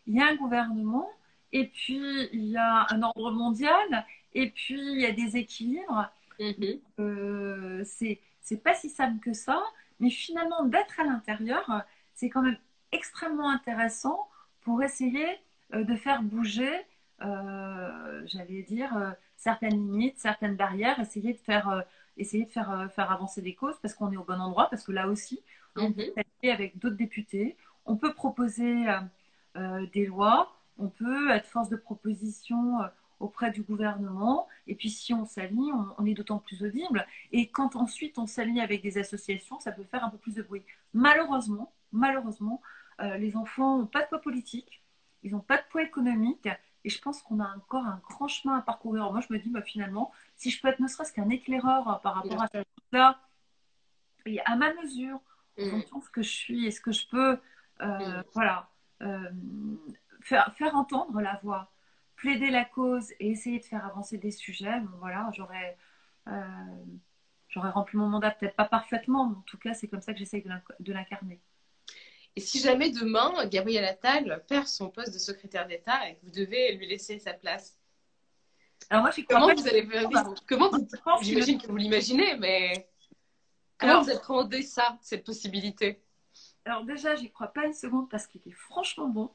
il 0.06 0.14
y 0.14 0.20
a 0.20 0.26
un 0.26 0.34
gouvernement, 0.36 1.08
et 1.52 1.68
puis 1.68 2.00
il 2.32 2.44
y 2.44 2.56
a 2.56 2.86
un 2.90 3.02
ordre 3.02 3.30
mondial, 3.30 4.06
et 4.34 4.50
puis 4.50 4.80
il 4.80 5.00
y 5.00 5.06
a 5.06 5.12
des 5.12 5.36
équilibres. 5.36 6.10
Mhm. 6.40 6.80
Euh, 6.98 7.84
c'est 7.84 8.56
pas 8.64 8.74
si 8.74 8.88
simple 8.88 9.20
que 9.20 9.32
ça, 9.32 9.62
mais 10.00 10.10
finalement 10.10 10.64
d'être 10.64 10.98
à 10.98 11.04
l'intérieur, 11.04 11.84
c'est 12.14 12.30
quand 12.30 12.42
même 12.42 12.58
extrêmement 12.90 13.48
intéressant 13.50 14.28
pour 14.62 14.82
essayer 14.82 15.26
euh, 15.74 15.84
de 15.84 15.94
faire 15.96 16.22
bouger, 16.22 16.70
euh, 17.22 18.22
j'allais 18.26 18.62
dire, 18.62 18.96
euh, 18.96 19.10
certaines 19.36 19.74
limites, 19.74 20.18
certaines 20.18 20.56
barrières, 20.56 20.98
essayer 21.00 21.32
de 21.32 21.38
faire, 21.38 21.84
essayer 22.16 22.44
de 22.44 22.50
faire, 22.50 22.88
faire 22.94 23.10
avancer 23.10 23.42
des 23.42 23.54
causes 23.54 23.78
parce 23.80 23.94
qu'on 23.94 24.12
est 24.12 24.16
au 24.16 24.24
bon 24.24 24.40
endroit, 24.40 24.68
parce 24.70 24.84
que 24.84 24.92
là 24.92 25.08
aussi, 25.08 25.42
on 25.80 25.86
Mhm. 25.88 25.92
peut 25.92 26.22
s'allier 26.42 26.52
avec 26.52 26.78
d'autres 26.78 26.96
députés, 26.96 27.56
on 27.86 27.96
peut 27.96 28.14
proposer 28.14 28.86
des 29.92 30.06
lois, 30.06 30.52
on 30.78 30.88
peut 30.88 31.30
être 31.30 31.46
force 31.46 31.68
de 31.68 31.76
proposition 31.76 32.78
auprès 33.20 33.50
du 33.52 33.62
gouvernement, 33.62 34.48
et 34.66 34.74
puis 34.74 34.90
si 34.90 35.14
on 35.14 35.24
s'allie, 35.24 35.70
on, 35.72 35.86
on 35.98 36.06
est 36.06 36.14
d'autant 36.14 36.38
plus 36.38 36.62
audible. 36.64 37.06
Et 37.30 37.48
quand 37.48 37.76
ensuite 37.76 38.18
on 38.18 38.26
s'allie 38.26 38.60
avec 38.60 38.82
des 38.82 38.98
associations, 38.98 39.60
ça 39.60 39.70
peut 39.72 39.84
faire 39.84 40.04
un 40.04 40.10
peu 40.10 40.18
plus 40.18 40.34
de 40.34 40.42
bruit. 40.42 40.62
Malheureusement, 40.94 41.72
malheureusement, 41.92 42.60
euh, 43.00 43.16
les 43.18 43.36
enfants 43.36 43.78
n'ont 43.78 43.86
pas 43.86 44.02
de 44.02 44.08
poids 44.08 44.20
politique, 44.20 44.82
ils 45.22 45.32
n'ont 45.32 45.40
pas 45.40 45.58
de 45.58 45.62
poids 45.70 45.82
économique, 45.82 46.48
et 46.84 46.90
je 46.90 47.00
pense 47.00 47.22
qu'on 47.22 47.40
a 47.40 47.54
encore 47.56 47.86
un 47.86 48.00
grand 48.08 48.28
chemin 48.28 48.58
à 48.58 48.62
parcourir. 48.62 49.10
Moi, 49.12 49.20
je 49.20 49.32
me 49.32 49.38
dis, 49.38 49.50
bah, 49.50 49.62
finalement, 49.62 50.12
si 50.36 50.50
je 50.50 50.60
peux 50.60 50.68
être 50.68 50.80
ne 50.80 50.88
serait-ce 50.88 51.12
qu'un 51.12 51.28
éclaireur 51.28 51.88
euh, 51.88 51.94
par 51.98 52.14
rapport 52.14 52.42
à 52.42 52.48
ça, 52.92 53.18
et 54.26 54.40
à 54.44 54.56
ma 54.56 54.72
mesure, 54.74 55.20
en 55.60 55.62
Mhm. 55.62 55.70
fonction 55.80 55.98
de 55.98 56.04
ce 56.04 56.10
que 56.10 56.22
je 56.22 56.30
suis 56.30 56.66
et 56.66 56.70
ce 56.70 56.80
que 56.80 56.92
je 56.92 57.06
peux, 57.08 57.38
euh, 57.82 57.88
Mm. 58.00 58.22
voilà, 58.34 58.68
euh, 59.02 59.30
faire, 60.20 60.52
faire 60.54 60.76
entendre 60.76 61.20
la 61.20 61.38
voix, 61.42 61.72
plaider 62.16 62.50
la 62.50 62.64
cause 62.64 63.10
et 63.20 63.30
essayer 63.30 63.58
de 63.58 63.64
faire 63.64 63.84
avancer 63.84 64.18
des 64.18 64.30
sujets, 64.30 64.80
bon, 64.80 64.96
voilà, 64.98 65.28
j'aurais 65.32 65.76
j'aurais 67.48 67.70
rempli 67.70 67.98
mon 67.98 68.08
mandat, 68.08 68.30
peut-être 68.32 68.56
pas 68.56 68.64
parfaitement, 68.64 69.28
mais 69.28 69.36
en 69.36 69.42
tout 69.42 69.58
cas, 69.58 69.74
c'est 69.74 69.86
comme 69.88 70.00
ça 70.00 70.12
que 70.12 70.18
j'essaye 70.18 70.42
de 70.80 70.92
l'incarner. 70.92 71.40
Et 72.34 72.40
si 72.40 72.60
jamais 72.60 72.90
demain, 72.90 73.46
Gabriel 73.46 73.84
Attal 73.84 74.42
perd 74.48 74.66
son 74.66 74.88
poste 74.88 75.12
de 75.12 75.18
secrétaire 75.18 75.66
d'État 75.66 76.08
et 76.08 76.14
que 76.14 76.20
vous 76.24 76.30
devez 76.30 76.74
lui 76.76 76.86
laisser 76.86 77.18
sa 77.18 77.34
place, 77.34 77.78
Alors 78.88 79.02
moi, 79.02 79.10
j'y 79.10 79.24
crois 79.24 79.40
comment 79.40 79.54
vous 79.54 79.68
allez 79.68 79.86
faire 79.86 80.08
Comment 80.48 80.70
vous... 80.70 80.88
Je 81.20 81.24
J'imagine 81.24 81.60
que 81.60 81.66
vous 81.66 81.76
l'imaginez, 81.76 82.36
mais 82.38 82.88
comment 83.78 83.92
Alors- 83.92 84.04
vous 84.04 84.10
appréhendez 84.10 84.62
ça, 84.62 84.98
cette 85.02 85.24
possibilité 85.24 86.00
Alors 86.64 86.84
déjà, 86.84 87.16
j'y 87.16 87.30
crois 87.30 87.48
pas 87.48 87.66
une 87.66 87.74
seconde 87.74 88.08
parce 88.08 88.26
qu'il 88.26 88.40
est 88.46 88.52
franchement 88.52 89.08
bon 89.08 89.30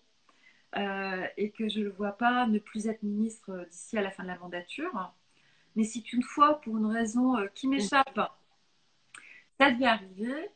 euh, 0.76 1.28
et 1.38 1.52
que 1.52 1.70
je 1.70 1.80
ne 1.80 1.86
le 1.86 1.92
vois 1.92 2.12
pas 2.14 2.48
ne 2.48 2.60
plus 2.60 2.88
être 2.88 3.04
ministre 3.04 3.52
euh, 3.52 3.66
d'ici 3.66 3.98
à 3.98 4.02
la 4.02 4.12
fin 4.12 4.24
de 4.24 4.28
la 4.28 4.38
mandature. 4.38 5.14
Mais 5.76 5.84
si 5.84 6.00
une 6.12 6.24
fois, 6.24 6.60
pour 6.62 6.78
une 6.78 6.88
raison 6.88 7.38
euh, 7.38 7.48
qui 7.54 7.68
m'échappe, 7.68 8.20
ça 9.60 9.72
devait 9.72 9.86
arriver, 9.86 10.50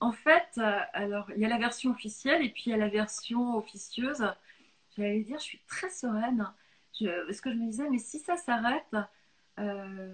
en 0.00 0.12
fait, 0.12 0.48
euh, 0.58 0.78
alors 0.92 1.30
il 1.34 1.40
y 1.40 1.44
a 1.44 1.48
la 1.48 1.58
version 1.58 1.90
officielle 1.90 2.42
et 2.42 2.48
puis 2.48 2.64
il 2.66 2.70
y 2.70 2.74
a 2.74 2.78
la 2.78 2.88
version 2.88 3.56
officieuse. 3.56 4.24
J'allais 4.96 5.20
dire, 5.20 5.38
je 5.38 5.44
suis 5.44 5.60
très 5.68 5.90
sereine. 5.90 6.46
Je, 6.98 7.26
parce 7.26 7.40
que 7.40 7.50
je 7.50 7.56
me 7.56 7.66
disais, 7.66 7.88
mais 7.88 7.98
si 7.98 8.18
ça 8.18 8.36
s'arrête, 8.36 8.96
euh, 9.58 10.12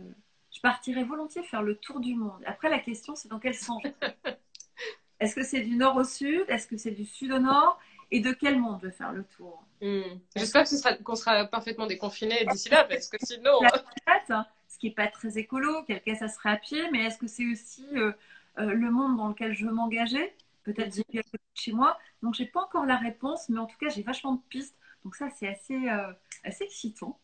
je 0.53 0.61
partirais 0.61 1.05
volontiers 1.05 1.43
faire 1.43 1.63
le 1.63 1.77
tour 1.77 2.01
du 2.01 2.15
monde. 2.15 2.43
Après, 2.47 2.69
la 2.69 2.79
question, 2.79 3.15
c'est 3.15 3.29
dans 3.29 3.39
quel 3.39 3.55
sens? 3.55 3.83
Est-ce 5.21 5.35
que 5.35 5.43
c'est 5.45 5.61
du 5.61 5.77
nord 5.77 5.97
au 5.97 6.05
sud? 6.05 6.45
Est-ce 6.49 6.67
que 6.67 6.77
c'est 6.77 6.91
du 6.91 7.05
sud 7.05 7.33
au 7.33 7.39
nord? 7.39 7.79
Et 8.11 8.21
de 8.21 8.33
quel 8.33 8.59
monde 8.59 8.79
je 8.83 8.87
vais 8.87 8.93
faire 8.93 9.13
le 9.13 9.25
tour? 9.25 9.65
Hmm. 9.81 10.03
J'espère 10.37 10.67
ce 10.67 10.77
sera- 10.77 10.95
qu'on 10.95 11.17
sera 11.17 11.45
parfaitement 11.47 11.87
déconfinés 11.87 12.45
d'ici 12.51 12.69
là, 12.69 12.85
parce 12.85 13.09
que 13.09 13.17
sinon. 13.25 13.61
La 13.63 13.71
planète, 13.71 14.31
hein, 14.31 14.47
ce 14.69 14.79
qui 14.79 14.87
n'est 14.87 14.95
pas 14.95 15.09
très 15.09 15.39
écolo, 15.39 15.83
quel 15.87 16.03
cas 16.03 16.15
ça 16.15 16.29
serait 16.29 16.51
à 16.51 16.57
pied, 16.57 16.83
mais 16.93 17.05
est-ce 17.05 17.19
que 17.19 17.27
c'est 17.27 17.47
aussi 17.51 17.87
euh, 17.95 18.13
euh, 18.59 18.73
le 18.73 18.91
monde 18.91 19.17
dans 19.17 19.29
lequel 19.29 19.55
je 19.55 19.67
veux 19.67 19.73
m'engager 19.73 20.35
Peut-être 20.65 20.95
j'ai 20.95 21.19
à 21.21 21.23
côté 21.23 21.39
de 21.55 21.61
chez 21.61 21.73
moi. 21.73 21.97
Donc, 22.23 22.35
j'ai 22.35 22.47
pas 22.47 22.61
encore 22.63 22.87
la 22.87 22.97
réponse, 22.97 23.49
mais 23.49 23.59
en 23.61 23.67
tout 23.67 23.77
cas, 23.79 23.89
j'ai 23.89 24.03
vachement 24.03 24.33
de 24.35 24.41
pistes. 24.49 24.77
Donc, 25.05 25.15
ça, 25.15 25.29
c'est 25.31 25.47
assez, 25.49 25.89
euh, 25.89 26.13
assez 26.45 26.65
excitant. 26.65 27.21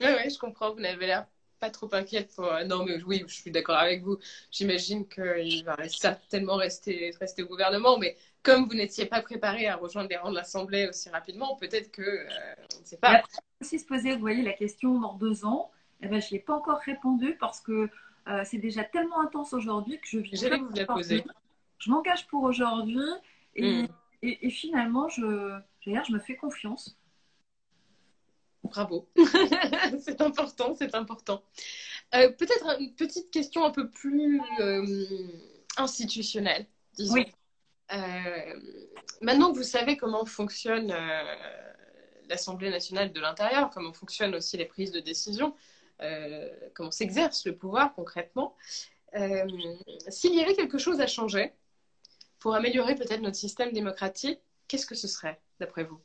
Oui, 0.00 0.06
oui, 0.24 0.30
je 0.30 0.38
comprends. 0.38 0.72
Vous 0.72 0.80
n'avez 0.80 1.06
l'air 1.06 1.26
pas 1.60 1.70
trop 1.70 1.88
inquiète 1.94 2.34
pour. 2.34 2.44
euh, 2.46 2.64
Non, 2.64 2.84
mais 2.84 3.02
oui, 3.04 3.24
je 3.26 3.34
suis 3.34 3.50
d'accord 3.50 3.76
avec 3.76 4.02
vous. 4.02 4.18
J'imagine 4.50 5.06
qu'il 5.08 5.64
va 5.64 5.76
certainement 5.88 6.56
rester, 6.56 7.12
rester 7.20 7.42
au 7.42 7.46
gouvernement, 7.46 7.98
mais 7.98 8.16
comme 8.42 8.66
vous 8.66 8.74
n'étiez 8.74 9.06
pas 9.06 9.22
préparé 9.22 9.68
à 9.68 9.76
rejoindre 9.76 10.08
les 10.10 10.16
rangs 10.16 10.30
de 10.30 10.36
l'Assemblée 10.36 10.88
aussi 10.88 11.08
rapidement, 11.10 11.56
peut-être 11.56 11.90
que. 11.92 12.02
euh, 12.02 12.26
on 12.76 12.80
ne 12.80 12.84
sait 12.86 12.96
pas. 12.96 13.10
après, 13.10 13.30
aussi 13.60 13.78
se 13.78 13.86
poser, 13.86 14.14
vous 14.14 14.20
voyez, 14.20 14.42
la 14.42 14.52
question 14.54 14.98
dans 14.98 15.14
deux 15.14 15.44
ans, 15.44 15.70
eh 16.00 16.08
ben, 16.08 16.20
je 16.20 16.30
n'y 16.32 16.36
ai 16.38 16.40
pas 16.40 16.54
encore 16.54 16.78
répondu 16.80 17.36
parce 17.38 17.60
que 17.60 17.88
euh, 18.28 18.42
c'est 18.44 18.58
déjà 18.58 18.84
tellement 18.84 19.20
intense 19.20 19.52
aujourd'hui 19.52 19.98
que 20.00 20.06
je 20.08 20.18
vis 20.18 20.48
vous 20.58 20.72
la 20.74 20.86
poser. 20.86 21.24
je 21.78 21.90
m'engage 21.90 22.26
pour 22.28 22.42
aujourd'hui 22.44 23.00
et, 23.56 23.82
Mm. 23.82 23.88
et- 24.22 24.46
et 24.46 24.50
finalement, 24.50 25.08
je, 25.08 25.58
je 25.80 26.12
me 26.12 26.18
fais 26.18 26.36
confiance. 26.36 26.96
Bravo. 28.64 29.08
c'est 30.00 30.20
important, 30.20 30.74
c'est 30.78 30.94
important. 30.94 31.42
Euh, 32.14 32.30
Peut-être 32.32 32.80
une 32.80 32.94
petite 32.94 33.30
question 33.30 33.64
un 33.64 33.70
peu 33.70 33.90
plus 33.90 34.40
euh, 34.60 34.86
institutionnelle, 35.76 36.66
disons. 36.94 37.14
Oui. 37.14 37.26
Maintenant 39.20 39.52
que 39.52 39.56
vous 39.58 39.62
savez 39.64 39.96
comment 39.96 40.24
fonctionne 40.24 40.94
l'Assemblée 42.28 42.70
nationale 42.70 43.12
de 43.12 43.20
l'intérieur, 43.20 43.68
comment 43.70 43.92
fonctionnent 43.92 44.34
aussi 44.34 44.56
les 44.56 44.64
prises 44.64 44.92
de 44.92 45.00
décision, 45.00 45.54
comment 46.74 46.90
s'exerce 46.90 47.46
le 47.46 47.56
pouvoir 47.56 47.94
concrètement, 47.94 48.56
euh, 49.14 49.46
s'il 50.08 50.34
y 50.34 50.42
avait 50.42 50.54
quelque 50.54 50.78
chose 50.78 51.00
à 51.00 51.06
changer 51.06 51.52
pour 52.38 52.54
améliorer 52.54 52.94
peut-être 52.94 53.20
notre 53.20 53.36
système 53.36 53.72
démocratique, 53.72 54.40
qu'est-ce 54.68 54.86
que 54.86 54.94
ce 54.94 55.06
serait, 55.06 55.40
d'après 55.60 55.84
vous? 55.84 56.00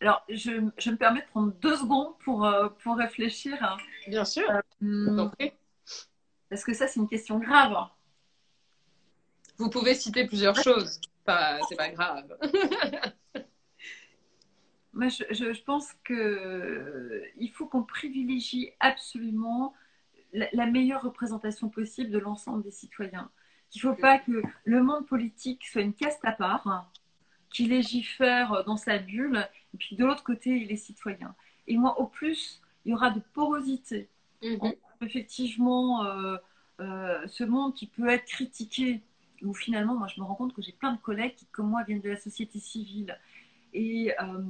Alors, 0.00 0.22
je, 0.28 0.68
je 0.76 0.90
me 0.90 0.96
permets 0.96 1.22
de 1.22 1.26
prendre 1.26 1.52
deux 1.54 1.76
secondes 1.76 2.18
pour, 2.18 2.44
euh, 2.44 2.68
pour 2.68 2.96
réfléchir. 2.96 3.56
hein. 3.62 3.76
Bien 4.08 4.24
sûr, 4.24 4.44
oui. 4.80 5.52
parce 6.50 6.64
que 6.64 6.74
ça, 6.74 6.86
c'est 6.86 7.00
une 7.00 7.08
question 7.08 7.38
grave. 7.38 7.74
Vous 9.58 9.70
pouvez 9.70 9.94
citer 9.94 10.26
plusieurs 10.26 10.56
choses. 10.56 11.00
Pas, 11.24 11.60
c'est 11.68 11.76
pas 11.76 11.88
grave. 11.88 12.38
Moi, 14.96 15.08
je, 15.08 15.24
je- 15.30 15.54
je 15.54 15.62
pense 15.64 15.92
qu'il 16.06 17.52
faut 17.54 17.66
qu'on 17.68 17.84
privilégie 17.84 18.72
absolument 18.80 19.74
la, 20.32 20.48
la 20.52 20.66
meilleure 20.66 21.02
représentation 21.02 21.68
possible 21.70 22.10
de 22.10 22.18
l'ensemble 22.18 22.64
des 22.64 22.72
citoyens. 22.72 23.30
Il 23.74 23.78
ne 23.78 23.82
faut 23.92 23.96
pas 24.00 24.18
que 24.18 24.42
le 24.64 24.82
monde 24.82 25.06
politique 25.06 25.66
soit 25.66 25.82
une 25.82 25.94
caste 25.94 26.24
à 26.24 26.32
part, 26.32 26.66
hein, 26.68 26.88
qui 27.50 27.66
légifère 27.66 28.64
dans 28.66 28.76
sa 28.78 28.98
bulle, 28.98 29.48
et 29.74 29.78
puis 29.78 29.96
de 29.96 30.04
l'autre 30.04 30.24
côté, 30.24 30.60
les 30.66 30.76
citoyens. 30.76 31.34
Et 31.68 31.78
moi, 31.78 32.00
au 32.00 32.06
plus, 32.06 32.62
il 32.84 32.92
y 32.92 32.94
aura 32.94 33.10
de 33.10 33.20
porosité 33.34 34.10
Mhm. 34.42 34.74
effectivement 35.02 36.04
euh, 36.04 36.36
euh, 36.80 37.26
ce 37.26 37.44
monde 37.44 37.74
qui 37.74 37.86
peut 37.86 38.08
être 38.08 38.26
critiqué, 38.26 39.00
où 39.42 39.54
finalement, 39.54 39.94
moi, 39.94 40.08
je 40.08 40.20
me 40.20 40.26
rends 40.26 40.34
compte 40.34 40.54
que 40.54 40.62
j'ai 40.62 40.72
plein 40.72 40.92
de 40.92 41.00
collègues 41.00 41.34
qui, 41.34 41.46
comme 41.46 41.68
moi, 41.70 41.82
viennent 41.84 42.00
de 42.00 42.08
la 42.10 42.16
société 42.16 42.58
civile. 42.58 43.18
Et 43.74 44.12
euh, 44.20 44.42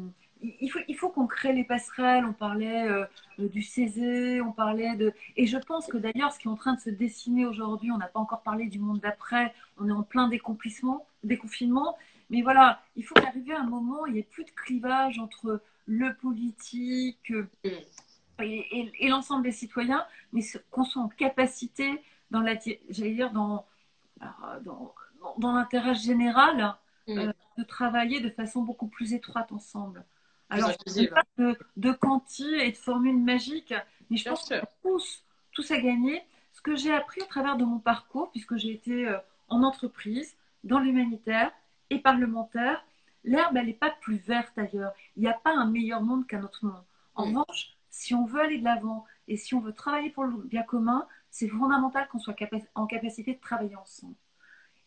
il 0.43 0.71
faut, 0.71 0.79
il 0.89 0.97
faut 0.97 1.09
qu'on 1.09 1.27
crée 1.27 1.53
les 1.53 1.65
passerelles. 1.65 2.25
On 2.25 2.33
parlait 2.33 2.89
euh, 2.89 3.05
du 3.39 3.63
Césé, 3.63 4.41
on 4.41 4.53
parlait 4.53 4.95
de. 4.97 5.13
Et 5.37 5.47
je 5.47 5.57
pense 5.59 5.87
que 5.87 5.97
d'ailleurs, 5.97 6.33
ce 6.33 6.39
qui 6.39 6.49
est 6.49 6.51
en 6.51 6.57
train 6.57 6.75
de 6.75 6.81
se 6.81 6.91
dessiner 6.91 7.47
aujourd'hui, 7.47 7.91
on 7.91 7.99
n'a 7.99 8.09
pas 8.09 8.21
encore 8.21 8.43
parlé 8.43 8.67
du 8.67 8.79
monde 8.79 9.01
d'après, 9.01 9.55
on 9.79 9.89
est 9.89 9.93
en 9.93 10.03
plein 10.03 10.29
décomplissement, 10.29 11.07
déconfinement. 11.25 11.97
Mais 12.31 12.43
voilà, 12.43 12.83
il 12.97 13.05
faut 13.05 13.15
qu'arriver 13.15 13.55
à 13.55 13.61
un 13.61 13.67
moment, 13.67 14.05
il 14.07 14.15
n'y 14.15 14.19
ait 14.19 14.23
plus 14.25 14.45
de 14.45 14.51
clivage 14.51 15.19
entre 15.19 15.61
le 15.87 16.15
politique 16.15 17.31
euh, 17.31 17.49
et, 18.43 18.67
et- 18.79 18.93
et 19.01 19.09
l'ensemble 19.09 19.45
des 19.45 19.53
citoyens, 19.53 20.05
mais 20.33 20.43
qu'on 20.71 20.85
soit 20.85 21.03
en 21.03 21.09
capacité, 21.09 22.03
dans 22.33 22.41
la, 22.41 22.55
j'allais 22.91 23.15
dire, 23.15 23.31
dans, 23.31 23.65
alors, 24.21 24.61
dans, 24.65 24.95
dans- 25.39 25.53
l'intérêt 25.53 25.95
général, 25.95 26.75
Mm. 27.09 27.19
euh, 27.19 27.33
de 27.57 27.63
travailler 27.63 28.21
de 28.21 28.29
façon 28.31 28.63
beaucoup 28.63 28.89
plus 28.89 29.15
étroite 29.15 29.53
ensemble. 29.53 30.05
Alors, 30.49 30.71
je 30.87 31.01
ne 31.01 31.07
pas 31.09 31.25
de, 31.39 31.59
de 31.77 31.93
quanti 31.93 32.45
et 32.55 32.73
de 32.73 32.77
formules 32.77 33.19
magiques, 33.19 33.75
mais 34.11 34.17
je 34.17 34.25
Bien 34.25 34.33
pense 34.33 34.49
qu'on 34.49 34.67
tous, 34.83 35.25
tous 35.53 35.71
à 35.71 35.81
gagner. 35.81 36.23
Ce 36.53 36.63
que 36.63 36.77
j'ai 36.77 36.93
appris 36.93 37.21
à 37.23 37.27
travers 37.27 37.57
de 37.57 37.65
mon 37.65 37.79
parcours, 37.79 38.31
puisque 38.31 38.57
j'ai 38.57 38.73
été 38.73 39.09
euh, 39.09 39.19
en 39.49 39.63
entreprise, 39.63 40.37
dans 40.65 40.79
l'humanitaire 40.79 41.53
et 41.91 41.99
parlementaire, 41.99 42.85
l'herbe, 43.25 43.57
elle 43.57 43.67
n'est 43.67 43.73
pas 43.75 43.91
plus 43.91 44.17
verte 44.17 44.57
ailleurs. 44.59 44.93
Il 45.17 45.23
n'y 45.23 45.29
a 45.29 45.35
pas 45.35 45.53
un 45.55 45.67
meilleur 45.67 46.03
monde 46.03 46.27
qu'un 46.27 46.43
autre 46.45 46.65
monde. 46.65 46.85
En 47.15 47.25
revanche, 47.27 47.77
si 47.91 48.15
on 48.15 48.25
veut 48.25 48.41
aller 48.41 48.59
de 48.59 48.65
l'avant 48.65 49.05
et 49.29 49.37
si 49.37 49.55
on 49.55 49.61
veut 49.61 49.73
travailler 49.73 50.11
pour 50.11 50.25
le 50.25 50.37
bien 50.43 50.63
commun, 50.63 51.07
c'est 51.31 51.49
fondamental 51.49 52.09
qu'on 52.09 52.19
soit 52.19 52.35
capa- 52.35 52.67
en 52.75 52.87
capacité 52.87 53.35
de 53.35 53.41
travailler 53.41 53.77
ensemble. 53.77 54.15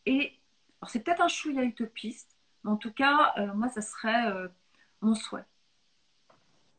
Et 0.05 0.33
alors, 0.81 0.89
c'est 0.89 1.01
peut-être 1.03 1.21
un 1.21 1.27
chouïa 1.27 1.63
utopiste, 1.63 2.37
mais 2.63 2.71
en 2.71 2.77
tout 2.77 2.93
cas, 2.93 3.33
euh, 3.37 3.53
moi, 3.53 3.69
ça 3.69 3.81
serait 3.81 4.27
euh, 4.27 4.47
mon 5.01 5.15
souhait. 5.15 5.45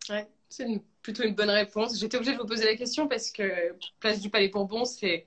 Ouais, 0.09 0.29
c'est 0.49 0.67
plutôt 1.03 1.23
une 1.23 1.35
bonne 1.35 1.51
réponse. 1.51 1.99
J'étais 1.99 2.17
obligée 2.17 2.33
de 2.35 2.39
vous 2.39 2.47
poser 2.47 2.65
la 2.65 2.77
question 2.77 3.09
parce 3.09 3.31
que 3.31 3.75
Place 4.01 4.21
du 4.21 4.31
Palais 4.31 4.49
Bourbon, 4.49 4.85
c'est 4.85 5.27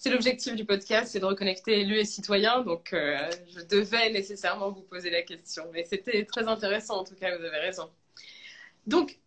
c'est 0.00 0.08
l'objectif 0.08 0.54
du 0.54 0.64
podcast, 0.64 1.12
c'est 1.12 1.20
de 1.20 1.26
reconnecter 1.26 1.80
élus 1.80 1.98
et 1.98 2.06
citoyens. 2.06 2.62
Donc, 2.62 2.94
euh, 2.94 3.30
je 3.54 3.60
devais 3.60 4.10
nécessairement 4.10 4.70
vous 4.70 4.80
poser 4.80 5.10
la 5.10 5.20
question. 5.20 5.64
Mais 5.74 5.84
c'était 5.84 6.24
très 6.24 6.48
intéressant, 6.48 7.00
en 7.00 7.04
tout 7.04 7.14
cas, 7.16 7.36
vous 7.36 7.44
avez 7.44 7.58
raison. 7.58 7.90
Donc, 8.86 9.18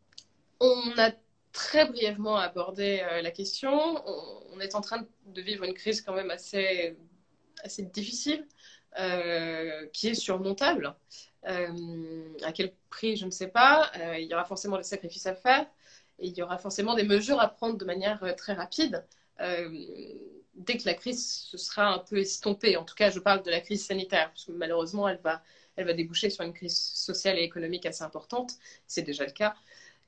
on 0.60 0.98
a 0.98 1.12
très 1.52 1.86
brièvement 1.86 2.38
abordé 2.38 3.04
euh, 3.04 3.22
la 3.22 3.30
question. 3.30 3.72
On, 3.72 4.44
on 4.54 4.60
est 4.60 4.74
en 4.74 4.82
train 4.82 5.06
de 5.28 5.42
vivre 5.42 5.64
une 5.64 5.76
crise 5.76 6.02
quand 6.02 6.16
même 6.16 6.32
assez, 6.32 6.98
assez 7.64 7.84
difficile, 7.84 8.48
euh, 8.98 9.86
qui 9.94 10.08
est 10.08 10.16
surmontable. 10.16 10.96
Euh, 11.48 12.38
à 12.44 12.52
quel 12.54 12.74
prix, 12.90 13.18
je 13.18 13.26
ne 13.26 13.32
sais 13.32 13.48
pas. 13.48 13.92
Euh, 13.98 14.18
il 14.18 14.28
y 14.28 14.34
aura 14.34 14.46
forcément 14.46 14.78
des 14.78 14.84
sacrifices 14.84 15.26
à 15.26 15.36
faire 15.36 15.66
et 16.20 16.28
il 16.28 16.34
y 16.38 16.44
aura 16.44 16.58
forcément 16.58 16.96
des 16.96 17.04
mesures 17.04 17.40
à 17.40 17.48
prendre 17.48 17.78
de 17.78 17.86
manière 17.86 18.24
euh, 18.24 18.34
très 18.34 18.54
rapide 18.54 19.06
dès 20.56 20.78
que 20.78 20.86
la 20.86 20.94
crise 20.94 21.28
se 21.28 21.58
sera 21.58 21.88
un 21.88 22.00
peu 22.00 22.18
estompée. 22.18 22.78
En 22.78 22.86
tout 22.86 22.96
cas, 22.96 23.10
je 23.10 23.20
parle 23.20 23.44
de 23.44 23.50
la 23.50 23.60
crise 23.60 23.86
sanitaire, 23.86 24.30
parce 24.30 24.46
que 24.46 24.52
malheureusement, 24.52 25.10
elle 25.10 25.20
va, 25.22 25.42
elle 25.76 25.86
va 25.86 25.94
déboucher 25.94 26.30
sur 26.30 26.46
une 26.46 26.54
crise 26.54 26.78
sociale 26.78 27.40
et 27.40 27.42
économique 27.42 27.86
assez 27.86 28.04
importante. 28.04 28.54
C'est 28.88 29.02
déjà 29.02 29.26
le 29.26 29.32
cas. 29.32 29.56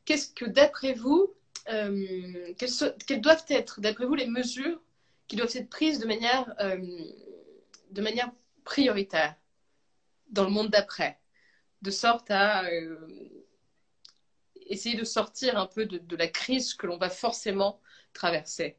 Qu'est-ce 0.05 0.31
que, 0.31 0.45
d'après 0.45 0.93
vous, 0.93 1.33
euh, 1.69 2.53
quelles, 2.57 3.21
doivent 3.21 3.43
être, 3.49 3.81
d'après 3.81 4.05
vous, 4.05 4.15
les 4.15 4.27
mesures 4.27 4.79
qui 5.27 5.35
doivent 5.35 5.51
être 5.53 5.69
prises 5.69 5.99
de 5.99 6.05
manière, 6.05 6.55
de 7.91 8.01
manière 8.01 8.31
prioritaire 8.63 9.35
dans 10.29 10.43
le 10.43 10.51
monde 10.51 10.69
d'après, 10.69 11.17
de 11.85 11.91
sorte 11.91 12.29
à 12.31 12.65
euh, 12.65 13.07
essayer 14.67 14.95
de 14.97 15.03
sortir 15.03 15.57
un 15.57 15.67
peu 15.67 15.85
de, 15.85 15.97
de 15.97 16.15
la 16.15 16.27
crise 16.27 16.73
que 16.73 16.87
l'on 16.87 16.97
va 16.97 17.09
forcément 17.09 17.79
traverser. 18.13 18.77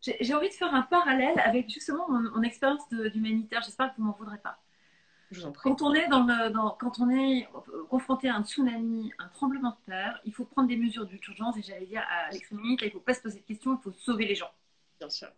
J'ai 0.00 0.32
envie 0.32 0.48
de 0.48 0.54
faire 0.54 0.72
un 0.72 0.82
parallèle 0.82 1.38
avec 1.40 1.68
justement 1.68 2.08
mon, 2.08 2.20
mon 2.30 2.42
expérience 2.42 2.88
d'humanitaire. 2.88 3.62
J'espère 3.62 3.90
que 3.90 3.96
vous 3.98 4.04
m'en 4.04 4.12
voudrez 4.12 4.38
pas. 4.38 4.58
Je 5.32 5.40
vous 5.40 5.46
en 5.46 5.52
prie. 5.52 5.68
Quand 5.68 5.82
on 5.82 5.92
est, 5.92 6.06
dans 6.08 6.22
le, 6.24 6.50
dans- 6.50 6.70
quand 6.80 7.00
on 7.00 7.10
est 7.10 7.48
confronté 7.90 8.28
à 8.28 8.36
un 8.36 8.44
tsunami, 8.44 9.12
un 9.18 9.28
tremblement 9.28 9.70
de 9.70 9.92
terre, 9.92 10.20
il 10.24 10.32
faut 10.32 10.44
prendre 10.44 10.68
des 10.68 10.76
mesures 10.76 11.04
d'urgence. 11.04 11.56
Et 11.58 11.62
j'allais 11.62 11.86
dire 11.86 12.04
à 12.08 12.30
Minute, 12.52 12.80
il 12.82 12.86
ne 12.86 12.90
faut 12.92 13.00
pas 13.00 13.12
se 13.14 13.20
poser 13.20 13.40
de 13.40 13.44
questions, 13.44 13.76
il 13.76 13.82
faut 13.82 13.92
sauver 13.92 14.24
les 14.26 14.36
gens. 14.36 14.50
Bien 15.00 15.10
sûr. 15.10 15.28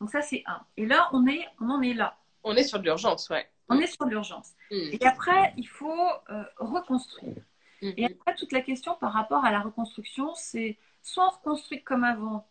Donc 0.00 0.10
ça, 0.10 0.22
c'est 0.22 0.42
un. 0.46 0.60
Et 0.76 0.86
là, 0.86 1.10
on, 1.12 1.26
est, 1.26 1.46
on 1.60 1.68
en 1.68 1.82
est 1.82 1.94
là. 1.94 2.16
On 2.44 2.56
est 2.56 2.64
sur 2.64 2.78
de 2.78 2.84
l'urgence, 2.84 3.28
ouais. 3.28 3.48
On 3.68 3.78
est 3.78 3.86
sur 3.86 4.06
l'urgence. 4.06 4.52
Mm. 4.70 4.76
Et 4.92 5.06
après, 5.06 5.52
il 5.56 5.68
faut 5.68 6.08
euh, 6.30 6.42
reconstruire. 6.58 7.42
Mm. 7.82 7.90
Et 7.96 8.04
après, 8.06 8.34
toute 8.34 8.52
la 8.52 8.60
question 8.60 8.94
par 8.94 9.12
rapport 9.12 9.44
à 9.44 9.50
la 9.50 9.60
reconstruction, 9.60 10.34
c'est 10.34 10.78
soit 11.02 11.26
on 11.26 11.36
reconstruit 11.36 11.82
comme 11.82 12.04
avant, 12.04 12.46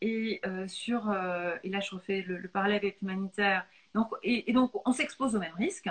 et, 0.00 0.40
euh, 0.46 0.68
sur, 0.68 1.10
euh, 1.10 1.56
et 1.64 1.70
là 1.70 1.80
je 1.80 1.94
refais 1.94 2.22
le, 2.22 2.38
le 2.38 2.48
parallèle 2.48 2.76
avec 2.76 3.00
l'humanitaire, 3.00 3.66
donc, 3.94 4.10
et, 4.22 4.48
et 4.48 4.52
donc 4.52 4.70
on 4.86 4.92
s'expose 4.92 5.34
au 5.34 5.40
même 5.40 5.54
risque, 5.56 5.88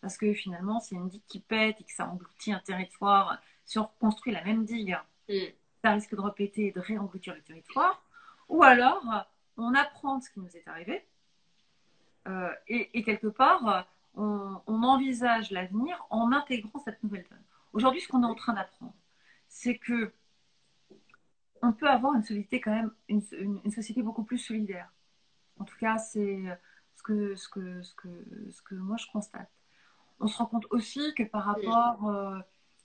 parce 0.00 0.16
que 0.16 0.32
finalement, 0.32 0.80
s'il 0.80 0.96
y 0.96 1.00
a 1.00 1.02
une 1.02 1.08
digue 1.08 1.22
qui 1.28 1.40
pète 1.40 1.80
et 1.80 1.84
que 1.84 1.92
ça 1.92 2.08
engloutit 2.08 2.52
un 2.52 2.60
territoire, 2.60 3.38
si 3.64 3.78
on 3.78 3.84
reconstruit 3.84 4.32
la 4.32 4.42
même 4.42 4.64
digue, 4.64 4.96
Mm. 5.28 5.52
ça 5.84 5.92
risque 5.92 6.14
de 6.14 6.20
répéter 6.20 6.66
et 6.68 6.72
de 6.72 6.80
réengloutir 6.80 7.34
le 7.34 7.42
territoire, 7.42 8.02
ou 8.48 8.62
alors 8.62 9.02
on 9.56 9.74
apprend 9.74 10.20
ce 10.20 10.30
qui 10.30 10.40
nous 10.40 10.56
est 10.56 10.66
arrivé, 10.66 11.04
et, 12.66 12.98
et 12.98 13.02
quelque 13.02 13.28
part, 13.28 13.86
on, 14.14 14.60
on 14.66 14.82
envisage 14.82 15.50
l'avenir 15.50 16.06
en 16.10 16.32
intégrant 16.32 16.78
cette 16.80 17.02
nouvelle 17.02 17.24
donne. 17.30 17.42
Aujourd'hui, 17.72 18.00
ce 18.00 18.08
qu'on 18.08 18.22
est 18.22 18.26
en 18.26 18.34
train 18.34 18.54
d'apprendre, 18.54 18.94
c'est 19.48 19.78
que 19.78 20.12
on 21.62 21.72
peut 21.72 21.88
avoir 21.88 22.14
une 22.14 22.22
société 22.22 22.60
quand 22.60 22.70
même, 22.70 22.92
une, 23.08 23.70
société 23.70 24.02
beaucoup 24.02 24.22
plus 24.22 24.38
solidaire. 24.38 24.92
En 25.58 25.64
tout 25.64 25.76
cas, 25.78 25.98
c'est 25.98 26.44
ce 26.94 27.02
que, 27.02 27.34
ce, 27.34 27.48
que, 27.48 27.82
ce, 27.82 27.94
que, 27.94 28.08
ce 28.50 28.74
moi 28.74 28.96
je 28.96 29.06
constate. 29.12 29.50
On 30.20 30.26
se 30.26 30.36
rend 30.38 30.46
compte 30.46 30.66
aussi 30.70 31.14
que 31.14 31.22
par 31.22 31.44
rapport, 31.44 32.08
euh, 32.08 32.38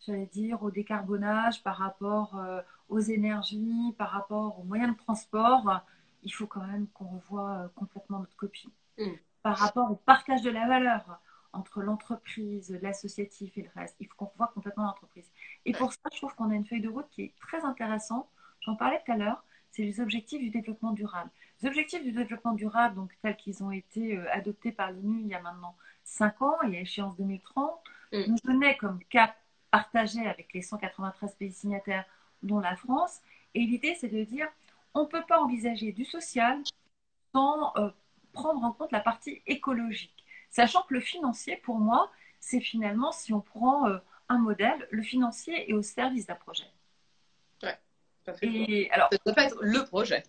j'allais 0.05 0.27
dire, 0.27 0.61
au 0.63 0.71
décarbonage, 0.71 1.63
par 1.63 1.77
rapport 1.77 2.37
euh, 2.37 2.61
aux 2.89 2.99
énergies, 2.99 3.93
par 3.97 4.11
rapport 4.11 4.59
aux 4.59 4.63
moyens 4.63 4.93
de 4.93 4.97
transport, 4.97 5.69
euh, 5.69 5.77
il 6.23 6.31
faut 6.31 6.47
quand 6.47 6.65
même 6.65 6.87
qu'on 6.89 7.05
revoie 7.05 7.51
euh, 7.51 7.67
complètement 7.75 8.19
notre 8.19 8.35
copie. 8.35 8.71
Mm. 8.97 9.11
Par 9.43 9.57
rapport 9.57 9.91
au 9.91 9.95
partage 9.95 10.41
de 10.41 10.49
la 10.49 10.67
valeur 10.67 11.19
entre 11.51 11.81
l'entreprise, 11.81 12.77
l'associatif 12.81 13.57
et 13.57 13.61
le 13.61 13.69
reste, 13.75 13.95
il 13.99 14.07
faut 14.07 14.15
qu'on 14.15 14.25
revoie 14.25 14.51
complètement 14.53 14.85
l'entreprise. 14.85 15.29
Et 15.65 15.73
pour 15.73 15.93
ça, 15.93 15.99
je 16.11 16.17
trouve 16.17 16.33
qu'on 16.35 16.49
a 16.49 16.55
une 16.55 16.65
feuille 16.65 16.81
de 16.81 16.89
route 16.89 17.07
qui 17.11 17.23
est 17.23 17.33
très 17.39 17.61
intéressante. 17.63 18.27
J'en 18.61 18.75
parlais 18.75 19.01
tout 19.05 19.11
à 19.11 19.17
l'heure. 19.17 19.43
c'est 19.71 19.83
les 19.83 19.99
objectifs 19.99 20.39
du 20.39 20.49
développement 20.49 20.91
durable. 20.93 21.29
Les 21.61 21.67
objectifs 21.67 22.03
du 22.03 22.11
développement 22.11 22.53
durable, 22.53 22.95
donc 22.95 23.11
tels 23.21 23.35
qu'ils 23.35 23.63
ont 23.63 23.71
été 23.71 24.17
euh, 24.17 24.25
adoptés 24.31 24.71
par 24.71 24.91
l'ONU 24.91 25.21
il 25.21 25.27
y 25.27 25.35
a 25.35 25.41
maintenant 25.41 25.75
5 26.03 26.41
ans, 26.41 26.61
et 26.63 26.77
à 26.77 26.81
échéance 26.81 27.15
2030, 27.17 27.79
Mm. 28.13 28.25
nous 28.27 28.37
donnaient 28.43 28.77
comme 28.77 28.99
cap 29.09 29.35
partagé 29.71 30.25
avec 30.27 30.53
les 30.53 30.61
193 30.61 31.35
pays 31.35 31.51
signataires, 31.51 32.05
dont 32.43 32.59
la 32.59 32.75
France. 32.75 33.21
Et 33.55 33.61
l'idée, 33.61 33.95
c'est 33.99 34.07
de 34.07 34.23
dire, 34.23 34.47
on 34.93 35.01
ne 35.01 35.07
peut 35.07 35.23
pas 35.27 35.39
envisager 35.39 35.91
du 35.91 36.05
social 36.05 36.61
sans 37.33 37.75
euh, 37.77 37.89
prendre 38.33 38.63
en 38.63 38.71
compte 38.71 38.91
la 38.91 38.99
partie 38.99 39.41
écologique. 39.47 40.25
Sachant 40.49 40.83
que 40.83 40.93
le 40.93 40.99
financier, 40.99 41.57
pour 41.57 41.77
moi, 41.77 42.11
c'est 42.39 42.59
finalement, 42.59 43.11
si 43.11 43.33
on 43.33 43.41
prend 43.41 43.87
euh, 43.87 43.97
un 44.29 44.37
modèle, 44.37 44.87
le 44.91 45.01
financier 45.01 45.69
est 45.69 45.73
au 45.73 45.81
service 45.81 46.27
d'un 46.27 46.35
projet. 46.35 46.65
Fait. 47.59 47.79
Et 48.41 48.89
alors, 48.91 49.09
Ça 49.11 49.17
doit 49.25 49.35
pas 49.35 49.45
être 49.45 49.57
le 49.61 49.83
projet. 49.85 50.23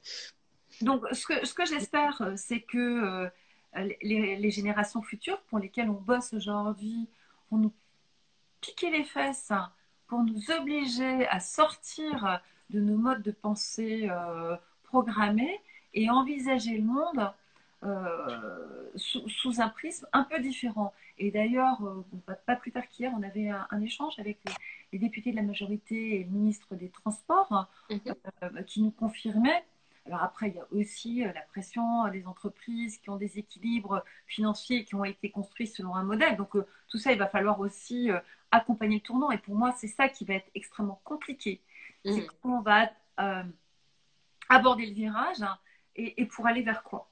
donc, 0.80 1.05
ce 1.12 1.26
que, 1.26 1.46
ce 1.46 1.55
que 1.55 1.64
j'espère, 1.64 2.20
euh, 2.22 2.32
c'est 2.36 2.61
que 2.61 2.78
euh, 2.78 3.30
les, 4.02 4.36
les 4.36 4.50
générations 4.50 5.00
futures 5.00 5.40
pour 5.42 5.61
lesquelles 5.61 5.90
on 5.90 6.00
bosse 6.00 6.32
aujourd'hui 6.32 7.09
vont 7.50 7.59
nous 7.59 7.72
piquer 8.61 8.90
les 8.90 9.05
fesses 9.05 9.52
hein, 9.52 9.70
pour 10.09 10.22
nous 10.22 10.50
obliger 10.50 11.26
à 11.28 11.38
sortir 11.38 12.40
de 12.70 12.80
nos 12.80 12.96
modes 12.96 13.22
de 13.22 13.30
pensée 13.30 14.09
euh, 14.11 14.57
programmés 14.84 15.61
et 15.92 16.11
envisager 16.11 16.76
le 16.76 16.84
monde 16.84 17.32
euh, 17.85 18.91
sous, 18.97 19.28
sous 19.28 19.61
un 19.61 19.68
prisme 19.68 20.07
un 20.12 20.24
peu 20.24 20.39
différent. 20.41 20.93
Et 21.18 21.30
d'ailleurs, 21.30 21.82
euh, 21.85 22.05
pas, 22.26 22.35
pas 22.35 22.57
plus 22.57 22.72
tard 22.72 22.87
qu'hier, 22.89 23.12
on 23.16 23.22
avait 23.22 23.49
un, 23.51 23.66
un 23.70 23.80
échange 23.82 24.18
avec 24.18 24.39
les, 24.47 24.53
les 24.93 24.99
députés 24.99 25.30
de 25.30 25.37
la 25.37 25.43
majorité 25.43 26.20
et 26.20 26.24
le 26.24 26.30
ministre 26.30 26.74
des 26.74 26.89
Transports 26.91 27.53
hein, 27.53 27.68
Mhm. 27.91 28.01
euh, 28.43 28.62
qui 28.62 28.82
nous 28.82 28.91
confirmait. 28.91 29.64
Alors 30.07 30.22
après, 30.22 30.49
il 30.49 30.55
y 30.57 30.59
a 30.59 30.66
aussi 30.70 31.24
la 31.24 31.41
pression 31.43 32.09
des 32.09 32.26
entreprises 32.26 32.99
qui 32.99 33.09
ont 33.11 33.16
des 33.16 33.39
équilibres 33.39 34.05
financiers 34.26 34.85
qui 34.85 34.95
ont 34.95 35.05
été 35.05 35.30
construits 35.30 35.66
selon 35.66 35.95
un 35.95 36.05
modèle. 36.05 36.37
Donc 36.37 36.57
euh, 36.57 36.66
tout 36.89 36.99
ça, 36.99 37.12
il 37.12 37.18
va 37.18 37.26
falloir 37.26 37.59
aussi 37.61 38.11
accompagner 38.51 38.97
le 38.97 39.03
tournant. 39.03 39.30
Et 39.30 39.39
pour 39.39 39.55
moi, 39.55 39.72
c'est 39.78 39.89
ça 39.89 40.09
qui 40.09 40.24
va 40.26 40.35
être 40.35 40.51
extrêmement 40.55 41.01
compliqué. 41.05 41.61
C'est 42.05 42.20
Mhm. 42.20 42.26
comment 42.43 42.59
on 42.59 42.62
va 42.62 42.91
aborder 44.49 44.87
le 44.87 44.93
virage 44.93 45.41
hein, 45.43 45.57
et, 45.97 46.20
et 46.20 46.26
pour 46.26 46.47
aller 46.47 46.62
vers 46.62 46.82
quoi. 46.82 47.09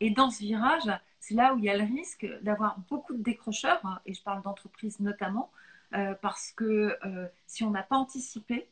Et 0.00 0.10
dans 0.10 0.30
ce 0.30 0.40
virage, 0.40 0.88
c'est 1.20 1.34
là 1.34 1.54
où 1.54 1.58
il 1.58 1.64
y 1.64 1.70
a 1.70 1.76
le 1.76 1.84
risque 1.84 2.26
d'avoir 2.42 2.78
beaucoup 2.88 3.14
de 3.14 3.22
décrocheurs, 3.22 3.84
hein, 3.84 4.00
et 4.06 4.14
je 4.14 4.22
parle 4.22 4.42
d'entreprises 4.42 5.00
notamment, 5.00 5.50
euh, 5.94 6.14
parce 6.14 6.52
que 6.52 6.96
euh, 7.04 7.26
si 7.46 7.64
on 7.64 7.70
n'a 7.70 7.82
pas 7.82 7.96
anticipé, 7.96 8.68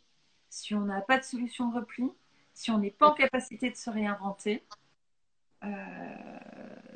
si 0.51 0.75
on 0.75 0.83
n'a 0.83 1.01
pas 1.01 1.19
de 1.19 1.25
solution 1.25 1.69
de 1.71 1.77
repli, 1.77 2.11
si 2.55 2.71
on 2.71 2.79
n'est 2.79 2.91
pas 2.91 3.09
en 3.09 3.15
capacité 3.15 3.71
de 3.71 3.77
se 3.77 3.91
réinventer, 3.91 4.63
euh, 5.65 5.69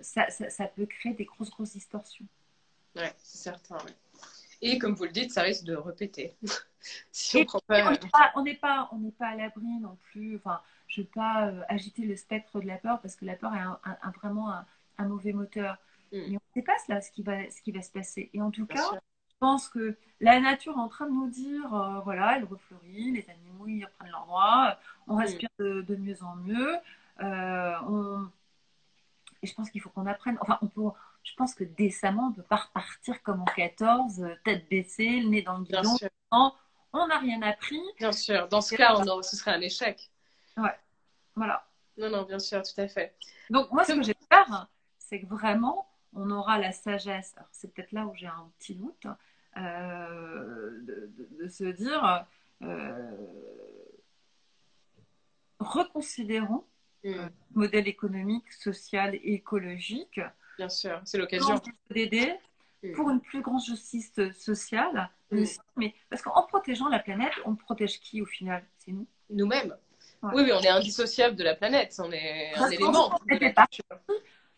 ça, 0.03 0.31
ça- 0.31 0.51
ça 0.51 0.67
peut 0.67 0.87
créer 0.87 1.13
des 1.15 1.25
grosses, 1.25 1.51
grosses 1.51 1.73
distorsions. 1.73 2.25
Ouais, 2.97 3.13
c'est 3.19 3.39
certain. 3.39 3.77
ouais. 3.79 3.95
Et 4.63 4.79
comme 4.79 4.95
vous 4.95 5.05
le 5.05 5.11
dites, 5.11 5.33
ça 5.33 5.43
risque 5.43 5.65
de 5.65 5.75
répéter. 5.75 6.37
si 7.13 7.47
on 8.35 8.43
n'est 8.43 8.55
pas, 8.55 8.89
on 8.93 8.99
n'est 8.99 9.11
pas 9.13 9.29
à 9.29 9.35
l'abri 9.37 9.67
non 9.81 9.97
plus. 10.11 10.37
Enfin, 10.37 10.61
je 10.91 11.01
ne 11.01 11.07
veux 11.07 11.11
pas 11.15 11.47
euh, 11.49 11.63
agiter 11.69 12.03
le 12.05 12.17
spectre 12.17 12.61
de 12.61 12.67
la 12.67 12.77
peur 12.77 13.01
parce 13.01 13.17
que 13.17 13.25
la 13.25 13.37
peur 13.37 13.55
est 13.55 13.61
un- 13.61 13.79
un- 13.85 13.97
un- 14.03 14.11
vraiment 14.11 14.51
un, 14.53 14.67
mauvais 15.07 15.33
moteur. 15.33 15.79
Mm. 16.13 16.19
Mais 16.29 16.29
on 16.29 16.33
ne 16.35 16.55
sait 16.55 16.63
pas 16.63 16.77
là 16.89 17.01
ce 17.01 17.11
qui 17.13 17.23
va, 17.23 17.51
ce 17.51 17.63
qui 17.63 17.73
va 17.73 17.83
se 17.83 17.91
passer. 17.93 18.31
Et 18.35 18.43
en 18.43 18.51
tout 18.51 18.67
Bien 18.67 18.77
cas, 18.77 18.83
sûr. 18.89 18.99
je 19.31 19.37
pense 19.39 19.69
que 19.69 19.97
la 20.21 20.41
nature 20.41 20.75
est 20.77 20.81
en 20.81 20.89
train 20.89 21.07
de 21.07 21.13
nous 21.13 21.31
dire, 21.31 21.73
euh, 21.75 22.01
voilà, 22.01 22.37
elle 22.37 22.45
refleurit, 22.45 23.13
les 23.13 23.27
animaux 23.31 23.67
ils 23.69 23.85
reprennent 23.85 24.11
leur 24.11 24.27
droit, 24.27 24.79
on 25.07 25.17
respire 25.17 25.49
de, 25.59 25.83
de 25.83 25.97
mieux 25.97 26.23
en 26.23 26.37
mieux. 26.37 26.77
euh, 27.23 27.75
on... 27.89 28.29
Et 29.43 29.47
je 29.47 29.55
pense 29.55 29.71
qu'il 29.71 29.81
faut 29.81 29.89
qu'on 29.91 30.07
apprenne. 30.07 30.37
Enfin, 30.43 30.59
on 30.63 30.67
peut. 30.67 30.83
Je 31.23 31.35
pense 31.35 31.55
que 31.55 31.65
décemment, 31.65 32.27
on 32.27 32.31
ne 32.31 32.35
peut 32.35 32.43
pas 32.43 32.57
repartir 32.57 33.23
comme 33.23 33.41
en 33.43 33.47
14, 33.47 34.23
euh, 34.23 34.35
tête 34.45 34.69
baissée, 34.69 35.21
le 35.21 35.29
nez 35.29 35.43
dans 35.43 35.59
le 35.59 35.65
guidon. 35.65 35.97
On 36.93 37.07
n'a 37.07 37.19
rien 37.19 37.41
appris. 37.43 37.81
Bien 37.99 38.13
sûr. 38.13 38.49
Dans 38.49 38.61
ce 38.61 38.75
cas, 38.75 38.97
on 38.97 39.23
ce 39.23 39.37
serait 39.37 39.53
un 39.53 39.61
échec. 39.61 40.10
Voilà. 41.37 41.67
Non, 41.97 42.11
non, 42.11 42.23
bien 42.25 42.39
sûr, 42.39 42.63
tout 42.63 42.81
à 42.81 42.89
fait. 42.89 43.15
Donc, 43.51 43.71
moi, 43.73 43.85
ce 43.85 43.93
que 43.93 44.03
j'espère, 44.03 44.69
c'est 44.99 45.21
que 45.21 45.27
vraiment, 45.27 45.87
on 46.15 46.31
aura 46.31 46.59
la 46.59 46.73
sagesse. 46.73 47.35
C'est 47.53 47.73
peut-être 47.73 47.93
là 47.93 48.07
où 48.07 48.15
j'ai 48.15 48.27
un 48.27 48.51
petit 48.59 48.75
doute, 48.75 49.07
euh, 49.57 50.81
de, 50.83 51.11
de- 51.17 51.43
de 51.45 51.49
se 51.49 51.65
dire 51.65 52.27
euh, 52.63 53.17
reconsidérons 55.59 56.65
Mm. 57.03 57.13
le 57.15 57.31
modèle 57.55 57.89
économique, 57.89 58.53
social 58.53 59.15
et 59.15 59.33
écologique 59.33 60.21
Bien 60.59 60.69
sûr, 60.69 61.01
c'est 61.05 61.17
l'occasion. 61.17 61.59
d'aider 61.91 62.35
Mm. 62.83 62.93
pour 62.93 63.09
une 63.11 63.21
plus 63.23 63.41
grande 63.41 63.63
justice 63.65 64.13
sociale. 64.39 65.09
Mm. 65.31 65.39
aussi. 65.39 65.59
Mais 65.77 65.95
parce 66.11 66.21
qu'en 66.23 66.43
protégeant 66.47 66.89
la 66.89 66.99
planète, 66.99 67.33
on 67.47 67.55
protège 67.57 68.01
qui 68.01 68.21
au 68.21 68.27
final? 68.27 68.63
C'est 68.79 68.93
nous? 68.93 69.07
Nous-mêmes. 69.31 69.75
Ouais. 70.23 70.31
Oui, 70.35 70.43
oui, 70.43 70.53
on 70.53 70.61
est 70.61 70.69
indissociable 70.69 71.35
de 71.37 71.45
la 71.45 71.55
planète. 71.55 71.95
On 71.99 72.13
est 72.13 72.53
un 72.55 72.69
élément 72.71 73.09
de 73.27 73.39
la. 73.39 73.67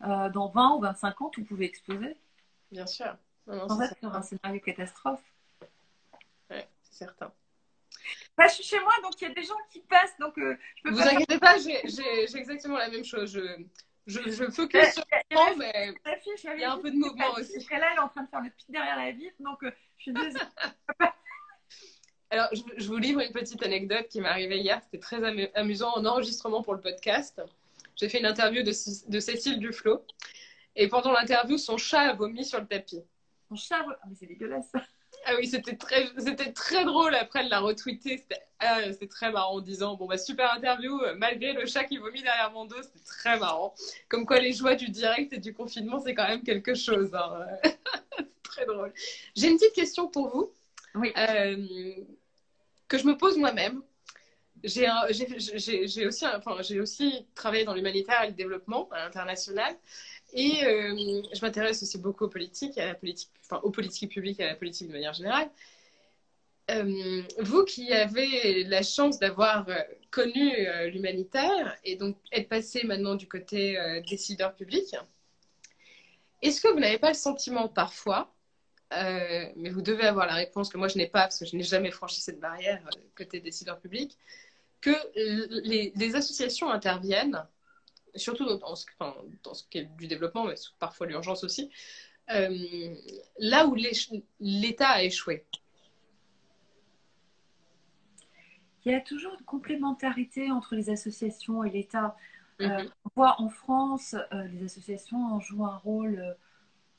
Euh, 0.05 0.29
dans 0.29 0.49
20 0.49 0.75
ou 0.75 0.81
25 0.81 1.21
ans, 1.21 1.29
tout 1.29 1.45
pouvait 1.45 1.65
exploser. 1.65 2.17
Bien 2.71 2.85
sûr. 2.85 3.15
Non, 3.47 3.67
non, 3.67 3.79
c'est 3.79 4.03
un 4.05 4.21
scénario 4.21 4.59
catastrophe. 4.59 5.21
Ouais, 6.49 6.67
c'est 6.83 7.05
certain. 7.05 7.31
Bah, 8.37 8.47
je 8.47 8.55
suis 8.55 8.63
chez 8.63 8.79
moi, 8.81 8.93
donc 9.01 9.13
il 9.21 9.27
y 9.27 9.31
a 9.31 9.33
des 9.33 9.43
gens 9.43 9.55
qui 9.71 9.79
passent, 9.81 10.17
donc 10.19 10.37
euh, 10.37 10.57
je 10.75 10.83
peux 10.83 10.89
Vous 10.91 10.97
pas. 11.01 11.11
inquiétez 11.11 11.39
pas, 11.39 11.57
j'ai 11.57 12.37
exactement 12.37 12.77
la 12.77 12.89
même 12.89 13.05
chose. 13.05 13.31
Je, 13.31 13.63
je, 14.07 14.29
je 14.29 14.49
focus 14.51 14.81
Ouais, 14.81 14.91
sur 14.91 15.03
le 15.09 15.35
temps, 15.35 15.55
mais 15.57 15.93
il 16.55 16.59
y 16.59 16.63
a 16.65 16.73
un 16.73 16.79
peu 16.79 16.91
de 16.91 16.97
mouvement 16.97 17.31
aussi. 17.37 17.57
Là, 17.71 17.87
elle 17.91 17.97
est 17.97 17.99
en 17.99 18.09
train 18.09 18.23
de 18.23 18.29
faire 18.29 18.41
le 18.41 18.49
pied 18.49 18.65
derrière 18.69 18.97
la 18.97 19.11
vitre, 19.11 19.35
donc 19.39 19.63
euh, 19.63 19.71
je 19.97 20.01
suis 20.03 20.13
désolée. 20.13 20.39
Alors, 22.33 22.47
je, 22.51 22.61
je 22.77 22.87
vous 22.87 22.97
livre 22.97 23.19
une 23.21 23.31
petite 23.31 23.61
anecdote 23.61 24.07
qui 24.09 24.19
m'est 24.19 24.27
arrivée 24.27 24.57
hier. 24.57 24.81
C'était 24.83 24.97
très 24.99 25.17
amu- 25.23 25.51
amusant 25.53 25.91
en 25.95 26.03
enregistrement 26.03 26.63
pour 26.63 26.73
le 26.73 26.81
podcast. 26.81 27.39
J'ai 27.95 28.09
fait 28.09 28.17
une 28.17 28.25
interview 28.25 28.63
de, 28.63 28.71
Ci- 28.71 29.03
de 29.07 29.19
Cécile 29.19 29.59
Duflo. 29.59 30.03
Et 30.75 30.87
pendant 30.87 31.11
l'interview, 31.11 31.59
son 31.59 31.77
chat 31.77 31.99
a 32.01 32.13
vomi 32.13 32.43
sur 32.43 32.59
le 32.59 32.65
tapis. 32.65 33.03
Mon 33.51 33.55
chat, 33.55 33.85
ah, 33.87 33.99
mais 34.09 34.15
c'est 34.19 34.25
dégueulasse. 34.25 34.71
Ah 35.27 35.33
oui, 35.37 35.45
c'était 35.45 35.75
très, 35.75 36.09
très 36.53 36.85
drôle. 36.85 37.13
Après, 37.13 37.41
elle 37.41 37.49
l'a 37.49 37.59
retweeté. 37.59 38.17
C'était 38.17 38.41
ah, 38.59 38.79
c'était 38.91 39.05
très 39.07 39.31
marrant 39.31 39.57
en 39.57 39.61
disant 39.61 39.95
Bon, 39.95 40.07
bah, 40.07 40.17
super 40.17 40.51
interview, 40.53 40.99
euh, 41.03 41.13
malgré 41.15 41.53
le 41.53 41.67
chat 41.67 41.83
qui 41.83 41.97
vomit 41.97 42.23
derrière 42.23 42.49
mon 42.51 42.65
dos. 42.65 42.81
C'était 42.81 43.05
très 43.05 43.37
marrant. 43.37 43.75
Comme 44.09 44.25
quoi, 44.25 44.39
les 44.39 44.53
joies 44.53 44.73
du 44.73 44.89
direct 44.89 45.33
et 45.33 45.37
du 45.37 45.53
confinement, 45.53 45.99
c'est 45.99 46.15
quand 46.15 46.27
même 46.27 46.41
quelque 46.41 46.73
chose. 46.73 47.13
hein. 47.13 47.45
C'est 48.17 48.41
très 48.41 48.65
drôle. 48.65 48.91
J'ai 49.35 49.49
une 49.49 49.57
petite 49.57 49.73
question 49.75 50.07
pour 50.07 50.29
vous. 50.29 50.51
Oui. 50.95 51.11
Euh, 51.17 51.57
que 52.87 52.97
je 52.97 53.05
me 53.05 53.17
pose 53.17 53.37
moi-même. 53.37 53.81
J'ai 54.63 54.87
aussi, 56.07 56.25
enfin, 56.25 56.57
aussi 56.79 57.27
travaillé 57.35 57.65
dans 57.65 57.73
l'humanitaire 57.73 58.23
et 58.23 58.27
le 58.27 58.33
développement 58.33 58.87
à 58.91 59.05
l'international. 59.05 59.75
Et 60.33 60.65
euh, 60.65 61.21
je 61.33 61.41
m'intéresse 61.41 61.83
aussi 61.83 61.97
beaucoup 61.99 62.25
aux 62.25 62.29
politiques, 62.29 62.77
à 62.77 62.87
la 62.87 62.95
politique, 62.95 63.29
enfin, 63.43 63.59
aux 63.63 63.71
politiques 63.71 64.11
publiques 64.11 64.39
et 64.39 64.45
à 64.45 64.47
la 64.47 64.55
politique 64.55 64.87
de 64.87 64.93
manière 64.93 65.13
générale. 65.13 65.49
Euh, 66.71 67.21
vous 67.39 67.65
qui 67.65 67.91
avez 67.91 68.63
la 68.63 68.83
chance 68.83 69.19
d'avoir 69.19 69.67
euh, 69.67 69.75
connu 70.11 70.49
l'humanitaire 70.91 71.77
et 71.83 71.97
donc 71.97 72.17
être 72.31 72.47
passé 72.47 72.83
maintenant 72.85 73.15
du 73.15 73.27
côté 73.27 73.77
décideur 74.09 74.55
public, 74.55 74.95
est-ce 76.41 76.61
que 76.61 76.67
vous 76.67 76.79
n'avez 76.79 76.99
pas 76.99 77.09
le 77.09 77.15
sentiment 77.15 77.67
parfois, 77.67 78.32
euh, 78.97 79.45
mais 79.55 79.69
vous 79.69 79.81
devez 79.81 80.05
avoir 80.05 80.25
la 80.27 80.35
réponse 80.35 80.69
que 80.69 80.77
moi 80.77 80.87
je 80.87 80.97
n'ai 80.97 81.07
pas 81.07 81.21
parce 81.21 81.39
que 81.39 81.45
je 81.45 81.55
n'ai 81.55 81.63
jamais 81.63 81.91
franchi 81.91 82.21
cette 82.21 82.39
barrière 82.39 82.81
euh, 82.85 82.99
côté 83.15 83.39
décideur 83.39 83.79
public, 83.79 84.17
que 84.81 84.95
les, 85.63 85.93
les 85.95 86.15
associations 86.15 86.69
interviennent, 86.69 87.45
surtout 88.15 88.45
dans, 88.45 88.75
ce, 88.75 88.85
enfin, 88.99 89.15
dans 89.43 89.53
ce 89.53 89.63
qui 89.69 89.79
est 89.79 89.85
du 89.97 90.07
développement, 90.07 90.45
mais 90.45 90.55
parfois 90.79 91.07
l'urgence 91.07 91.43
aussi, 91.43 91.71
euh, 92.31 92.95
là 93.39 93.67
où 93.67 93.75
l'État 94.39 94.89
a 94.89 95.03
échoué. 95.03 95.45
Il 98.85 98.91
y 98.91 98.95
a 98.95 99.01
toujours 99.01 99.33
une 99.39 99.45
complémentarité 99.45 100.51
entre 100.51 100.75
les 100.75 100.89
associations 100.89 101.63
et 101.63 101.69
l'État. 101.69 102.17
Euh, 102.61 102.67
Mhm. 102.67 102.91
on 103.05 103.09
voit 103.15 103.41
en 103.41 103.49
France, 103.49 104.15
euh, 104.33 104.43
les 104.47 104.63
associations 104.63 105.39
jouent 105.39 105.65
un 105.65 105.77
rôle 105.77 106.35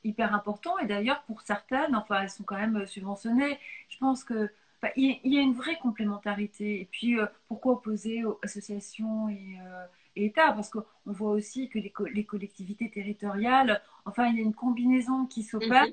hyper 0.04 0.34
important 0.34 0.78
et 0.78 0.86
d'ailleurs 0.86 1.22
pour 1.24 1.42
certaines, 1.42 1.94
enfin 1.96 2.22
elles 2.22 2.30
sont 2.30 2.44
quand 2.44 2.56
même 2.56 2.76
euh, 2.76 2.86
subventionnées. 2.86 3.58
Je 3.88 3.98
pense 3.98 4.24
que 4.24 4.50
enfin, 4.82 4.92
il 4.96 5.18
y, 5.24 5.38
a- 5.38 5.42
une 5.42 5.54
vraie 5.54 5.78
complémentarité. 5.78 6.80
Et 6.80 6.84
puis 6.86 7.18
euh, 7.18 7.26
pourquoi 7.48 7.72
opposer 7.74 8.24
aux 8.24 8.38
associations 8.42 9.28
et, 9.28 9.58
euh, 9.62 9.84
et 10.16 10.26
État 10.26 10.52
Parce 10.52 10.70
qu'on 10.70 10.84
voit 11.06 11.30
aussi 11.32 11.68
que 11.68 11.78
les, 11.78 11.90
co- 11.90 12.06
les 12.06 12.24
collectivités 12.24 12.90
territoriales, 12.90 13.82
enfin 14.04 14.26
il 14.28 14.36
y 14.36 14.40
a 14.40 14.42
une 14.42 14.54
combinaison 14.54 15.26
qui 15.26 15.42
s'opère 15.42 15.86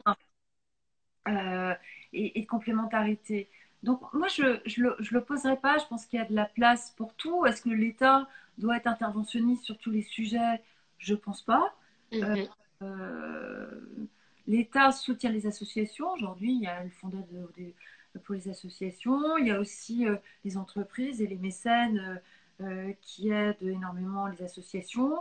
euh, 1.28 1.74
et, 2.14 2.40
et 2.40 2.42
de 2.44 2.48
complémentarité. 2.48 3.50
Donc 3.84 4.02
moi, 4.14 4.28
je 4.28 4.44
ne 4.44 5.14
l'opposerai 5.14 5.58
pas. 5.58 5.78
Je 5.78 5.86
pense 5.88 6.06
qu'il 6.06 6.20
y 6.20 6.22
a 6.22 6.26
de 6.26 6.36
la 6.36 6.46
place 6.46 6.92
pour 6.98 7.14
tout. 7.16 7.46
Est-ce 7.46 7.62
que 7.62 7.70
l'État 7.70 8.28
doit 8.58 8.78
être 8.78 8.88
interventionniste 8.88 9.64
sur 9.64 9.78
tous 9.78 9.92
les 9.92 10.04
sujets? 10.04 10.62
Je 11.00 11.14
ne 11.14 11.18
pense 11.20 11.42
pas. 11.42 11.74
Mhm. 12.12 12.24
Euh, 12.24 12.36
L'État 14.48 14.92
soutient 14.92 15.32
les 15.32 15.48
associations. 15.48 16.12
Aujourd'hui, 16.12 16.54
il 16.54 16.62
y 16.62 16.68
a 16.68 16.84
le 16.84 16.90
fonds 16.90 17.10
d'aide 17.10 17.74
pour 18.24 18.36
les 18.36 18.50
associations. 18.50 19.38
Il 19.38 19.48
y 19.48 19.52
a 19.52 19.60
aussi 19.60 20.08
euh, 20.08 20.18
les 20.44 20.58
entreprises 20.58 21.22
et 21.22 21.28
les 21.28 21.38
mécènes 21.38 22.22
euh, 22.62 22.92
qui 23.02 23.30
aident 23.30 23.62
énormément 23.62 24.28
les 24.28 24.44
associations. 24.44 25.20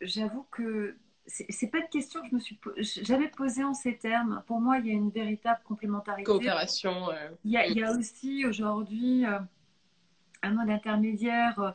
J'avoue 0.00 0.46
que 0.50 0.96
c'est 1.26 1.70
pas 1.70 1.78
une 1.78 1.88
question 1.88 2.22
que 2.22 2.28
je 2.28 2.34
me 2.34 2.40
suis 2.40 3.04
jamais 3.04 3.28
posée 3.28 3.64
en 3.64 3.74
ces 3.74 3.96
termes. 3.96 4.42
Pour 4.46 4.60
moi, 4.60 4.78
il 4.78 4.86
y 4.86 4.90
a 4.90 4.94
une 4.94 5.10
véritable 5.10 5.60
complémentarité. 5.64 6.24
Coopération. 6.24 7.08
Il, 7.44 7.50
y 7.50 7.56
a, 7.56 7.66
il, 7.66 7.76
y 7.76 7.82
a, 7.82 7.90
aussi 7.90 8.46
aujourd'hui 8.46 9.24
un 9.26 10.50
mode 10.50 10.70
intermédiaire, 10.70 11.74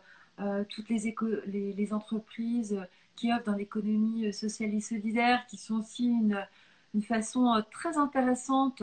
toutes 0.69 0.89
les, 0.89 1.13
les, 1.45 1.73
les, 1.73 1.93
entreprises 1.93 2.79
qui 3.21 3.31
offrent 3.31 3.43
dans 3.43 3.55
l'économie 3.55 4.33
sociale 4.33 4.73
et 4.73 4.79
solidaire, 4.79 5.45
qui 5.47 5.57
sont 5.57 5.75
aussi 5.75 6.07
une, 6.07 6.43
une 6.95 7.03
façon 7.03 7.63
très 7.71 7.97
intéressante 7.97 8.81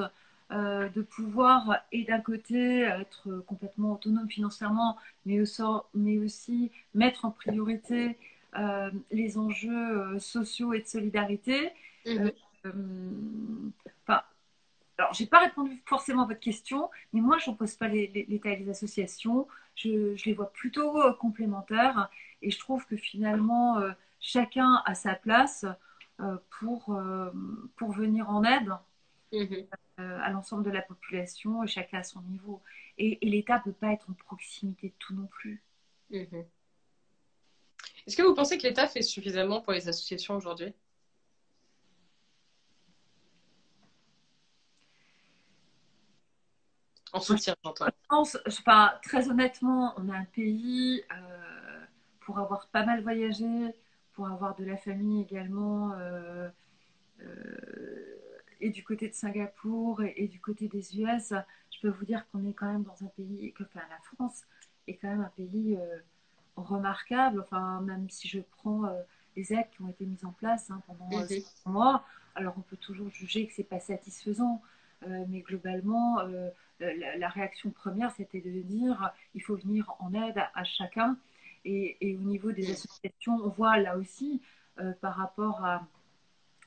euh, 0.53 0.89
de 0.91 1.03
pouvoir, 1.03 1.83
et 1.91 2.05
d'un 2.05 2.21
côté, 2.21 2.83
être 2.83 3.43
complètement 3.49 3.95
autonome 3.95 4.31
financièrement, 4.31 4.97
mais 5.27 5.41
aussi, 5.41 5.63
mais 5.93 6.19
aussi 6.19 6.71
mettre 6.95 7.25
en 7.25 7.33
priorité 7.33 8.17
euh, 8.57 8.91
les 9.11 9.39
enjeux 9.39 10.15
euh, 10.15 10.19
sociaux 10.21 10.73
et 10.73 10.83
de 10.83 10.87
solidarité. 10.87 11.73
Mhm. 12.07 12.31
Enfin, 14.05 14.23
alors, 14.99 15.13
j'ai 15.15 15.27
pas 15.27 15.41
répondu 15.41 15.83
forcément 15.85 16.23
à 16.23 16.27
votre 16.27 16.41
question, 16.41 16.91
mais 17.13 17.21
moi, 17.21 17.39
je 17.39 17.51
n'oppose 17.51 17.75
pas 17.75 17.89
l'État 17.89 18.51
et 18.51 18.57
les 18.57 18.71
associations. 18.71 19.49
Je, 19.75 20.15
je, 20.15 20.25
les 20.27 20.33
vois 20.33 20.53
plutôt 20.53 20.97
complémentaires 21.15 22.09
et 22.41 22.51
je 22.51 22.59
trouve 22.59 22.87
que 22.87 22.97
finalement, 22.97 23.81
chacun 24.21 24.83
a 24.85 24.95
sa 24.95 25.15
place 25.15 25.65
pour, 26.51 26.99
pour 27.77 27.93
venir 27.93 28.29
en 28.31 28.45
aide 28.45 28.73
Mhm. 29.31 29.67
à 29.99 30.31
l'ensemble 30.31 30.65
de 30.65 30.71
la 30.71 30.81
population, 30.81 31.63
et 31.63 31.67
chacun 31.67 31.99
à 31.99 32.03
son 32.03 32.23
niveau. 32.23 32.63
Et, 32.97 33.27
et 33.27 33.31
l'État 33.31 33.59
ne 33.59 33.65
peut 33.65 33.73
pas 33.73 33.93
être 33.93 34.09
en 34.09 34.15
proximité 34.15 34.89
de 34.89 34.95
tout 34.99 35.15
non 35.15 35.27
plus. 35.27 35.63
Mhm. 36.11 36.45
Est-ce 38.07 38.17
que 38.17 38.23
vous 38.23 38.35
pensez 38.35 38.57
que 38.57 38.63
l'État 38.63 38.89
fait 38.89 39.03
suffisamment 39.03 39.61
pour 39.61 39.75
les 39.75 39.87
associations 39.87 40.35
aujourd'hui? 40.35 40.73
En 47.13 47.21
soutien, 47.21 47.55
j'entends. 47.65 47.87
Je 47.87 48.09
pense, 48.09 48.39
enfin, 48.47 48.93
très 49.03 49.29
honnêtement, 49.29 49.95
on 49.97 50.09
a 50.09 50.17
un 50.17 50.25
pays 50.25 51.03
euh, 51.13 51.85
pour 52.21 52.39
avoir 52.39 52.69
pas 52.69 52.85
mal 52.85 53.03
voyagé, 53.03 53.75
pour 54.19 54.29
avoir 54.29 54.57
de 54.57 54.65
la 54.65 54.77
famille 54.77 55.23
également, 55.23 55.93
euh, 55.93 56.49
euh, 57.21 58.17
et 58.61 58.71
du 58.71 58.83
côté 58.83 59.09
de 59.09 59.15
Singapour 59.15 60.03
et, 60.03 60.13
et, 60.17 60.27
du 60.27 60.41
côté 60.41 60.67
des 60.67 60.99
US, 61.01 61.33
je 61.71 61.81
peux 61.81 61.89
vous 61.89 62.05
dire 62.05 62.27
qu'on 62.33 62.45
est 62.45 62.53
quand 62.53 62.67
même 62.67 62.83
dans 62.83 63.01
un 63.05 63.11
pays, 63.17 63.53
que 63.53 63.63
enfin, 63.63 63.87
la 63.89 63.99
France 64.13 64.43
est 64.89 64.97
quand 64.97 65.07
même 65.07 65.21
un 65.21 65.33
pays 65.37 65.77
euh, 65.77 66.01
remarquable. 66.57 67.43
Enfin, 67.43 67.81
même 67.83 68.11
si 68.11 68.27
je 68.27 68.41
prends 68.41 68.87
euh, 68.87 69.01
les 69.37 69.53
aides 69.53 69.71
qui 69.71 69.83
ont 69.83 69.89
été 69.89 70.05
mises 70.05 70.25
en 70.25 70.33
place 70.33 70.69
hein, 70.69 70.83
pendant 70.89 71.17
Mhm. 71.17 71.23
euh, 71.23 71.27
six 71.29 71.47
mois, 71.65 72.05
alors 72.35 72.55
on 72.59 72.63
peut 72.63 72.77
toujours 72.77 73.11
juger 73.11 73.47
que 73.47 73.53
c'est 73.55 73.63
pas 73.63 73.79
satisfaisant, 73.79 74.61
mais 75.29 75.43
globalement, 75.43 76.23
la, 76.81 77.17
la 77.17 77.29
réaction 77.29 77.71
première, 77.71 78.11
c'était 78.17 78.41
de 78.41 78.51
dire 78.63 79.13
il 79.37 79.41
faut 79.41 79.55
venir 79.55 79.95
en 80.01 80.13
aide 80.13 80.39
à, 80.39 80.51
à 80.57 80.65
chacun. 80.65 81.17
Et, 81.71 81.99
et, 82.01 82.17
au 82.17 82.21
niveau 82.21 82.51
des 82.51 82.71
associations, 82.71 83.35
on 83.45 83.51
voit 83.51 83.77
là 83.77 83.99
aussi, 83.99 84.41
euh, 84.81 84.93
par 85.03 85.17
rapport 85.17 85.63
à, 85.67 85.87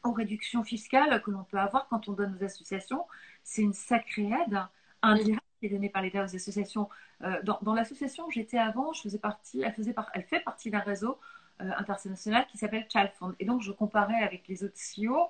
aux 0.03 0.11
réductions 0.11 0.63
fiscales 0.63 1.19
que 1.23 1.31
l'on 1.31 1.43
peut 1.43 1.57
avoir 1.57 1.87
quand 1.87 2.07
on 2.07 2.13
donne 2.13 2.37
aux 2.39 2.43
associations, 2.43 3.07
c'est 3.43 3.63
une 3.63 3.73
sacrée 3.73 4.29
aide 4.29 4.59
indirecte 5.01 5.41
qui 5.59 5.65
est 5.65 5.69
donnée 5.69 5.89
par 5.89 6.03
l'État 6.03 6.23
aux 6.23 6.35
associations. 6.35 6.87
Euh, 7.23 7.41
dans 7.41 7.57
dans 7.63 7.73
l'association 7.73 8.27
où 8.27 8.31
j'étais 8.31 8.59
avant, 8.59 8.93
je 8.93 9.01
faisais 9.01 9.17
partie, 9.17 9.63
elle, 9.63 9.73
faisait 9.73 9.93
par, 9.93 10.11
elle 10.13 10.23
fait 10.23 10.41
partie 10.41 10.69
d'un 10.69 10.81
réseau 10.81 11.17
euh, 11.61 11.71
international 11.77 12.45
qui 12.45 12.59
s'appelle 12.59 12.85
Child 12.87 13.09
Fund. 13.17 13.33
Et 13.39 13.45
donc, 13.45 13.61
je 13.63 13.71
comparais 13.71 14.21
avec 14.21 14.47
les 14.47 14.63
autres 14.63 14.77
CEO 14.77 15.29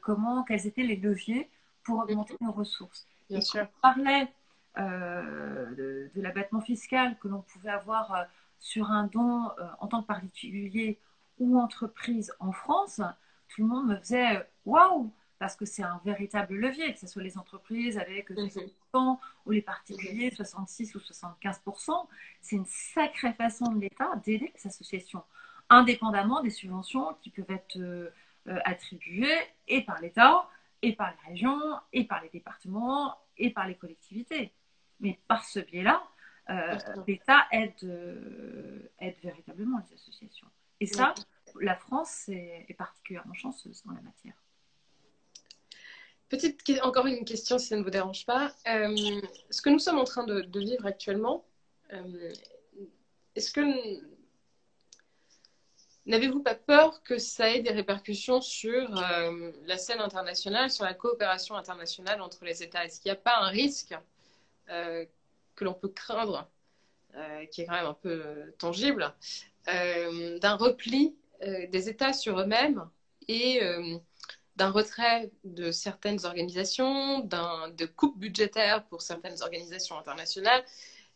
comment, 0.00 0.44
quels 0.44 0.66
étaient 0.66 0.84
les 0.84 0.96
leviers 0.96 1.50
pour 1.82 1.98
augmenter 1.98 2.36
nos 2.40 2.52
ressources. 2.52 3.06
Bien 3.28 3.40
Et 3.40 3.42
sûr. 3.42 3.66
quand 3.82 3.90
on 3.90 3.94
parlait 3.94 4.28
de, 4.76 6.08
de 6.14 6.22
l'abattement 6.22 6.60
fiscal 6.60 7.18
que 7.18 7.26
l'on 7.26 7.42
pouvait 7.42 7.70
avoir 7.70 8.28
sur 8.58 8.90
un 8.90 9.04
don 9.04 9.50
euh, 9.58 9.68
en 9.80 9.86
tant 9.88 10.02
que 10.02 10.06
particulier 10.06 10.98
ou 11.38 11.58
entreprise 11.58 12.32
en 12.40 12.52
France, 12.52 13.00
tout 13.48 13.62
le 13.62 13.68
monde 13.68 13.86
me 13.88 13.96
faisait 13.96 14.36
euh, 14.38 14.42
waouh 14.64 15.12
parce 15.38 15.54
que 15.54 15.64
c'est 15.64 15.84
un 15.84 16.00
véritable 16.04 16.56
levier, 16.56 16.92
que 16.92 16.98
ce 16.98 17.06
soit 17.06 17.22
les 17.22 17.38
entreprises 17.38 17.96
avec 17.96 18.30
Mhm. 18.30 18.48
60% 18.48 19.20
ou 19.46 19.50
les 19.52 19.62
particuliers 19.62 20.30
66 20.34 20.94
ou 20.96 20.98
75%. 21.00 22.08
C'est 22.40 22.56
une 22.56 22.66
sacrée 22.66 23.32
façon 23.34 23.66
de 23.72 23.80
l'État 23.80 24.16
d'aider 24.24 24.52
les 24.52 24.66
associations, 24.66 25.22
indépendamment 25.70 26.42
des 26.42 26.50
subventions 26.50 27.14
qui 27.22 27.30
peuvent 27.30 27.50
être 27.50 27.78
euh, 27.78 28.10
attribuées 28.64 29.38
et 29.68 29.82
par 29.82 30.00
l'État, 30.00 30.48
et 30.82 30.94
par 30.94 31.10
les 31.10 31.30
régions, 31.30 31.60
et 31.92 32.04
par 32.04 32.22
les 32.22 32.30
départements, 32.30 33.16
et 33.36 33.50
par 33.50 33.66
les 33.68 33.76
collectivités. 33.76 34.52
Mais 35.00 35.20
par 35.28 35.44
ce 35.44 35.60
biais-là, 35.60 36.02
l'État 37.06 37.46
aide, 37.52 37.74
euh, 37.84 38.90
aide 39.00 39.16
véritablement 39.22 39.78
les 39.78 39.94
associations. 39.94 40.48
Et 40.80 40.86
ça, 40.86 41.14
la 41.60 41.74
France 41.74 42.28
est, 42.28 42.66
est 42.68 42.74
particulièrement 42.74 43.34
chanceuse 43.34 43.82
dans 43.84 43.92
la 43.92 44.00
matière. 44.00 44.34
Petite, 46.28 46.62
encore 46.82 47.06
une 47.06 47.24
question, 47.24 47.58
si 47.58 47.68
ça 47.68 47.76
ne 47.76 47.82
vous 47.82 47.90
dérange 47.90 48.26
pas. 48.26 48.54
Euh, 48.66 49.20
ce 49.50 49.62
que 49.62 49.70
nous 49.70 49.78
sommes 49.78 49.98
en 49.98 50.04
train 50.04 50.24
de, 50.24 50.42
de 50.42 50.60
vivre 50.60 50.86
actuellement, 50.86 51.44
euh, 51.92 52.32
est-ce 53.34 53.50
que 53.50 53.62
n'avez-vous 56.04 56.42
pas 56.42 56.54
peur 56.54 57.02
que 57.02 57.18
ça 57.18 57.50
ait 57.50 57.60
des 57.60 57.70
répercussions 57.70 58.40
sur 58.40 59.02
euh, 59.02 59.52
la 59.66 59.78
scène 59.78 60.00
internationale, 60.00 60.70
sur 60.70 60.84
la 60.84 60.94
coopération 60.94 61.54
internationale 61.54 62.20
entre 62.20 62.44
les 62.44 62.62
États? 62.62 62.84
Est-ce 62.84 63.00
qu'il 63.00 63.10
n'y 63.10 63.16
a 63.16 63.20
pas 63.20 63.38
un 63.38 63.48
risque 63.48 63.94
euh, 64.68 65.06
que 65.58 65.64
l'on 65.64 65.74
peut 65.74 65.88
craindre, 65.88 66.48
euh, 67.16 67.44
qui 67.46 67.62
est 67.62 67.66
quand 67.66 67.72
même 67.72 67.86
un 67.86 67.94
peu 67.94 68.22
euh, 68.24 68.50
tangible, 68.58 69.12
euh, 69.68 70.38
d'un 70.38 70.54
repli 70.54 71.16
des 71.70 71.88
États 71.88 72.12
sur 72.12 72.40
eux-mêmes 72.40 72.84
et 73.28 73.60
d'un 74.56 74.70
retrait 74.70 75.30
de 75.44 75.70
certaines 75.70 76.24
organisations, 76.24 77.20
de 77.20 77.86
coupes 77.86 78.18
budgétaires 78.18 78.84
pour 78.86 79.02
certaines 79.02 79.40
organisations 79.40 79.96
internationales 79.96 80.64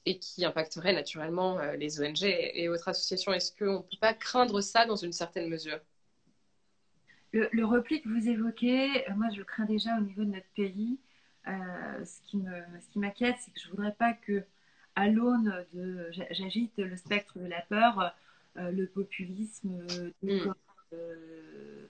et 0.07 0.21
qui 0.21 0.45
impacterait 0.45 0.93
naturellement 0.93 1.59
les 1.73 2.01
ONG 2.01 2.23
et, 2.23 2.69
autres 2.69 2.87
associations. 2.87 3.33
Est-ce 3.33 3.51
qu'on 3.51 3.79
ne 3.79 3.83
peut 3.83 3.97
pas 4.01 4.15
craindre 4.15 4.61
ça 4.61 4.87
dans 4.87 4.95
une 4.95 5.13
certaine 5.13 5.49
mesure? 5.49 5.81
Le, 7.33 7.49
le 7.51 7.65
repli 7.67 8.01
que 8.01 8.09
vous 8.09 8.29
évoquez, 8.29 9.05
moi 9.17 9.27
je 9.33 9.39
le 9.39 9.45
crains 9.45 9.65
déjà 9.65 9.99
au 9.99 10.03
niveau 10.03 10.23
de 10.23 10.31
notre 10.31 10.53
pays. 10.55 11.01
Euh, 11.49 12.05
ce 12.05 12.21
qui 12.23 12.37
me, 12.39 12.63
ce 12.81 12.89
qui 12.91 12.99
m'inquiète, 12.99 13.37
c'est 13.41 13.51
que 13.51 13.61
je 13.61 13.69
voudrais 13.71 13.93
pas 13.93 14.13
que, 14.13 14.45
à 14.95 15.09
l'aune 15.09 15.67
de, 15.75 16.09
j'a- 16.13 16.33
j'agite 16.33 16.77
le 16.79 16.97
spectre 16.97 17.39
de 17.39 17.47
la 17.47 17.63
peur, 17.63 18.15
euh, 18.57 18.71
le 18.71 18.87
populisme, 18.87 19.85
euh, 19.91 20.13
Mm. 20.23 20.53
euh, 20.93 21.87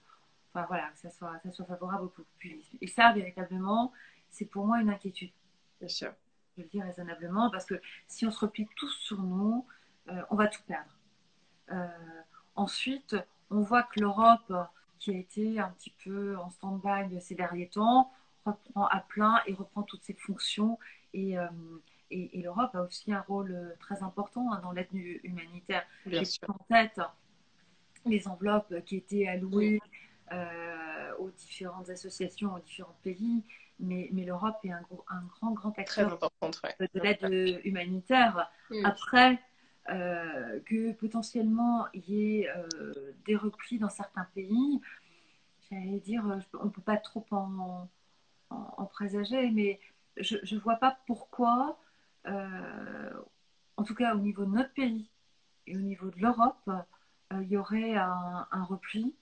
enfin 0.54 0.64
voilà, 0.68 0.88
que 0.90 0.98
ça 0.98 1.10
soit, 1.10 1.38
ça 1.42 1.50
soit 1.50 1.66
favorable 1.66 2.04
au 2.04 2.08
populisme. 2.08 2.78
Et 2.80 2.86
ça, 2.86 3.12
véritablement, 3.12 3.92
c'est 4.30 4.46
pour 4.46 4.66
moi 4.66 4.80
une 4.80 4.90
inquiétude. 4.90 5.32
Bien 5.80 5.88
sûr. 5.88 6.12
Je 6.56 6.62
le 6.62 6.68
dis 6.68 6.80
raisonnablement, 6.82 7.50
parce 7.50 7.64
que 7.66 7.80
si 8.08 8.26
on 8.26 8.30
se 8.30 8.40
replie 8.40 8.68
tous 8.76 8.90
sur 8.90 9.22
nous, 9.22 9.66
on 10.30 10.36
va 10.36 10.46
tout 10.48 10.62
perdre. 10.66 10.90
Ensuite, 12.54 13.16
on 13.50 13.60
voit 13.60 13.82
que 13.82 14.00
l'Europe, 14.00 14.52
qui 14.98 15.10
a 15.10 15.18
été 15.18 15.58
un 15.58 15.70
petit 15.70 15.94
peu 16.04 16.36
en 16.36 16.50
stand-by 16.50 17.20
ces 17.20 17.34
derniers 17.34 17.68
temps, 17.68 18.12
reprend 18.44 18.86
à 18.86 19.00
plein 19.00 19.40
et 19.46 19.54
reprend 19.54 19.82
toutes 19.82 20.02
ses 20.04 20.14
fonctions. 20.14 20.78
Et, 21.14 21.38
euh, 21.38 21.46
et, 22.10 22.38
et 22.38 22.42
l'Europe 22.42 22.74
a 22.74 22.82
aussi 22.82 23.12
un 23.12 23.20
rôle 23.22 23.52
euh, 23.52 23.74
très 23.80 24.02
important 24.02 24.52
hein, 24.52 24.60
dans 24.62 24.72
l'aide 24.72 24.92
hu- 24.92 25.20
humanitaire. 25.24 25.84
J'ai 26.06 26.24
en 26.48 26.58
tête 26.68 27.00
les 28.04 28.26
enveloppes 28.26 28.84
qui 28.84 28.96
étaient 28.96 29.28
allouées 29.28 29.80
euh, 30.32 31.14
aux 31.18 31.30
différentes 31.30 31.88
associations, 31.90 32.54
aux 32.54 32.60
différents 32.60 32.96
pays, 33.02 33.44
mais, 33.78 34.08
mais 34.12 34.24
l'Europe 34.24 34.56
est 34.64 34.72
un, 34.72 34.80
gros- 34.82 35.04
un 35.08 35.22
grand, 35.22 35.52
grand 35.52 35.78
acteur 35.78 36.18
ouais. 36.64 36.88
de 36.94 37.00
l'aide 37.00 37.60
humanitaire. 37.64 38.50
Mm. 38.70 38.84
Après, 38.84 39.40
euh, 39.90 40.60
que 40.66 40.92
potentiellement 40.92 41.86
il 41.92 42.08
y 42.08 42.40
ait 42.40 42.48
euh, 42.48 43.12
des 43.26 43.36
replis 43.36 43.78
dans 43.78 43.88
certains 43.88 44.26
pays, 44.34 44.80
j'allais 45.70 46.00
dire, 46.00 46.24
on 46.60 46.66
ne 46.66 46.70
peut 46.70 46.82
pas 46.82 46.96
trop 46.96 47.26
en, 47.30 47.88
en, 48.76 48.86
présager, 48.86 49.50
mais 49.50 49.80
je 50.16 50.54
ne 50.54 50.60
vois 50.60 50.76
pas 50.76 50.98
pourquoi, 51.06 51.78
euh, 52.26 53.10
en 53.76 53.84
tout 53.84 53.94
cas 53.94 54.14
au 54.14 54.18
niveau 54.18 54.44
de 54.44 54.50
notre 54.50 54.72
pays 54.72 55.08
et 55.66 55.76
au 55.76 55.80
niveau 55.80 56.10
de 56.10 56.18
l'Europe, 56.20 56.70
il 57.30 57.48
y 57.48 57.56
aurait 57.56 57.94
un, 57.94 58.64
repli 58.68 59.14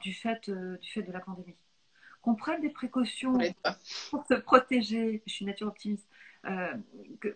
du, 0.00 0.14
fait, 0.14 0.48
du 0.48 0.88
fait 0.88 1.02
de 1.02 1.10
la 1.10 1.18
pandémie. 1.18 1.56
Qu'on 2.22 2.36
prenne 2.36 2.60
des 2.60 2.70
précautions 2.70 3.38
pour 4.10 4.24
se 4.26 4.34
protéger, 4.34 5.22
je 5.26 5.32
suis 5.32 5.44
nature 5.44 5.66
optimiste, 5.66 6.06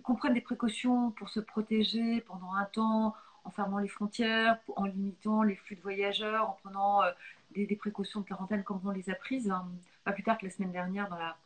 qu'on 0.02 0.14
prenne 0.14 0.34
des 0.34 0.40
précautions 0.40 1.10
pour 1.10 1.28
se 1.28 1.40
protéger 1.40 2.20
pendant 2.20 2.52
un 2.52 2.66
temps, 2.66 3.16
en 3.44 3.50
fermant 3.50 3.78
les 3.78 3.88
frontières, 3.88 4.58
en 4.76 4.84
limitant 4.84 5.42
les 5.42 5.56
flux 5.56 5.76
de 5.76 5.82
voyageurs, 5.82 6.48
en 6.48 6.52
prenant 6.62 7.02
euh, 7.02 7.10
des, 7.54 7.76
précautions 7.76 8.20
de 8.20 8.26
quarantaine 8.26 8.64
comme 8.64 8.80
on 8.84 8.90
les 8.90 9.10
a 9.10 9.14
prises, 9.14 9.50
hein. 9.50 9.68
Pas 10.04 10.12
plus 10.12 10.22
tard 10.22 10.38
que 10.38 10.46
la 10.46 10.50
semaine 10.50 10.72
dernière 10.72 11.08
dans 11.08 11.18
la 11.18 11.36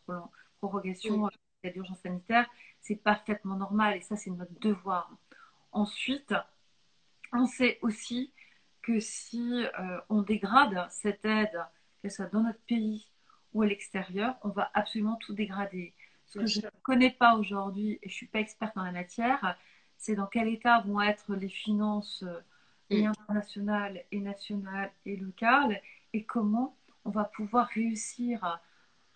prorogation 0.60 1.28
de 1.64 1.70
l'urgence 1.70 2.00
sanitaire, 2.00 2.48
c'est 2.80 2.96
parfaitement 2.96 3.56
normal 3.56 3.96
et 3.96 4.00
ça 4.00 4.16
c'est 4.16 4.30
notre 4.30 4.58
devoir. 4.60 5.10
Ensuite, 5.72 6.34
on 7.32 7.46
sait 7.46 7.78
aussi 7.82 8.32
que 8.82 9.00
si 9.00 9.64
euh, 9.64 10.00
on 10.08 10.22
dégrade 10.22 10.86
cette 10.90 11.24
aide, 11.24 11.58
qu'elle 12.00 12.10
soit 12.10 12.26
dans 12.26 12.42
notre 12.42 12.60
pays 12.60 13.10
ou 13.52 13.62
à 13.62 13.66
l'extérieur, 13.66 14.36
on 14.42 14.50
va 14.50 14.70
absolument 14.74 15.16
tout 15.16 15.32
dégrader. 15.32 15.94
Ce 16.26 16.38
que 16.38 16.46
je 16.46 16.60
ne 16.60 16.70
connais 16.82 17.10
pas 17.10 17.36
aujourd'hui, 17.36 17.98
et 18.02 18.08
je 18.08 18.14
ne 18.14 18.16
suis 18.16 18.26
pas 18.26 18.40
experte 18.40 18.76
dans 18.76 18.84
la 18.84 18.92
matière, 18.92 19.56
c'est 19.96 20.14
dans 20.14 20.26
quel 20.26 20.48
état 20.48 20.80
vont 20.80 21.00
être 21.00 21.34
les 21.34 21.48
finances 21.48 22.24
euh, 22.24 23.06
internationales 23.06 24.04
et 24.12 24.20
nationales 24.20 24.92
et 25.06 25.16
locales 25.16 25.80
et 26.12 26.24
comment 26.24 26.76
on 27.04 27.10
va 27.10 27.24
pouvoir 27.24 27.68
réussir 27.68 28.60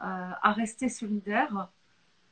à, 0.00 0.52
rester 0.52 0.88
solidaire 0.88 1.68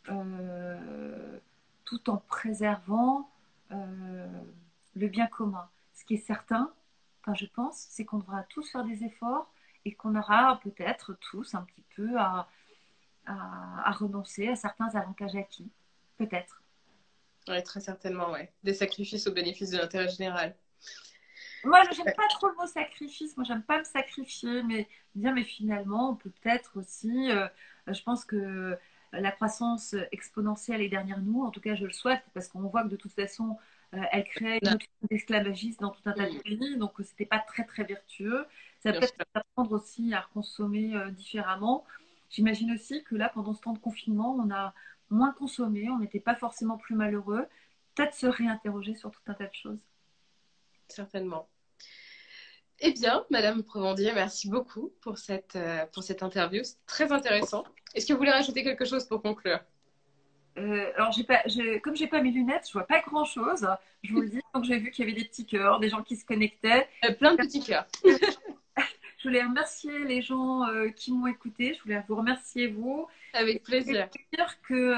euh, 0.09 1.39
tout 1.85 2.11
en 2.11 2.19
préservant 2.19 3.29
euh, 3.73 4.27
le 4.95 5.09
bien 5.09 5.27
commun. 5.27 5.69
Ce 5.95 6.05
qui 6.05 6.15
est 6.15 6.27
certain, 6.27 6.73
enfin, 7.23 7.35
je 7.35 7.47
pense, 7.47 7.87
c'est 7.91 8.05
qu'on 8.05 8.19
devra 8.19 8.45
tous 8.45 8.71
faire 8.71 8.85
des 8.85 9.03
efforts 9.03 9.51
et 9.85 9.95
qu'on 9.95 10.15
aura 10.17 10.61
peut-être 10.63 11.15
tous 11.15 11.55
un 11.55 11.63
petit 11.63 11.85
peu 11.97 12.17
à, 12.19 12.49
renoncer 13.99 14.49
à 14.49 14.57
certains 14.57 14.95
avantages 14.95 15.35
acquis. 15.35 15.71
Peut-être. 16.19 16.63
Oui, 17.49 17.63
très 17.63 17.81
certainement, 17.81 18.31
ouais. 18.31 18.53
Des 18.63 18.75
sacrifices 18.75 19.27
au 19.27 19.33
bénéfice 19.33 19.71
de 19.71 19.79
l'intérêt 19.79 20.09
général. 20.09 20.55
Moi, 21.65 21.83
j'aime 21.93 22.15
pas 22.15 22.29
trop 22.31 22.49
le 22.49 22.57
mot 22.57 22.67
sacrifice. 22.67 23.37
Moi, 23.37 23.45
j'aime 23.45 23.63
pas 23.63 23.79
me 23.79 23.85
sacrifier, 23.85 24.63
mais 24.63 24.89
dire, 25.15 25.33
mais 25.33 25.45
finalement, 25.45 26.11
on 26.11 26.15
peut 26.17 26.31
peut-être 26.31 26.79
aussi. 26.79 27.31
Euh, 27.31 27.47
je 27.89 28.03
pense 28.03 28.25
que 28.25 28.77
la 29.13 29.31
croissance 29.33 29.95
exponentielle 30.13 30.83
est 30.83 30.89
derrière 30.89 31.21
nous. 31.21 31.43
En 31.43 31.51
tout 31.51 31.61
cas, 31.61 31.75
je 31.75 31.85
le 31.85 31.93
souhaite, 31.93 32.23
parce 32.35 32.49
qu'on 32.49 32.61
voit 32.63 32.83
que 32.83 32.89
de 32.89 32.97
toute 32.97 33.13
façon, 33.13 33.59
euh, 33.95 33.99
elle 34.13 34.25
crée 34.25 34.59
une 34.63 34.75
autre 34.75 34.87
esclavagisme 35.11 35.81
dans 35.81 35.91
tout 35.91 36.03
un 36.07 36.13
tas 36.13 36.29
de 36.29 36.39
pays. 36.39 36.77
Donc, 36.77 36.93
c'était 37.03 37.27
pas 37.27 37.39
très, 37.39 37.65
très 37.65 37.85
vertueux. 37.85 38.47
Ça 38.81 38.93
peut-être 38.93 39.15
apprendre 39.35 39.73
aussi 39.73 40.15
à 40.15 40.27
consommer 40.35 40.95
euh, 40.95 41.11
différemment. 41.11 41.85
J'imagine 42.31 42.73
aussi 42.73 43.05
que 43.05 43.15
là, 43.15 43.31
pendant 43.33 43.55
ce 43.55 43.63
temps 43.63 43.73
de 43.73 43.79
confinement, 43.79 44.37
on 44.39 44.51
a, 44.51 44.75
moins 45.11 45.33
consommé, 45.33 45.89
on 45.91 45.99
n'était 45.99 46.21
pas 46.21 46.35
forcément 46.35 46.77
plus 46.77 46.95
malheureux. 46.95 47.47
Peut-être 47.95 48.15
se 48.15 48.27
réinterroger 48.27 48.95
sur 48.95 49.11
tout 49.11 49.21
un 49.27 49.35
tas 49.35 49.47
de 49.47 49.55
choses. 49.55 49.79
Certainement. 50.89 51.49
Eh 52.81 52.93
bien, 52.93 53.25
Madame 53.31 53.63
Prevendier, 53.63 54.13
merci 54.13 54.51
beaucoup 54.51 54.93
pour 55.01 55.19
cette, 55.19 55.57
euh, 55.57 55.87
pour 55.93 56.03
cette 56.03 56.23
interview. 56.23 56.63
C'est 56.63 56.85
très 56.87 57.11
intéressant. 57.13 57.65
Est-ce 57.95 58.07
que 58.07 58.13
vous 58.13 58.19
voulez 58.19 58.31
rajouter 58.31 58.63
quelque 58.63 58.85
chose 58.85 59.07
pour 59.07 59.23
conclure? 59.23 59.61
Euh, 60.59 60.91
alors, 60.97 61.15
pas, 61.27 61.43
comme 61.83 61.97
j'ai 61.97 62.07
pas 62.07 62.23
mes 62.23 62.31
lunettes, 62.31 62.65
je 62.67 62.73
vois 62.73 62.87
pas 62.87 63.01
grand 63.01 63.25
chose. 63.25 63.67
Je 64.03 64.13
vous 64.13 64.21
le 64.21 64.29
dis. 64.29 64.41
Donc, 64.55 64.65
j'ai 64.65 64.79
vu 64.79 64.91
qu'il 64.91 65.07
y 65.07 65.11
avait 65.11 65.19
des 65.19 65.27
petits 65.27 65.47
cœurs, 65.47 65.81
des 65.81 65.89
gens 65.89 66.03
qui 66.03 66.17
se 66.17 66.25
connectaient. 66.25 66.89
Euh, 67.05 67.13
plein 67.13 67.33
de 67.33 67.39
petits 67.39 67.63
cœurs. 67.63 67.87
Je 69.19 69.31
voulais 69.31 69.43
remercier 69.43 70.05
les 70.05 70.21
gens 70.23 70.69
euh, 70.69 70.91
qui 70.91 71.11
m'ont 71.11 71.27
écouté. 71.27 71.75
Je 71.75 71.83
voulais 71.83 72.01
vous 72.07 72.15
remercier 72.15 72.69
vous. 72.69 73.09
Avec 73.33 73.65
plaisir. 73.65 74.09
Je 74.15 74.37
dire 74.37 74.61
que 74.61 74.95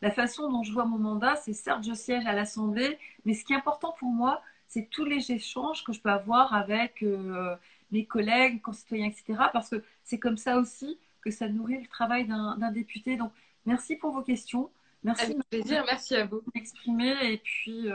la 0.00 0.10
façon 0.12 0.48
dont 0.48 0.62
je 0.62 0.70
vois 0.70 0.84
mon 0.84 0.98
mandat, 0.98 1.34
c'est 1.36 1.54
certes 1.54 1.82
je 1.84 1.94
siège 1.94 2.24
à 2.26 2.34
l'Assemblée, 2.34 2.98
mais 3.24 3.34
ce 3.34 3.44
qui 3.44 3.54
est 3.54 3.56
important 3.56 3.96
pour 3.98 4.10
moi, 4.10 4.42
c'est 4.72 4.88
tous 4.90 5.04
les 5.04 5.30
échanges 5.32 5.84
que 5.84 5.92
je 5.92 6.00
peux 6.00 6.10
avoir 6.10 6.54
avec 6.54 7.02
euh, 7.02 7.54
mes 7.90 8.06
collègues, 8.06 8.62
concitoyens, 8.62 9.08
etc. 9.08 9.38
Parce 9.52 9.68
que 9.68 9.84
c'est 10.02 10.18
comme 10.18 10.38
ça 10.38 10.58
aussi 10.58 10.98
que 11.20 11.30
ça 11.30 11.48
nourrit 11.48 11.80
le 11.80 11.86
travail 11.86 12.26
d'un 12.26 12.72
député. 12.72 13.16
Donc, 13.16 13.32
merci 13.66 13.96
pour 13.96 14.12
vos 14.12 14.22
questions. 14.22 14.70
Merci. 15.04 15.26
Avec 15.26 15.38
plaisir, 15.50 15.84
merci 15.86 16.16
à 16.16 16.24
vous. 16.24 16.42
M'exprimer 16.54 17.14
et 17.32 17.36
puis, 17.36 17.86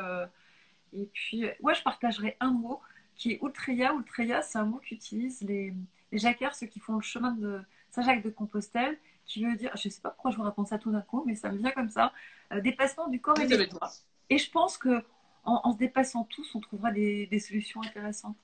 et 0.94 1.10
puis, 1.14 1.46
ouais, 1.62 1.74
je 1.74 1.82
partagerai 1.82 2.38
un 2.40 2.52
mot 2.52 2.80
qui 3.16 3.32
est 3.32 3.40
Ultreya. 3.42 3.94
Ultreya, 3.94 4.44
c'est 4.44 4.60
un 4.60 4.66
mot 4.66 4.78
qu'utilisent 4.78 5.42
les, 5.42 5.74
les 6.12 6.18
jacqueurs, 6.18 6.54
ceux 6.54 6.68
qui 6.68 6.80
font 6.80 6.96
le 6.96 7.02
chemin 7.02 7.32
de 7.32 7.60
Saint-Jacques 7.90 8.24
de 8.24 8.30
Compostelle, 8.30 8.98
qui 9.26 9.44
veut 9.44 9.56
dire, 9.56 9.72
je 9.76 9.88
ne 9.88 9.92
sais 9.92 10.02
pas 10.02 10.12
pourquoi 10.12 10.32
je 10.32 10.38
vous 10.38 10.44
raconte 10.44 10.68
ça 10.68 10.78
tout 10.78 10.92
d'un 10.92 11.02
coup, 11.02 11.24
mais 11.26 11.36
ça 11.36 11.52
me 11.52 11.58
vient 11.58 11.72
comme 11.72 11.90
ça, 11.90 12.14
euh, 12.54 12.62
dépassement 12.62 13.08
du 13.08 13.20
corps 13.20 13.40
et 13.40 13.48
des 13.48 13.68
Et 14.30 14.38
je 14.38 14.52
pense 14.52 14.78
que 14.78 15.04
en, 15.48 15.72
se 15.72 15.78
dépassant 15.78 16.26
tous, 16.26 16.48
on 16.56 16.60
trouvera 16.60 16.92
des, 16.92 17.26
des 17.28 17.40
solutions 17.40 17.82
intéressantes. 17.82 18.38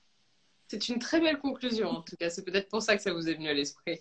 C'est 0.68 0.88
une 0.88 0.98
très 0.98 1.20
belle 1.20 1.38
conclusion, 1.38 1.88
en 1.90 2.02
tout 2.02 2.16
cas. 2.16 2.30
C'est 2.30 2.44
peut-être 2.44 2.68
pour 2.68 2.82
ça 2.82 2.96
que 2.96 3.02
ça 3.02 3.12
vous 3.12 3.28
est 3.28 3.34
venu 3.34 3.48
à 3.48 3.54
l'esprit. 3.54 4.00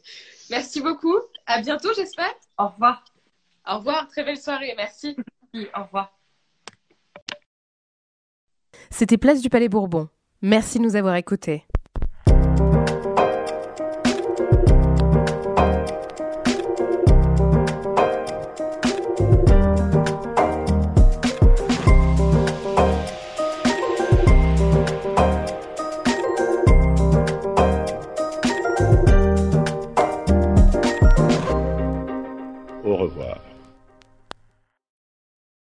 Merci 0.49 0.81
beaucoup. 0.81 1.15
À 1.45 1.61
bientôt, 1.61 1.89
j'espère. 1.93 2.33
Au 2.57 2.67
revoir. 2.67 3.03
Au 3.67 3.77
revoir. 3.77 4.07
Très 4.07 4.23
belle 4.23 4.39
soirée. 4.39 4.73
Merci. 4.77 5.15
au 5.53 5.83
revoir. 5.83 6.17
C'était 8.89 9.17
Place 9.17 9.41
du 9.41 9.49
Palais 9.49 9.69
Bourbon. 9.69 10.07
Merci 10.41 10.79
de 10.79 10.83
nous 10.83 10.95
avoir 10.95 11.15
écoutés. 11.15 11.65